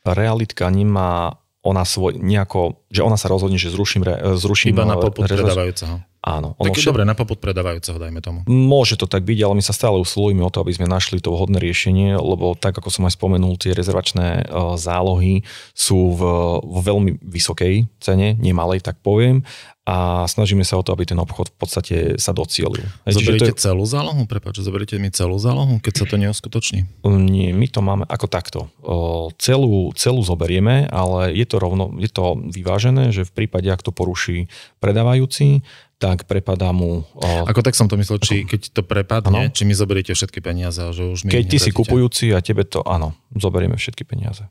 Realitka 0.04 0.68
nemá 0.68 1.36
ona 1.62 1.84
svoj, 1.84 2.16
nejako, 2.16 2.80
že 2.88 3.02
ona 3.02 3.16
sa 3.16 3.28
rozhodne, 3.28 3.56
že 3.56 3.68
zruším, 3.68 4.02
re, 4.02 4.16
zruším 4.36 4.72
Iba 4.72 4.86
na 4.86 4.96
eh, 4.96 5.02
poput 5.02 5.28
predávajúceho. 5.28 6.00
Áno. 6.28 6.60
Ono 6.60 6.66
Tak 6.68 6.76
všet- 6.76 6.92
dobre, 6.92 7.08
na 7.08 7.16
poput 7.16 7.40
predávajúceho, 7.40 7.96
dajme 7.96 8.20
tomu. 8.20 8.44
Môže 8.44 9.00
to 9.00 9.08
tak 9.08 9.24
byť, 9.24 9.40
ale 9.48 9.56
my 9.56 9.64
sa 9.64 9.72
stále 9.72 9.96
usilujeme 9.96 10.44
o 10.44 10.52
to, 10.52 10.60
aby 10.60 10.76
sme 10.76 10.92
našli 10.92 11.24
to 11.24 11.32
vhodné 11.32 11.64
riešenie, 11.64 12.20
lebo 12.20 12.52
tak, 12.60 12.76
ako 12.76 12.92
som 12.92 13.08
aj 13.08 13.16
spomenul, 13.16 13.56
tie 13.56 13.72
rezervačné 13.72 14.44
eh, 14.44 14.50
zálohy 14.76 15.48
sú 15.72 16.12
v, 16.12 16.22
v 16.60 16.78
veľmi 16.84 17.12
vysokej 17.24 17.88
cene, 18.04 18.36
nemalej, 18.36 18.84
tak 18.84 19.00
poviem, 19.00 19.48
a 19.88 20.28
snažíme 20.28 20.68
sa 20.68 20.76
o 20.76 20.84
to, 20.84 20.92
aby 20.92 21.08
ten 21.08 21.16
obchod 21.16 21.48
v 21.48 21.56
podstate 21.56 21.96
sa 22.20 22.36
docielil. 22.36 22.84
Zoberiete 23.08 23.56
je- 23.56 23.64
celú 23.64 23.88
zálohu? 23.88 24.28
Prepáč, 24.28 24.60
zoberiete 24.60 25.00
mi 25.00 25.08
celú 25.16 25.40
zálohu, 25.40 25.80
keď 25.80 26.04
sa 26.04 26.06
to 26.12 26.20
neuskutoční? 26.20 27.08
Nie, 27.08 27.56
my 27.56 27.72
to 27.72 27.80
máme 27.80 28.04
ako 28.04 28.28
takto. 28.28 28.60
O, 28.84 29.32
celú, 29.40 29.96
celú 29.96 30.28
zoberieme, 30.28 30.92
ale 30.92 31.32
je 31.32 31.48
to 31.48 31.56
rovno, 31.56 31.96
je 32.04 32.12
to 32.12 32.36
vyvážené, 32.36 33.16
že 33.16 33.24
v 33.24 33.32
prípade, 33.32 33.72
ak 33.72 33.80
to 33.80 33.96
poruší 33.96 34.52
predávajúci, 34.84 35.64
tak 35.98 36.30
prepadá 36.30 36.70
mu... 36.70 37.02
O, 37.18 37.28
Ako 37.50 37.66
tak 37.66 37.74
som 37.74 37.90
to 37.90 37.98
myslel, 37.98 38.22
či 38.22 38.46
keď 38.46 38.70
to 38.70 38.82
prepadne, 38.86 39.50
Áno. 39.50 39.54
či 39.54 39.66
mi 39.66 39.74
zoberiete 39.74 40.14
všetky 40.14 40.46
peniaze, 40.46 40.82
že 40.94 41.04
už 41.10 41.26
mi 41.26 41.34
keď 41.34 41.46
ty 41.50 41.58
si 41.58 41.72
kupujúci 41.74 42.30
a 42.38 42.40
tebe 42.42 42.62
to, 42.70 42.86
áno, 42.86 43.18
zoberieme 43.34 43.74
všetky 43.76 44.06
peniaze. 44.06 44.46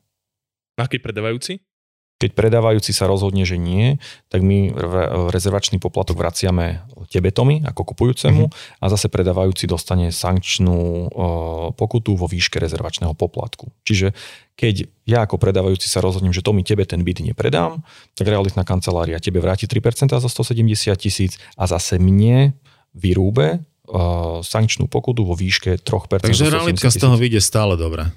Aký 0.77 0.99
predávajúci? 0.99 1.63
Keď 2.17 2.33
predávajúci 2.33 2.97
sa 2.97 3.05
rozhodne, 3.05 3.45
že 3.45 3.61
nie, 3.61 4.01
tak 4.33 4.41
my 4.41 4.73
re- 4.73 5.11
rezervačný 5.29 5.77
poplatok 5.77 6.17
vraciame 6.17 6.81
tebe, 7.13 7.29
Tomi, 7.29 7.61
ako 7.61 7.93
kupujúcemu 7.93 8.49
a 8.81 8.85
zase 8.89 9.13
predávajúci 9.13 9.69
dostane 9.69 10.09
sankčnú 10.09 11.13
pokutu 11.77 12.17
vo 12.17 12.25
výške 12.25 12.57
rezervačného 12.57 13.13
poplatku. 13.13 13.69
Čiže 13.85 14.17
keď 14.57 14.89
ja 15.05 15.29
ako 15.29 15.37
predávajúci 15.37 15.93
sa 15.93 16.01
rozhodnem, 16.01 16.33
že 16.33 16.41
Tomi, 16.41 16.65
tebe 16.65 16.89
ten 16.89 17.05
byt 17.05 17.21
nepredám, 17.21 17.85
tak 18.17 18.25
realitná 18.25 18.65
kancelária 18.65 19.21
tebe 19.21 19.45
vráti 19.45 19.69
3% 19.69 20.17
zo 20.17 20.29
170 20.33 20.97
tisíc 20.97 21.37
a 21.61 21.69
zase 21.69 22.01
mne 22.01 22.57
vyrúbe 22.97 23.61
sankčnú 24.43 24.91
pokutu 24.91 25.23
vo 25.23 25.39
výške 25.39 25.79
3% 25.79 26.27
Takže 26.27 26.49
zo 26.49 26.51
170 26.51 26.57
realitka 26.59 26.89
z 26.91 26.97
toho 26.99 27.15
vyjde 27.15 27.41
stále 27.45 27.79
dobre. 27.79 28.11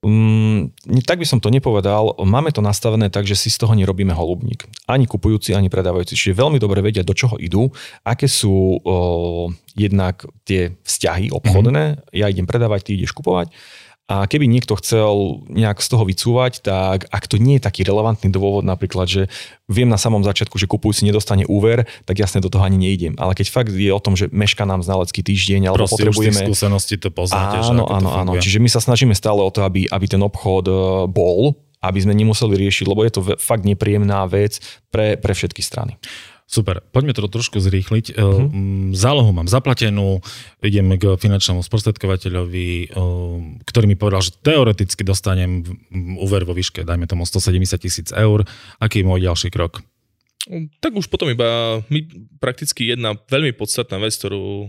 Nie- 0.00 1.04
tak 1.04 1.20
by 1.20 1.28
som 1.28 1.44
to 1.44 1.52
nepovedal. 1.52 2.16
Máme 2.24 2.48
to 2.56 2.64
nastavené 2.64 3.12
tak, 3.12 3.28
že 3.28 3.36
si 3.36 3.52
z 3.52 3.60
toho 3.60 3.76
nerobíme 3.76 4.16
holubník. 4.16 4.64
Ani 4.88 5.04
kupujúci, 5.04 5.52
ani 5.52 5.68
predávajúci. 5.68 6.16
Čiže 6.16 6.40
veľmi 6.40 6.56
dobre 6.56 6.80
vedia, 6.80 7.04
do 7.04 7.12
čoho 7.12 7.36
idú, 7.36 7.68
aké 8.00 8.24
sú 8.24 8.80
o, 8.80 9.52
jednak 9.76 10.24
tie 10.48 10.72
vzťahy 10.80 11.28
obchodné. 11.36 12.00
Ja 12.16 12.32
idem 12.32 12.48
predávať, 12.48 12.88
ty 12.88 12.90
ideš 12.96 13.12
kupovať. 13.12 13.52
A 14.10 14.26
keby 14.26 14.50
niekto 14.50 14.74
chcel 14.74 15.46
nejak 15.46 15.78
z 15.78 15.86
toho 15.86 16.02
vycúvať, 16.02 16.66
tak 16.66 17.06
ak 17.14 17.30
to 17.30 17.38
nie 17.38 17.62
je 17.62 17.62
taký 17.62 17.86
relevantný 17.86 18.34
dôvod, 18.34 18.66
napríklad, 18.66 19.06
že 19.06 19.22
viem 19.70 19.86
na 19.86 19.94
samom 19.94 20.26
začiatku, 20.26 20.58
že 20.58 20.66
kupujúci 20.66 21.06
nedostane 21.06 21.46
úver, 21.46 21.86
tak 22.10 22.18
jasne 22.18 22.42
do 22.42 22.50
toho 22.50 22.66
ani 22.66 22.74
nejdem. 22.74 23.14
Ale 23.22 23.38
keď 23.38 23.46
fakt 23.54 23.70
je 23.70 23.86
o 23.94 24.02
tom, 24.02 24.18
že 24.18 24.26
meška 24.34 24.66
nám 24.66 24.82
znalecký 24.82 25.22
týždeň, 25.22 25.70
alebo 25.70 25.86
Proste 25.86 26.02
potrebujeme... 26.02 26.42
Už 26.42 26.50
skúsenosti 26.50 26.98
to 26.98 27.14
poznáte. 27.14 27.62
Áno, 27.62 27.86
že 27.86 27.94
áno, 28.02 28.08
áno. 28.10 28.32
Čiže 28.34 28.58
my 28.58 28.66
sa 28.66 28.82
snažíme 28.82 29.14
stále 29.14 29.46
o 29.46 29.50
to, 29.54 29.62
aby, 29.62 29.86
aby 29.86 30.06
ten 30.10 30.18
obchod 30.18 30.66
e, 30.66 30.74
bol, 31.06 31.54
aby 31.78 31.98
sme 32.02 32.10
nemuseli 32.10 32.58
riešiť, 32.66 32.90
lebo 32.90 33.06
je 33.06 33.12
to 33.14 33.20
fakt 33.38 33.62
nepríjemná 33.62 34.26
vec 34.26 34.58
pre, 34.90 35.14
pre 35.22 35.38
všetky 35.38 35.62
strany. 35.62 36.02
Super, 36.50 36.82
poďme 36.90 37.14
to 37.14 37.30
trošku 37.30 37.62
zrýchliť. 37.62 38.18
Uh-huh. 38.18 38.50
Zálohu 38.90 39.30
mám 39.30 39.46
zaplatenú, 39.46 40.18
idem 40.66 40.98
k 40.98 41.14
finančnému 41.14 41.62
sprostredkovateľovi, 41.62 42.90
ktorý 43.62 43.86
mi 43.86 43.94
povedal, 43.94 44.26
že 44.26 44.34
teoreticky 44.42 45.06
dostanem 45.06 45.62
úver 46.18 46.42
vo 46.42 46.50
výške, 46.50 46.82
dajme 46.82 47.06
tomu 47.06 47.22
170 47.22 47.78
tisíc 47.78 48.10
eur. 48.10 48.42
Aký 48.82 48.98
je 48.98 49.06
môj 49.06 49.30
ďalší 49.30 49.54
krok? 49.54 49.86
Tak 50.82 50.98
už 50.98 51.06
potom 51.06 51.30
iba 51.30 51.78
my, 51.86 52.00
prakticky 52.42 52.90
jedna 52.90 53.14
veľmi 53.30 53.54
podstatná 53.54 54.02
vec, 54.02 54.18
ktorú, 54.18 54.66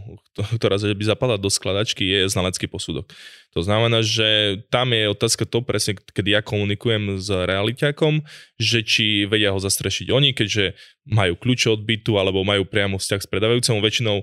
ktorá 0.61 0.77
by 0.77 1.05
zapadla 1.05 1.41
do 1.41 1.49
skladačky, 1.49 2.05
je 2.05 2.29
znalecký 2.29 2.69
posudok. 2.69 3.09
To 3.57 3.65
znamená, 3.65 4.05
že 4.05 4.61
tam 4.69 4.93
je 4.93 5.09
otázka 5.09 5.49
to 5.49 5.65
presne, 5.65 5.97
kedy 5.97 6.37
ja 6.37 6.41
komunikujem 6.45 7.17
s 7.17 7.27
realiťakom, 7.33 8.21
že 8.61 8.85
či 8.85 9.25
vedia 9.25 9.49
ho 9.49 9.59
zastrešiť 9.59 10.13
oni, 10.13 10.37
keďže 10.37 10.77
majú 11.09 11.33
kľúče 11.33 11.73
od 11.73 11.81
bytu 11.81 12.13
alebo 12.21 12.45
majú 12.45 12.61
priamo 12.63 13.01
vzťah 13.01 13.21
s 13.25 13.27
predávajúcim. 13.27 13.81
Väčšinou 13.81 14.21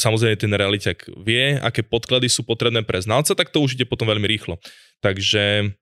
samozrejme 0.00 0.40
ten 0.40 0.52
realiťak 0.54 1.20
vie, 1.20 1.60
aké 1.60 1.84
podklady 1.84 2.32
sú 2.32 2.48
potrebné 2.48 2.80
pre 2.86 3.02
znalca, 3.02 3.36
tak 3.36 3.52
to 3.52 3.60
už 3.60 3.76
ide 3.76 3.84
potom 3.84 4.08
veľmi 4.08 4.24
rýchlo. 4.24 4.56
Takže 5.04 5.74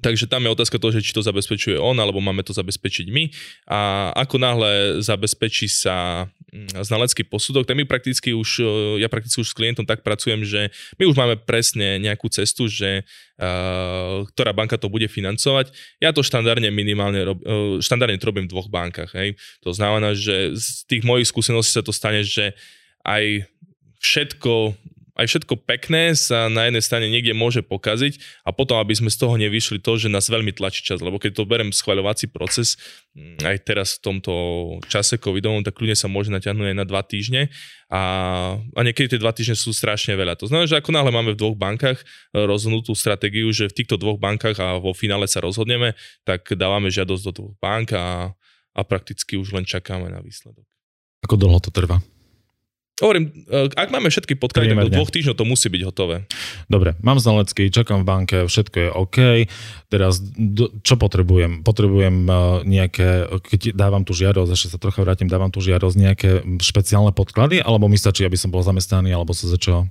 Takže 0.00 0.24
tam 0.24 0.48
je 0.48 0.54
otázka 0.56 0.80
toho, 0.80 0.94
že 0.96 1.04
či 1.04 1.12
to 1.12 1.20
zabezpečuje 1.20 1.76
on, 1.76 1.98
alebo 2.00 2.22
máme 2.24 2.40
to 2.40 2.56
zabezpečiť 2.56 3.06
my. 3.12 3.24
A 3.68 4.10
ako 4.16 4.36
náhle 4.40 4.70
zabezpečí 5.04 5.68
sa 5.68 6.26
mm, 6.48 6.80
znalecký 6.80 7.28
posudok, 7.28 7.68
tak 7.68 7.76
my 7.76 7.84
prakticky 7.84 8.32
už, 8.32 8.64
e, 8.64 9.04
ja 9.04 9.12
prakticky 9.12 9.44
už 9.44 9.52
s 9.52 9.58
klientom 9.58 9.84
tak 9.84 10.00
pracujem, 10.00 10.48
že 10.48 10.72
my 10.96 11.04
už 11.04 11.16
máme 11.18 11.36
presne 11.44 12.00
nejakú 12.00 12.32
cestu, 12.32 12.70
že 12.72 13.04
uh, 13.04 14.24
ktorá 14.32 14.56
banka 14.56 14.80
to 14.80 14.88
bude 14.88 15.06
financovať. 15.10 15.74
Ja 16.00 16.14
to 16.14 16.24
štandardne 16.24 16.72
minimálne 16.72 17.20
rob, 17.26 17.38
uh, 17.42 17.76
štandardne 17.82 18.16
to 18.16 18.28
robím 18.32 18.46
v 18.48 18.52
dvoch 18.54 18.72
bankách. 18.72 19.12
Hej. 19.12 19.36
To 19.66 19.74
znamená, 19.76 20.16
že 20.16 20.56
z 20.56 20.88
tých 20.88 21.02
mojich 21.04 21.28
skúseností 21.28 21.74
sa 21.76 21.84
to 21.84 21.92
stane, 21.92 22.24
že 22.24 22.56
aj 23.02 23.44
všetko 24.02 24.74
aj 25.22 25.30
všetko 25.30 25.54
pekné 25.62 26.18
sa 26.18 26.50
na 26.50 26.66
jednej 26.66 26.82
strane 26.82 27.06
niekde 27.06 27.30
môže 27.30 27.62
pokaziť 27.62 28.42
a 28.42 28.50
potom, 28.50 28.82
aby 28.82 28.90
sme 28.90 29.06
z 29.06 29.22
toho 29.22 29.38
nevyšli 29.38 29.78
to, 29.78 29.94
že 29.94 30.10
nás 30.10 30.26
veľmi 30.26 30.50
tlačí 30.50 30.82
čas, 30.82 30.98
lebo 30.98 31.22
keď 31.22 31.38
to 31.38 31.46
berem 31.46 31.70
schvaľovací 31.70 32.34
proces, 32.34 32.74
mm, 33.14 33.38
aj 33.46 33.56
teraz 33.62 33.88
v 34.02 34.10
tomto 34.10 34.32
čase 34.90 35.22
covidovom, 35.22 35.62
tak 35.62 35.78
kľudne 35.78 35.94
sa 35.94 36.10
môže 36.10 36.34
natiahnuť 36.34 36.66
aj 36.74 36.76
na 36.76 36.86
dva 36.86 37.06
týždne 37.06 37.54
a, 37.86 38.02
a 38.58 38.80
niekedy 38.82 39.14
tie 39.14 39.22
dva 39.22 39.30
týždne 39.30 39.54
sú 39.54 39.70
strašne 39.70 40.18
veľa. 40.18 40.34
To 40.42 40.50
znamená, 40.50 40.66
že 40.66 40.82
ako 40.82 40.90
náhle 40.90 41.14
máme 41.14 41.36
v 41.36 41.40
dvoch 41.40 41.54
bankách 41.54 42.02
e, 42.02 42.04
rozhodnutú 42.42 42.98
stratégiu, 42.98 43.46
že 43.54 43.70
v 43.70 43.76
týchto 43.78 43.94
dvoch 43.94 44.18
bankách 44.18 44.58
a 44.58 44.82
vo 44.82 44.90
finále 44.90 45.30
sa 45.30 45.38
rozhodneme, 45.38 45.94
tak 46.26 46.50
dávame 46.58 46.90
žiadosť 46.90 47.22
do 47.30 47.32
dvoch 47.32 47.54
bank 47.62 47.94
a, 47.94 48.34
a 48.74 48.80
prakticky 48.82 49.38
už 49.38 49.54
len 49.54 49.62
čakáme 49.62 50.10
na 50.10 50.18
výsledok. 50.18 50.66
Ako 51.22 51.38
dlho 51.38 51.62
to 51.62 51.70
trvá? 51.70 52.02
Hovorím, 53.02 53.34
e, 53.50 53.66
ak 53.66 53.90
máme 53.90 54.06
všetky 54.06 54.38
podklady, 54.38 54.78
tak 54.78 54.86
do 54.86 54.94
dvoch 54.94 55.10
týždňov 55.10 55.34
to 55.34 55.42
musí 55.42 55.66
byť 55.66 55.82
hotové. 55.82 56.22
Dobre, 56.70 56.94
mám 57.02 57.18
znalecký, 57.18 57.74
čakám 57.74 58.06
v 58.06 58.08
banke, 58.08 58.36
všetko 58.46 58.76
je 58.78 58.88
OK. 58.94 59.18
Teraz, 59.90 60.22
čo 60.86 60.94
potrebujem? 60.94 61.66
Potrebujem 61.66 62.30
e, 62.30 62.34
nejaké, 62.62 63.26
keď 63.42 63.74
dávam 63.74 64.06
tu 64.06 64.14
žiadosť, 64.14 64.50
ešte 64.54 64.68
sa 64.70 64.78
trocha 64.78 65.02
vrátim, 65.02 65.26
dávam 65.26 65.50
tu 65.50 65.58
žiadosť, 65.58 65.96
nejaké 65.98 66.30
špeciálne 66.62 67.10
podklady, 67.10 67.58
alebo 67.58 67.90
mi 67.90 67.98
stačí, 67.98 68.22
aby 68.22 68.38
som 68.38 68.54
bol 68.54 68.62
zamestnaný, 68.62 69.10
alebo 69.10 69.34
sa 69.34 69.50
začal? 69.50 69.90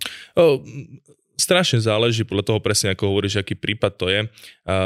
Strašne 1.42 1.82
záleží 1.82 2.22
podľa 2.22 2.54
toho 2.54 2.60
presne, 2.62 2.94
ako 2.94 3.10
hovoríš, 3.10 3.42
aký 3.42 3.58
prípad 3.58 3.92
to 3.98 4.06
je, 4.14 4.22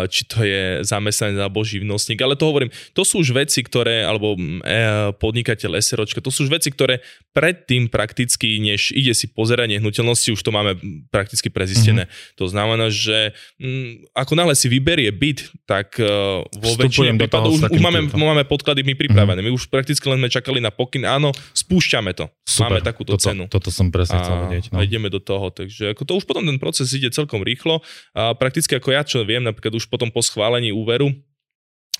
či 0.07 0.21
to 0.23 0.39
je 0.47 0.87
zamestnanec 0.87 1.35
alebo 1.35 1.59
živnostník, 1.67 2.23
ale 2.23 2.39
to 2.39 2.47
hovorím, 2.47 2.71
to 2.95 3.03
sú 3.03 3.19
už 3.19 3.35
veci, 3.35 3.59
ktoré, 3.59 4.07
alebo 4.07 4.39
e, 4.39 5.11
podnikateľ, 5.19 5.75
SROčka, 5.83 6.23
to 6.23 6.31
sú 6.31 6.47
už 6.47 6.55
veci, 6.55 6.71
ktoré 6.71 7.03
predtým 7.35 7.91
prakticky, 7.91 8.63
než 8.63 8.95
ide 8.95 9.11
si 9.11 9.27
pozerať 9.27 9.75
nehnuteľnosti, 9.75 10.31
už 10.31 10.39
to 10.39 10.55
máme 10.55 10.79
prakticky 11.11 11.51
prezistené. 11.51 12.07
Mm-hmm. 12.07 12.37
To 12.39 12.45
znamená, 12.47 12.87
že 12.87 13.35
m, 13.59 14.07
ako 14.15 14.33
náhle 14.39 14.55
si 14.55 14.71
vyberie 14.71 15.11
byt, 15.11 15.51
tak 15.67 15.99
uh, 15.99 16.47
vo 16.47 16.71
väčšine 16.79 17.19
prípadov 17.19 17.59
už, 17.59 17.67
už 17.67 17.81
máme, 17.83 18.07
máme 18.15 18.47
podklady 18.47 18.87
my 18.87 18.95
pripravené. 18.95 19.43
Mm-hmm. 19.43 19.51
My 19.51 19.59
už 19.59 19.67
prakticky 19.67 20.07
len 20.07 20.23
sme 20.23 20.31
čakali 20.31 20.63
na 20.63 20.71
pokyn, 20.71 21.03
áno, 21.03 21.35
spúšťame 21.51 22.15
to. 22.15 22.31
Super, 22.47 22.79
máme 22.79 22.79
takúto 22.79 23.19
toto, 23.19 23.25
cenu. 23.27 23.43
Toto 23.51 23.67
som 23.73 23.91
presne 23.91 24.21
chcel 24.23 24.47
vedieť. 24.47 24.71
No. 24.71 24.79
A 24.79 24.87
ideme 24.87 25.11
do 25.11 25.19
toho, 25.19 25.51
takže 25.51 25.91
ako 25.91 26.07
to 26.07 26.13
už 26.21 26.23
potom 26.23 26.44
ten 26.45 26.61
proces 26.61 26.93
ide 26.93 27.09
celkom 27.09 27.41
rýchlo. 27.41 27.81
A 28.13 28.37
prakticky 28.37 28.77
ako 28.77 28.89
ja, 28.93 29.01
čo 29.01 29.25
viem, 29.25 29.41
napríklad 29.41 29.73
už 29.75 29.89
potom 29.89 30.13
po 30.13 30.21
schválení 30.21 30.69
úveru, 30.71 31.11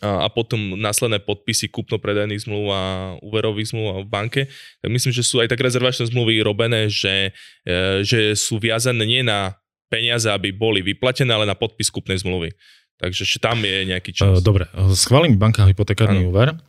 a 0.03 0.27
potom 0.27 0.75
následné 0.75 1.23
podpisy 1.23 1.71
kúpno-predajných 1.71 2.43
zmluv 2.43 2.65
a 2.67 2.83
úverových 3.23 3.71
zmluv 3.71 4.03
v 4.03 4.09
banke, 4.11 4.41
tak 4.83 4.89
myslím, 4.91 5.15
že 5.15 5.23
sú 5.23 5.39
aj 5.39 5.55
tak 5.55 5.63
rezervačné 5.63 6.11
zmluvy 6.11 6.43
robené, 6.43 6.91
že, 6.91 7.31
e, 7.63 8.03
že 8.03 8.35
sú 8.35 8.59
viazané 8.59 9.07
nie 9.07 9.23
na 9.23 9.55
peniaze, 9.87 10.27
aby 10.27 10.51
boli 10.51 10.83
vyplatené, 10.83 11.31
ale 11.31 11.47
na 11.47 11.55
podpis 11.55 11.87
kúpnej 11.87 12.19
zmluvy. 12.19 12.51
Takže 12.99 13.23
tam 13.39 13.63
je 13.63 13.87
nejaký 13.87 14.11
čas. 14.11 14.43
Dobre, 14.43 14.67
schválim 14.95 15.39
banka 15.39 15.63
hypotekárny 15.63 16.27
úver 16.27 16.59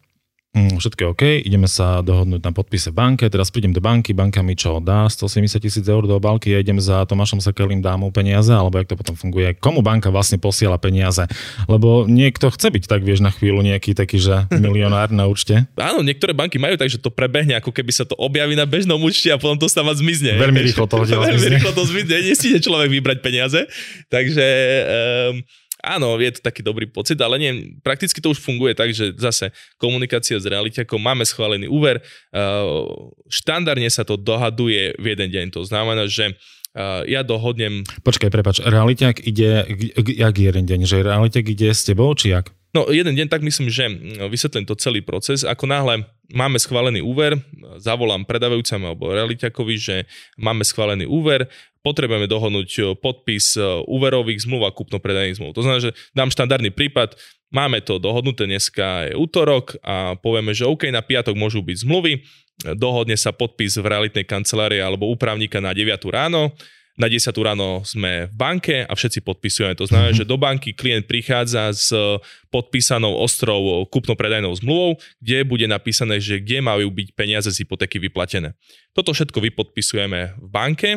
všetko 0.56 1.00
je 1.00 1.08
OK, 1.12 1.24
ideme 1.44 1.68
sa 1.68 2.00
dohodnúť 2.00 2.40
na 2.40 2.52
podpise 2.52 2.88
banke, 2.88 3.28
teraz 3.28 3.52
prídem 3.52 3.76
do 3.76 3.84
banky, 3.84 4.16
banka 4.16 4.40
mi 4.40 4.56
čo 4.56 4.80
dá, 4.80 5.04
170 5.04 5.60
tisíc 5.60 5.84
eur 5.84 6.08
do 6.08 6.16
balky, 6.16 6.56
ja 6.56 6.64
idem 6.64 6.80
za 6.80 7.04
Tomášom 7.04 7.44
Sekelým, 7.44 7.84
dám 7.84 8.00
mu 8.00 8.08
peniaze, 8.08 8.48
alebo 8.48 8.80
jak 8.80 8.88
to 8.88 8.96
potom 8.96 9.12
funguje, 9.12 9.52
komu 9.60 9.84
banka 9.84 10.08
vlastne 10.08 10.40
posiela 10.40 10.80
peniaze, 10.80 11.28
lebo 11.68 12.08
niekto 12.08 12.48
chce 12.48 12.72
byť 12.72 12.84
tak, 12.88 13.04
vieš, 13.04 13.20
na 13.20 13.28
chvíľu 13.28 13.60
nejaký 13.60 13.92
taký, 13.92 14.16
že 14.16 14.48
milionár 14.64 15.12
na 15.12 15.28
účte. 15.28 15.68
Áno, 15.76 16.00
niektoré 16.00 16.32
banky 16.32 16.56
majú 16.56 16.80
tak, 16.80 16.88
že 16.88 16.96
to 16.96 17.12
prebehne, 17.12 17.52
ako 17.60 17.70
keby 17.76 17.92
sa 17.92 18.08
to 18.08 18.16
objaví 18.16 18.56
na 18.56 18.64
bežnom 18.64 18.98
účte 19.04 19.28
a 19.28 19.36
potom 19.36 19.60
to 19.60 19.68
sa 19.68 19.84
vám 19.84 19.96
zmizne. 20.00 20.40
Veľmi 20.40 20.64
rýchlo 20.64 20.88
to 20.88 20.96
Veľmi 21.04 21.60
rýchlo 21.60 21.76
to 21.76 21.84
zmizne, 21.84 22.16
nestíde 22.32 22.64
človek 22.64 22.88
vybrať 22.88 23.18
peniaze, 23.20 23.60
takže 24.08 24.46
um, 25.36 25.44
áno, 25.82 26.16
je 26.20 26.32
to 26.36 26.40
taký 26.40 26.60
dobrý 26.64 26.86
pocit, 26.88 27.16
ale 27.20 27.36
nie, 27.40 27.52
prakticky 27.80 28.20
to 28.20 28.32
už 28.32 28.40
funguje 28.40 28.76
tak, 28.76 28.92
že 28.92 29.12
zase 29.16 29.52
komunikácia 29.76 30.36
s 30.36 30.46
realitiakom, 30.48 31.00
máme 31.00 31.24
schválený 31.24 31.68
úver, 31.68 32.00
štandardne 33.28 33.90
sa 33.92 34.04
to 34.04 34.16
dohaduje 34.20 34.96
v 34.96 35.04
jeden 35.12 35.28
deň. 35.32 35.46
To 35.56 35.62
znamená, 35.64 36.08
že 36.08 36.36
ja 37.08 37.24
dohodnem... 37.24 37.88
Počkaj, 38.04 38.28
prepač, 38.28 38.60
realiťak 38.60 39.24
ide, 39.24 39.64
jak 39.96 40.34
jeden 40.36 40.64
deň, 40.68 40.80
že 40.84 41.00
realiťak 41.00 41.48
ide 41.48 41.72
s 41.72 41.88
tebou, 41.88 42.12
či 42.12 42.36
jak? 42.36 42.52
No 42.76 42.92
jeden 42.92 43.16
deň 43.16 43.32
tak 43.32 43.40
myslím, 43.40 43.72
že 43.72 43.88
vysvetlím 44.28 44.68
to 44.68 44.76
celý 44.76 45.00
proces. 45.00 45.48
Ako 45.48 45.64
náhle 45.64 46.04
máme 46.32 46.58
schválený 46.58 47.02
úver, 47.02 47.38
zavolám 47.78 48.26
predávajúcemu 48.26 48.84
alebo 48.94 49.14
realiťakovi, 49.14 49.74
že 49.78 49.96
máme 50.40 50.66
schválený 50.66 51.06
úver, 51.06 51.46
potrebujeme 51.86 52.26
dohodnúť 52.26 52.70
e, 52.76 52.80
podpis 52.98 53.54
e, 53.54 53.62
úverových 53.86 54.42
zmluv 54.42 54.66
a 54.66 54.74
kúpno-predajných 54.74 55.38
zmluv. 55.38 55.54
To 55.54 55.62
znamená, 55.62 55.80
že 55.86 55.94
dám 56.18 56.34
štandardný 56.34 56.74
prípad, 56.74 57.14
máme 57.54 57.78
to 57.86 58.02
dohodnuté, 58.02 58.50
dneska 58.50 59.06
je 59.06 59.14
útorok 59.14 59.78
a 59.86 60.18
povieme, 60.18 60.50
že 60.50 60.66
OK, 60.66 60.90
na 60.90 61.06
piatok 61.06 61.38
môžu 61.38 61.62
byť 61.62 61.76
zmluvy, 61.86 62.26
dohodne 62.74 63.14
sa 63.14 63.30
podpis 63.30 63.78
v 63.78 63.86
realitnej 63.86 64.26
kancelárii 64.26 64.82
alebo 64.82 65.06
úpravníka 65.06 65.62
na 65.62 65.70
9 65.70 65.94
ráno, 66.10 66.50
na 66.96 67.12
10 67.12 67.28
ráno 67.44 67.84
sme 67.84 68.26
v 68.32 68.34
banke 68.34 68.76
a 68.88 68.92
všetci 68.96 69.20
podpisujeme. 69.20 69.76
To 69.76 69.84
znamená, 69.84 70.16
mm-hmm. 70.16 70.24
že 70.24 70.32
do 70.32 70.36
banky 70.40 70.72
klient 70.72 71.04
prichádza 71.04 71.68
s 71.76 71.92
podpísanou 72.48 73.12
ostrou 73.20 73.84
kúpno-predajnou 73.92 74.56
zmluvou, 74.56 74.96
kde 75.20 75.44
bude 75.44 75.68
napísané, 75.68 76.16
že 76.18 76.40
kde 76.40 76.64
majú 76.64 76.88
byť 76.88 77.08
peniaze 77.12 77.52
z 77.52 77.62
hypotéky 77.62 78.00
vyplatené. 78.00 78.56
Toto 78.96 79.12
všetko 79.12 79.44
vypodpisujeme 79.44 80.40
v 80.40 80.48
banke, 80.48 80.90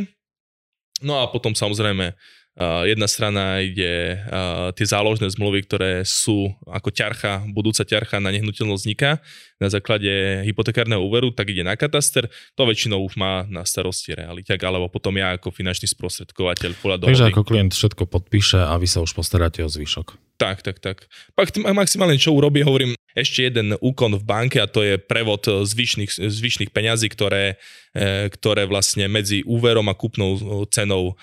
No 0.99 1.23
a 1.23 1.31
potom 1.31 1.55
samozrejme 1.55 2.11
jedna 2.59 3.07
strana 3.07 3.63
ide 3.63 4.19
uh, 4.19 4.75
tie 4.75 4.83
záložné 4.83 5.31
zmluvy, 5.31 5.63
ktoré 5.63 6.03
sú 6.03 6.51
ako 6.67 6.91
ťarcha, 6.91 7.47
budúca 7.55 7.87
ťarcha 7.87 8.19
na 8.19 8.35
nehnuteľnosť 8.35 8.83
vzniká 8.83 9.23
na 9.59 9.67
základe 9.71 10.07
hypotekárneho 10.43 11.03
úveru, 11.03 11.31
tak 11.31 11.51
ide 11.51 11.63
na 11.63 11.79
kataster. 11.79 12.27
To 12.59 12.67
väčšinou 12.67 12.99
už 13.03 13.15
má 13.15 13.47
na 13.47 13.63
starosti 13.63 14.15
realiťak, 14.15 14.59
alebo 14.59 14.91
potom 14.91 15.15
ja 15.15 15.35
ako 15.35 15.55
finančný 15.55 15.87
sprostredkovateľ 15.87 16.71
podľa 16.79 16.97
dohody. 16.99 17.15
Takže 17.15 17.31
ako 17.31 17.43
klient 17.47 17.71
všetko 17.75 18.03
podpíše 18.07 18.59
a 18.59 18.75
vy 18.75 18.87
sa 18.87 18.99
už 19.03 19.15
postaráte 19.15 19.63
o 19.63 19.69
zvyšok. 19.71 20.19
Tak, 20.39 20.63
tak, 20.63 20.79
tak. 20.79 21.07
Pak 21.35 21.51
maximálne 21.75 22.15
čo 22.15 22.31
urobí, 22.31 22.63
hovorím, 22.63 22.95
ešte 23.17 23.49
jeden 23.49 23.77
úkon 23.79 24.17
v 24.17 24.23
banke 24.23 24.57
a 24.61 24.69
to 24.69 24.85
je 24.85 25.01
prevod 25.01 25.45
zvyšných, 25.45 26.09
zvyšných 26.09 26.71
peňazí, 26.73 27.09
ktoré, 27.09 27.57
e, 27.95 28.29
ktoré 28.29 28.69
vlastne 28.69 29.09
medzi 29.09 29.41
úverom 29.45 29.87
a 29.89 29.97
kúpnou 29.97 30.65
cenou 30.69 31.17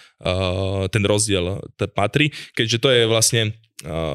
ten 0.90 1.02
rozdiel 1.04 1.62
patrí. 1.94 2.32
Keďže 2.56 2.78
to 2.82 2.88
je 2.90 3.02
vlastne 3.06 3.54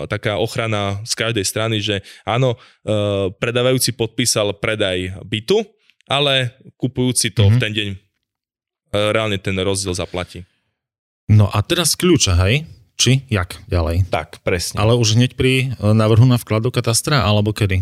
taká 0.10 0.42
ochrana 0.42 1.00
z 1.06 1.14
každej 1.14 1.46
strany, 1.46 1.78
že 1.80 2.02
áno, 2.26 2.58
predávajúci 3.38 3.94
podpísal 3.94 4.58
predaj 4.58 5.22
bytu, 5.22 5.62
ale 6.10 6.58
kupujúci 6.82 7.30
to 7.32 7.46
mm-hmm. 7.46 7.56
v 7.56 7.62
ten 7.62 7.72
deň 7.72 7.90
reálne 8.92 9.38
ten 9.40 9.56
rozdiel 9.56 9.96
zaplatí. 9.96 10.44
No 11.32 11.48
a 11.48 11.64
teraz 11.64 11.96
kľúče, 11.96 12.36
hej? 12.44 12.68
Či 13.02 13.26
jak 13.34 13.58
ďalej? 13.66 14.14
Tak, 14.14 14.46
presne. 14.46 14.78
Ale 14.78 14.94
už 14.94 15.18
hneď 15.18 15.34
pri 15.34 15.74
e, 15.74 15.90
návrhu 15.90 16.22
na 16.30 16.38
vklad 16.38 16.62
do 16.62 16.70
katastra, 16.70 17.26
alebo 17.26 17.50
kedy? 17.50 17.82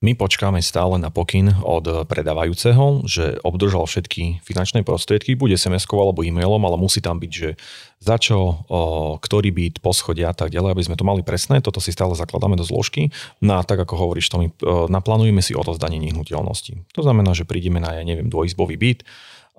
My 0.00 0.16
počkáme 0.16 0.60
stále 0.64 0.96
na 0.96 1.12
pokyn 1.12 1.52
od 1.64 2.08
predávajúceho, 2.08 3.04
že 3.04 3.40
obdržal 3.44 3.84
všetky 3.84 4.40
finančné 4.40 4.80
prostriedky, 4.84 5.36
bude 5.36 5.56
SMS-kou 5.56 5.96
alebo 6.00 6.24
e-mailom, 6.24 6.60
ale 6.64 6.80
musí 6.80 7.04
tam 7.04 7.20
byť, 7.20 7.32
že 7.32 7.60
za 8.00 8.16
čo, 8.16 8.64
o, 8.68 9.16
ktorý 9.16 9.48
byt, 9.52 9.84
poschodia 9.84 10.32
a 10.32 10.36
tak 10.36 10.52
ďalej, 10.52 10.76
aby 10.76 10.84
sme 10.88 10.96
to 10.96 11.08
mali 11.08 11.20
presné. 11.24 11.64
Toto 11.64 11.80
si 11.80 11.92
stále 11.92 12.12
zakladáme 12.16 12.56
do 12.56 12.64
zložky. 12.64 13.12
No 13.40 13.60
a 13.60 13.64
tak 13.64 13.80
ako 13.80 13.96
hovoríš, 13.96 14.28
to 14.28 14.40
my 14.40 14.48
o, 14.48 14.52
naplánujeme 14.92 15.40
si 15.40 15.56
odozdanie 15.56 15.96
nehnuteľnosti. 16.00 16.84
To 16.96 17.00
znamená, 17.00 17.32
že 17.32 17.48
prídeme 17.48 17.80
na, 17.80 17.96
ja 17.96 18.04
neviem, 18.04 18.28
dvojizbový 18.28 18.76
byt, 18.76 19.08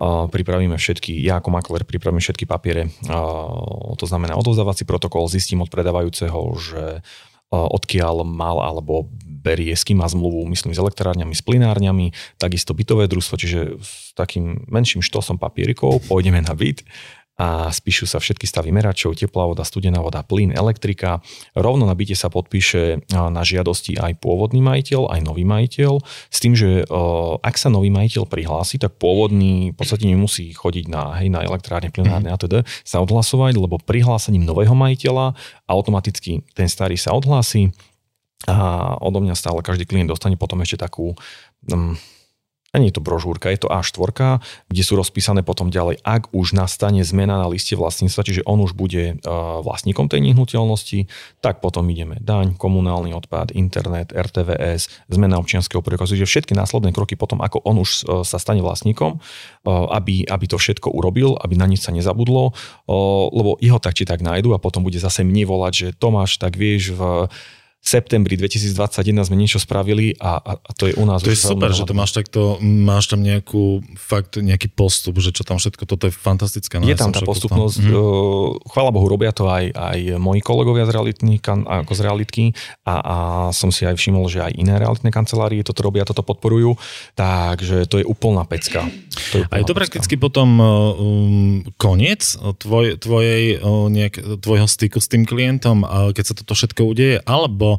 pripravíme 0.04 0.76
všetky, 0.76 1.24
ja 1.24 1.40
ako 1.40 1.56
makler 1.56 1.88
pripravím 1.88 2.20
všetky 2.20 2.44
papiere, 2.44 2.92
to 3.96 4.06
znamená 4.06 4.36
odovzdávací 4.36 4.84
protokol, 4.84 5.32
zistím 5.32 5.64
od 5.64 5.72
predávajúceho, 5.72 6.40
že 6.60 7.00
odkiaľ 7.56 8.28
mal 8.28 8.60
alebo 8.60 9.08
berie, 9.24 9.72
s 9.72 9.88
kým 9.88 10.02
má 10.02 10.08
zmluvu, 10.10 10.44
myslím 10.52 10.76
s 10.76 10.82
elektrárňami, 10.82 11.32
s 11.32 11.46
plinárňami, 11.46 12.12
takisto 12.36 12.76
bytové 12.76 13.08
družstvo, 13.08 13.36
čiže 13.40 13.60
s 13.80 14.12
takým 14.18 14.68
menším 14.68 15.06
štosom 15.06 15.40
papierikov 15.40 16.04
pôjdeme 16.10 16.44
na 16.44 16.52
byt, 16.52 16.84
a 17.36 17.68
spíšu 17.68 18.08
sa 18.08 18.24
všetky 18.24 18.48
stavy 18.48 18.72
meračov, 18.72 19.20
teplá 19.20 19.44
voda, 19.44 19.68
studená 19.68 20.00
voda, 20.00 20.24
plyn, 20.24 20.56
elektrika. 20.56 21.20
Rovno 21.52 21.84
na 21.84 21.92
byte 21.92 22.16
sa 22.16 22.32
podpíše 22.32 23.12
na 23.12 23.42
žiadosti 23.44 24.00
aj 24.00 24.24
pôvodný 24.24 24.64
majiteľ, 24.64 25.12
aj 25.12 25.20
nový 25.20 25.44
majiteľ, 25.44 26.00
s 26.32 26.38
tým, 26.40 26.56
že 26.56 26.88
ak 27.44 27.56
sa 27.60 27.68
nový 27.68 27.92
majiteľ 27.92 28.24
prihlási, 28.32 28.80
tak 28.80 28.96
pôvodný 28.96 29.72
v 29.72 29.76
podstate 29.76 30.08
nemusí 30.08 30.56
chodiť 30.56 30.88
na, 30.88 31.20
hej, 31.20 31.28
na 31.28 31.44
elektrárne, 31.44 31.92
plynárne 31.92 32.32
a 32.32 32.40
teda 32.40 32.64
sa 32.88 33.04
odhlasovať, 33.04 33.60
lebo 33.60 33.84
prihlásením 33.84 34.48
nového 34.48 34.72
majiteľa 34.72 35.36
automaticky 35.68 36.48
ten 36.56 36.72
starý 36.72 36.96
sa 36.96 37.12
odhlási 37.12 37.76
a 38.46 38.94
odo 39.02 39.20
mňa 39.20 39.34
stále 39.34 39.60
každý 39.66 39.90
klient 39.90 40.12
dostane 40.12 40.38
potom 40.38 40.62
ešte 40.62 40.86
takú 40.86 41.18
um, 41.72 41.98
nie 42.80 42.92
je 42.92 42.98
to 42.98 43.04
brožúrka, 43.04 43.52
je 43.52 43.66
to 43.66 43.70
A4, 43.72 44.40
kde 44.72 44.84
sú 44.84 44.94
rozpísané 45.00 45.42
potom 45.42 45.72
ďalej, 45.74 46.02
ak 46.04 46.34
už 46.36 46.54
nastane 46.54 47.02
zmena 47.02 47.40
na 47.40 47.48
liste 47.48 47.74
vlastníctva, 47.74 48.22
čiže 48.22 48.42
on 48.46 48.62
už 48.64 48.76
bude 48.76 49.20
vlastníkom 49.62 50.12
tej 50.12 50.22
nehnuteľnosti, 50.26 51.10
tak 51.40 51.60
potom 51.60 51.88
ideme. 51.90 52.20
Daň, 52.20 52.58
komunálny 52.60 53.16
odpad, 53.16 53.56
internet, 53.56 54.12
RTVS, 54.16 55.10
zmena 55.12 55.40
občianského 55.40 55.80
preukazu, 55.80 56.20
čiže 56.20 56.28
všetky 56.28 56.54
následné 56.58 56.92
kroky 56.92 57.16
potom, 57.16 57.42
ako 57.42 57.64
on 57.64 57.82
už 57.82 58.24
sa 58.28 58.38
stane 58.40 58.64
vlastníkom, 58.64 59.20
aby, 59.68 60.28
aby 60.28 60.46
to 60.46 60.56
všetko 60.56 60.92
urobil, 60.92 61.38
aby 61.42 61.56
na 61.58 61.68
nič 61.68 61.84
sa 61.86 61.96
nezabudlo, 61.96 62.52
lebo 63.32 63.58
jeho 63.60 63.80
tak 63.80 63.98
či 63.98 64.04
tak 64.04 64.24
nájdu 64.24 64.56
a 64.56 64.62
potom 64.62 64.84
bude 64.84 64.98
zase 65.02 65.24
mne 65.24 65.48
volať, 65.48 65.74
že 65.74 65.88
Tomáš, 65.98 66.38
tak 66.38 66.58
vieš, 66.60 66.96
v 66.96 67.28
septembri 67.86 68.34
2021 68.34 69.30
sme 69.30 69.38
niečo 69.38 69.62
spravili 69.62 70.18
a, 70.18 70.42
a, 70.42 70.52
a 70.58 70.72
to 70.74 70.90
je 70.90 70.98
u 70.98 71.06
nás. 71.06 71.22
To 71.22 71.30
je 71.30 71.38
super, 71.38 71.70
že 71.70 71.86
to 71.86 71.94
máš 71.94 72.18
takto, 72.18 72.58
máš 72.60 73.14
tam 73.14 73.22
nejakú, 73.22 73.86
fakt 73.94 74.42
nejaký 74.42 74.74
postup, 74.74 75.22
že 75.22 75.30
čo 75.30 75.46
tam 75.46 75.62
všetko, 75.62 75.86
toto 75.86 76.10
je 76.10 76.14
fantastické. 76.18 76.82
No, 76.82 76.90
je 76.90 76.98
tam 76.98 77.14
tá 77.14 77.22
postupnosť, 77.22 77.78
tam. 77.78 77.94
Mm-hmm. 77.94 78.74
chvála 78.74 78.90
Bohu, 78.90 79.06
robia 79.06 79.30
to 79.30 79.46
aj, 79.46 79.70
aj 79.70 80.18
moji 80.18 80.42
kolegovia 80.42 80.90
z 80.90 80.98
realitní, 80.98 81.38
ako 81.46 81.94
z 81.94 82.02
realitky 82.02 82.44
a, 82.90 82.96
a 82.98 83.18
som 83.54 83.70
si 83.70 83.86
aj 83.86 84.02
všimol, 84.02 84.26
že 84.34 84.42
aj 84.42 84.58
iné 84.58 84.82
realitné 84.82 85.14
kancelárie 85.14 85.62
toto 85.62 85.86
robia, 85.86 86.10
toto 86.10 86.26
podporujú, 86.26 86.82
takže 87.14 87.86
to 87.86 88.02
je 88.02 88.06
úplná 88.10 88.50
pecka. 88.50 88.90
To 89.30 89.36
je 89.40 89.42
úplná 89.46 89.54
a 89.54 89.62
je 89.62 89.70
to 89.70 89.78
pecka. 89.78 89.82
prakticky 89.86 90.18
potom 90.18 90.58
um, 90.58 91.62
koniec 91.78 92.34
tvoj, 92.34 92.98
tvojej, 92.98 93.62
nejak, 93.94 94.42
tvojho 94.42 94.66
styku 94.66 94.98
s 94.98 95.06
tým 95.06 95.22
klientom, 95.30 95.86
keď 95.86 96.24
sa 96.26 96.34
toto 96.34 96.58
všetko 96.58 96.82
udeje, 96.82 97.22
alebo 97.30 97.75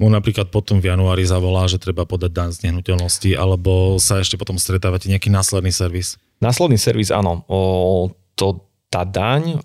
mu 0.00 0.10
napríklad 0.10 0.50
potom 0.50 0.82
v 0.82 0.90
januári 0.90 1.22
zavolá, 1.22 1.68
že 1.70 1.78
treba 1.78 2.02
podať 2.08 2.30
dan 2.32 2.50
z 2.50 2.66
nehnuteľnosti, 2.68 3.38
alebo 3.38 4.00
sa 4.02 4.18
ešte 4.18 4.34
potom 4.34 4.58
stretávate 4.58 5.06
nejaký 5.06 5.30
následný 5.30 5.70
servis? 5.70 6.18
Následný 6.42 6.80
servis, 6.80 7.14
áno. 7.14 7.46
O, 7.46 8.10
to 8.34 8.66
tá 8.92 9.08
daň, 9.08 9.56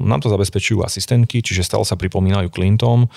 nám 0.00 0.24
to 0.24 0.32
zabezpečujú 0.32 0.80
asistentky, 0.80 1.44
čiže 1.44 1.68
stále 1.68 1.84
sa 1.84 2.00
pripomínajú 2.00 2.48
klientom, 2.48 3.12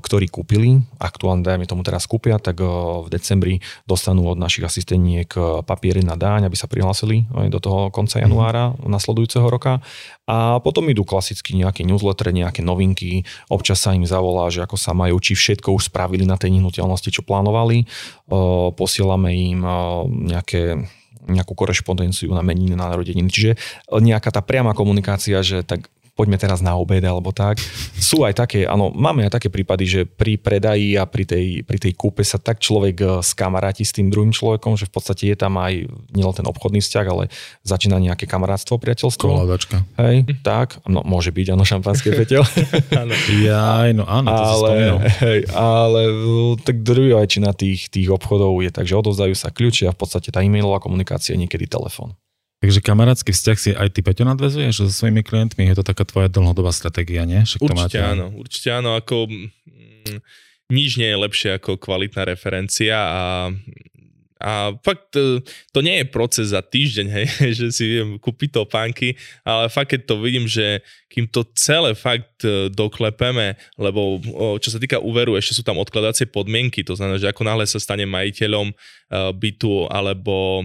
ktorí 0.00 0.32
kúpili, 0.32 0.80
aktuálne 0.96 1.44
dajme 1.44 1.68
tomu 1.68 1.84
teraz 1.84 2.08
kúpia, 2.08 2.40
tak 2.40 2.64
v 2.64 3.06
decembri 3.12 3.60
dostanú 3.84 4.24
od 4.32 4.40
našich 4.40 4.64
asistentiek 4.64 5.28
papiere 5.68 6.00
na 6.00 6.16
daň, 6.16 6.48
aby 6.48 6.56
sa 6.56 6.64
prihlásili 6.64 7.28
do 7.52 7.60
toho 7.60 7.92
konca 7.92 8.16
mhm. 8.16 8.24
januára 8.24 8.64
mm. 8.72 8.88
nasledujúceho 8.88 9.44
roka. 9.44 9.84
A 10.30 10.62
potom 10.62 10.86
idú 10.88 11.02
klasicky 11.04 11.58
nejaké 11.58 11.84
newsletter, 11.84 12.30
nejaké 12.30 12.62
novinky, 12.62 13.26
občas 13.50 13.82
sa 13.82 13.92
im 13.92 14.06
zavolá, 14.06 14.46
že 14.48 14.62
ako 14.62 14.78
sa 14.78 14.94
majú, 14.94 15.18
či 15.18 15.34
všetko 15.34 15.74
už 15.74 15.90
spravili 15.90 16.22
na 16.22 16.38
tej 16.38 16.54
nehnuteľnosti, 16.54 17.10
čo 17.10 17.26
plánovali. 17.26 17.84
Posielame 18.78 19.34
im 19.34 19.60
nejaké 20.30 20.86
nejakú 21.28 21.52
korešpondenciu 21.52 22.32
na 22.32 22.40
meniny, 22.40 22.72
na 22.72 22.88
narodeniny. 22.88 23.28
Čiže 23.28 23.50
nejaká 23.90 24.32
tá 24.32 24.40
priama 24.40 24.72
komunikácia, 24.72 25.42
že 25.44 25.60
tak 25.66 25.92
poďme 26.12 26.36
teraz 26.36 26.60
na 26.60 26.76
obed 26.76 27.00
alebo 27.00 27.32
tak. 27.32 27.56
Sú 28.10 28.26
aj 28.26 28.36
také, 28.36 28.68
áno, 28.68 28.92
máme 28.92 29.24
aj 29.24 29.40
také 29.40 29.48
prípady, 29.48 29.84
že 29.88 30.00
pri 30.04 30.36
predaji 30.36 31.00
a 31.00 31.08
pri 31.08 31.24
tej, 31.24 31.46
pri 31.64 31.78
tej 31.80 31.92
kúpe 31.96 32.20
sa 32.20 32.36
tak 32.36 32.60
človek 32.60 32.96
eh, 33.00 33.08
skamaráti 33.24 33.86
s 33.86 33.96
tým 33.96 34.12
druhým 34.12 34.36
človekom, 34.36 34.76
že 34.76 34.84
v 34.84 34.92
podstate 34.92 35.24
je 35.32 35.36
tam 35.38 35.56
aj 35.56 35.88
nielen 36.12 36.34
ten 36.36 36.44
obchodný 36.44 36.84
vzťah, 36.84 37.06
ale 37.08 37.32
začína 37.64 37.96
nejaké 37.96 38.28
kamarátstvo, 38.28 38.76
priateľstvo. 38.76 39.28
Koladačka. 39.30 39.86
Hej, 39.96 40.28
tak, 40.44 40.82
no 40.84 41.00
môže 41.06 41.32
byť, 41.32 41.56
áno, 41.56 41.64
šampanské 41.64 42.12
petel. 42.12 42.44
ja, 43.46 43.88
no 43.94 44.04
áno, 44.04 44.28
to 44.28 44.42
ale, 44.42 44.70
hej, 45.22 45.40
ale 45.54 46.00
tak 46.60 46.82
druhá 46.82 47.22
väčšina 47.30 47.54
tých, 47.54 47.86
tých 47.94 48.10
obchodov 48.10 48.58
je 48.66 48.74
tak, 48.74 48.90
že 48.90 48.98
odovzdajú 48.98 49.34
sa 49.38 49.54
kľúče 49.54 49.86
a 49.86 49.94
v 49.94 49.98
podstate 50.02 50.34
tá 50.34 50.42
e-mailová 50.42 50.82
komunikácia 50.82 51.38
je 51.38 51.46
niekedy 51.46 51.70
telefón. 51.70 52.18
Takže 52.60 52.84
kamarátsky 52.84 53.32
vzťah 53.32 53.56
si 53.56 53.70
aj 53.72 53.88
ty, 53.88 54.04
Peťo, 54.04 54.28
nadvezuješ 54.28 54.84
so 54.84 54.92
svojimi 54.92 55.24
klientmi? 55.24 55.64
Je 55.72 55.80
to 55.80 55.84
taká 55.84 56.04
tvoja 56.04 56.28
dlhodobá 56.28 56.76
stratégia, 56.76 57.24
nie? 57.24 57.40
Však 57.40 57.64
určite 57.64 57.80
máte... 57.80 57.98
áno, 58.04 58.26
určite 58.36 58.68
áno. 58.68 59.00
Ako, 59.00 59.24
mm, 59.32 60.20
nič 60.68 61.00
nie 61.00 61.08
je 61.08 61.18
lepšie 61.24 61.50
ako 61.56 61.80
kvalitná 61.80 62.28
referencia 62.28 63.00
a 63.00 63.22
a 64.40 64.72
fakt 64.80 65.12
e, 65.20 65.44
to 65.70 65.84
nie 65.84 66.00
je 66.00 66.06
proces 66.08 66.56
za 66.56 66.64
týždeň, 66.64 67.06
hej, 67.12 67.26
že 67.60 67.66
si 67.68 67.84
viem 67.84 68.16
kúpiť 68.16 68.56
topánky, 68.56 69.14
ale 69.44 69.68
fakt 69.68 69.92
keď 69.92 70.08
to 70.08 70.14
vidím, 70.24 70.48
že 70.48 70.80
kým 71.12 71.28
to 71.28 71.44
celé 71.52 71.92
fakt 71.92 72.40
e, 72.48 72.72
doklepeme, 72.72 73.60
lebo 73.76 74.22
čo 74.62 74.72
sa 74.72 74.80
týka 74.80 74.96
úveru, 74.96 75.36
ešte 75.36 75.60
sú 75.60 75.62
tam 75.66 75.76
odkladacie 75.76 76.24
podmienky, 76.24 76.80
to 76.80 76.96
znamená, 76.96 77.20
že 77.20 77.28
ako 77.28 77.42
náhle 77.44 77.68
sa 77.68 77.76
stane 77.76 78.08
majiteľom 78.08 78.72
e, 78.72 78.74
bytu 79.36 79.84
alebo 79.92 80.64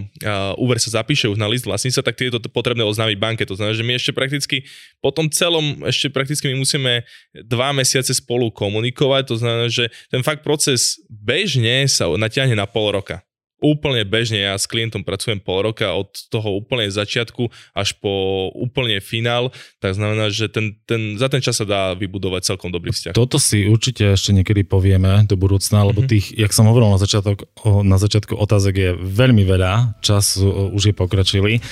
úver 0.56 0.80
sa 0.80 1.02
zapíše 1.02 1.28
už 1.28 1.36
na 1.36 1.50
list 1.50 1.68
vlastníca, 1.68 2.00
tak 2.00 2.16
je 2.16 2.32
to 2.32 2.40
potrebné 2.48 2.80
oznámiť 2.86 3.18
banke. 3.20 3.42
To 3.44 3.58
znamená, 3.58 3.76
že 3.76 3.84
my 3.84 3.92
ešte 3.98 4.12
prakticky 4.16 4.64
po 5.04 5.12
tom 5.12 5.28
celom, 5.28 5.84
ešte 5.84 6.08
prakticky 6.08 6.48
my 6.48 6.56
musíme 6.64 7.04
dva 7.44 7.76
mesiace 7.76 8.16
spolu 8.16 8.48
komunikovať, 8.48 9.22
to 9.28 9.36
znamená, 9.36 9.66
že 9.68 9.92
ten 10.08 10.24
fakt 10.24 10.40
proces 10.40 10.96
bežne 11.10 11.84
sa 11.90 12.08
natiahne 12.08 12.56
na 12.56 12.64
pol 12.64 12.94
roka 12.94 13.26
úplne 13.56 14.04
bežne, 14.04 14.44
ja 14.44 14.54
s 14.54 14.68
klientom 14.68 15.00
pracujem 15.00 15.40
pol 15.40 15.64
roka 15.64 15.88
od 15.96 16.12
toho 16.28 16.60
úplne 16.60 16.92
začiatku 16.92 17.48
až 17.72 17.96
po 17.96 18.48
úplne 18.52 19.00
finál, 19.00 19.48
tak 19.80 19.96
znamená, 19.96 20.28
že 20.28 20.52
ten, 20.52 20.76
ten, 20.84 21.16
za 21.16 21.32
ten 21.32 21.40
čas 21.40 21.56
sa 21.56 21.64
dá 21.64 21.96
vybudovať 21.96 22.52
celkom 22.52 22.68
dobrý 22.68 22.92
vzťah. 22.92 23.16
Toto 23.16 23.40
si 23.40 23.64
určite 23.64 24.12
ešte 24.12 24.36
niekedy 24.36 24.68
povieme 24.68 25.24
do 25.24 25.40
budúcna, 25.40 25.88
lebo 25.88 26.04
mm-hmm. 26.04 26.12
tých, 26.12 26.26
jak 26.36 26.52
som 26.52 26.68
hovoril 26.68 26.92
na, 26.92 27.00
začiatok, 27.00 27.48
na 27.80 27.96
začiatku 27.96 28.36
otázek 28.36 28.74
je 28.76 28.90
veľmi 28.92 29.48
veľa, 29.48 30.04
čas 30.04 30.36
už 30.44 30.92
je 30.92 30.94
pokračili. 30.94 31.64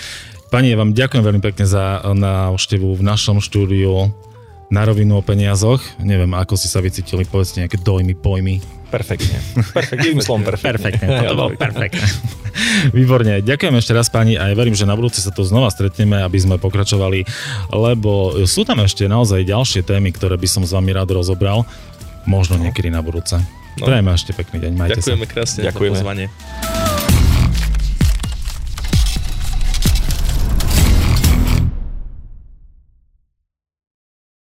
Pani, 0.48 0.72
ja 0.72 0.80
vám 0.80 0.96
ďakujem 0.96 1.24
veľmi 1.24 1.42
pekne 1.44 1.66
za 1.68 2.00
návštevu 2.00 2.96
v 2.96 3.02
našom 3.02 3.44
štúdiu 3.44 4.08
na 4.72 4.82
rovinu 4.88 5.20
o 5.20 5.22
peniazoch. 5.22 5.82
Neviem, 6.00 6.32
ako 6.32 6.56
si 6.56 6.70
sa 6.70 6.80
vycítili, 6.80 7.28
povedzte 7.28 7.60
nejaké 7.60 7.76
dojmy, 7.82 8.16
pojmy. 8.16 8.83
Perfektne. 8.94 9.38
Perfektne. 9.74 10.22
slovom 10.22 10.46
perfektne. 10.46 10.78
Perfektne. 10.78 11.06
To 11.26 11.34
bolo 11.34 11.50
perfektne. 11.58 12.06
Výborne. 12.94 13.42
Ďakujem 13.42 13.74
ešte 13.74 13.90
raz 13.90 14.06
pani 14.06 14.38
a 14.38 14.46
ja 14.50 14.54
verím, 14.54 14.78
že 14.78 14.86
na 14.86 14.94
budúce 14.94 15.18
sa 15.18 15.34
tu 15.34 15.42
znova 15.42 15.74
stretneme, 15.74 16.22
aby 16.22 16.38
sme 16.38 16.62
pokračovali, 16.62 17.26
lebo 17.74 18.38
sú 18.46 18.62
tam 18.62 18.78
ešte 18.86 19.10
naozaj 19.10 19.42
ďalšie 19.42 19.82
témy, 19.82 20.14
ktoré 20.14 20.38
by 20.38 20.46
som 20.46 20.62
s 20.62 20.70
vami 20.70 20.94
rád 20.94 21.10
rozobral. 21.10 21.66
Možno 22.24 22.56
niekedy 22.56 22.88
na 22.88 23.02
budúce. 23.02 23.36
No. 23.74 23.90
Prajeme 23.90 24.14
ešte 24.14 24.30
pekný 24.30 24.62
deň, 24.62 24.72
majte 24.78 25.02
Ďakujeme 25.02 25.26
sa. 25.26 25.32
krásne 25.34 25.60
Ďakujeme. 25.66 25.98
za 25.98 26.00
pozvanie. 26.06 26.26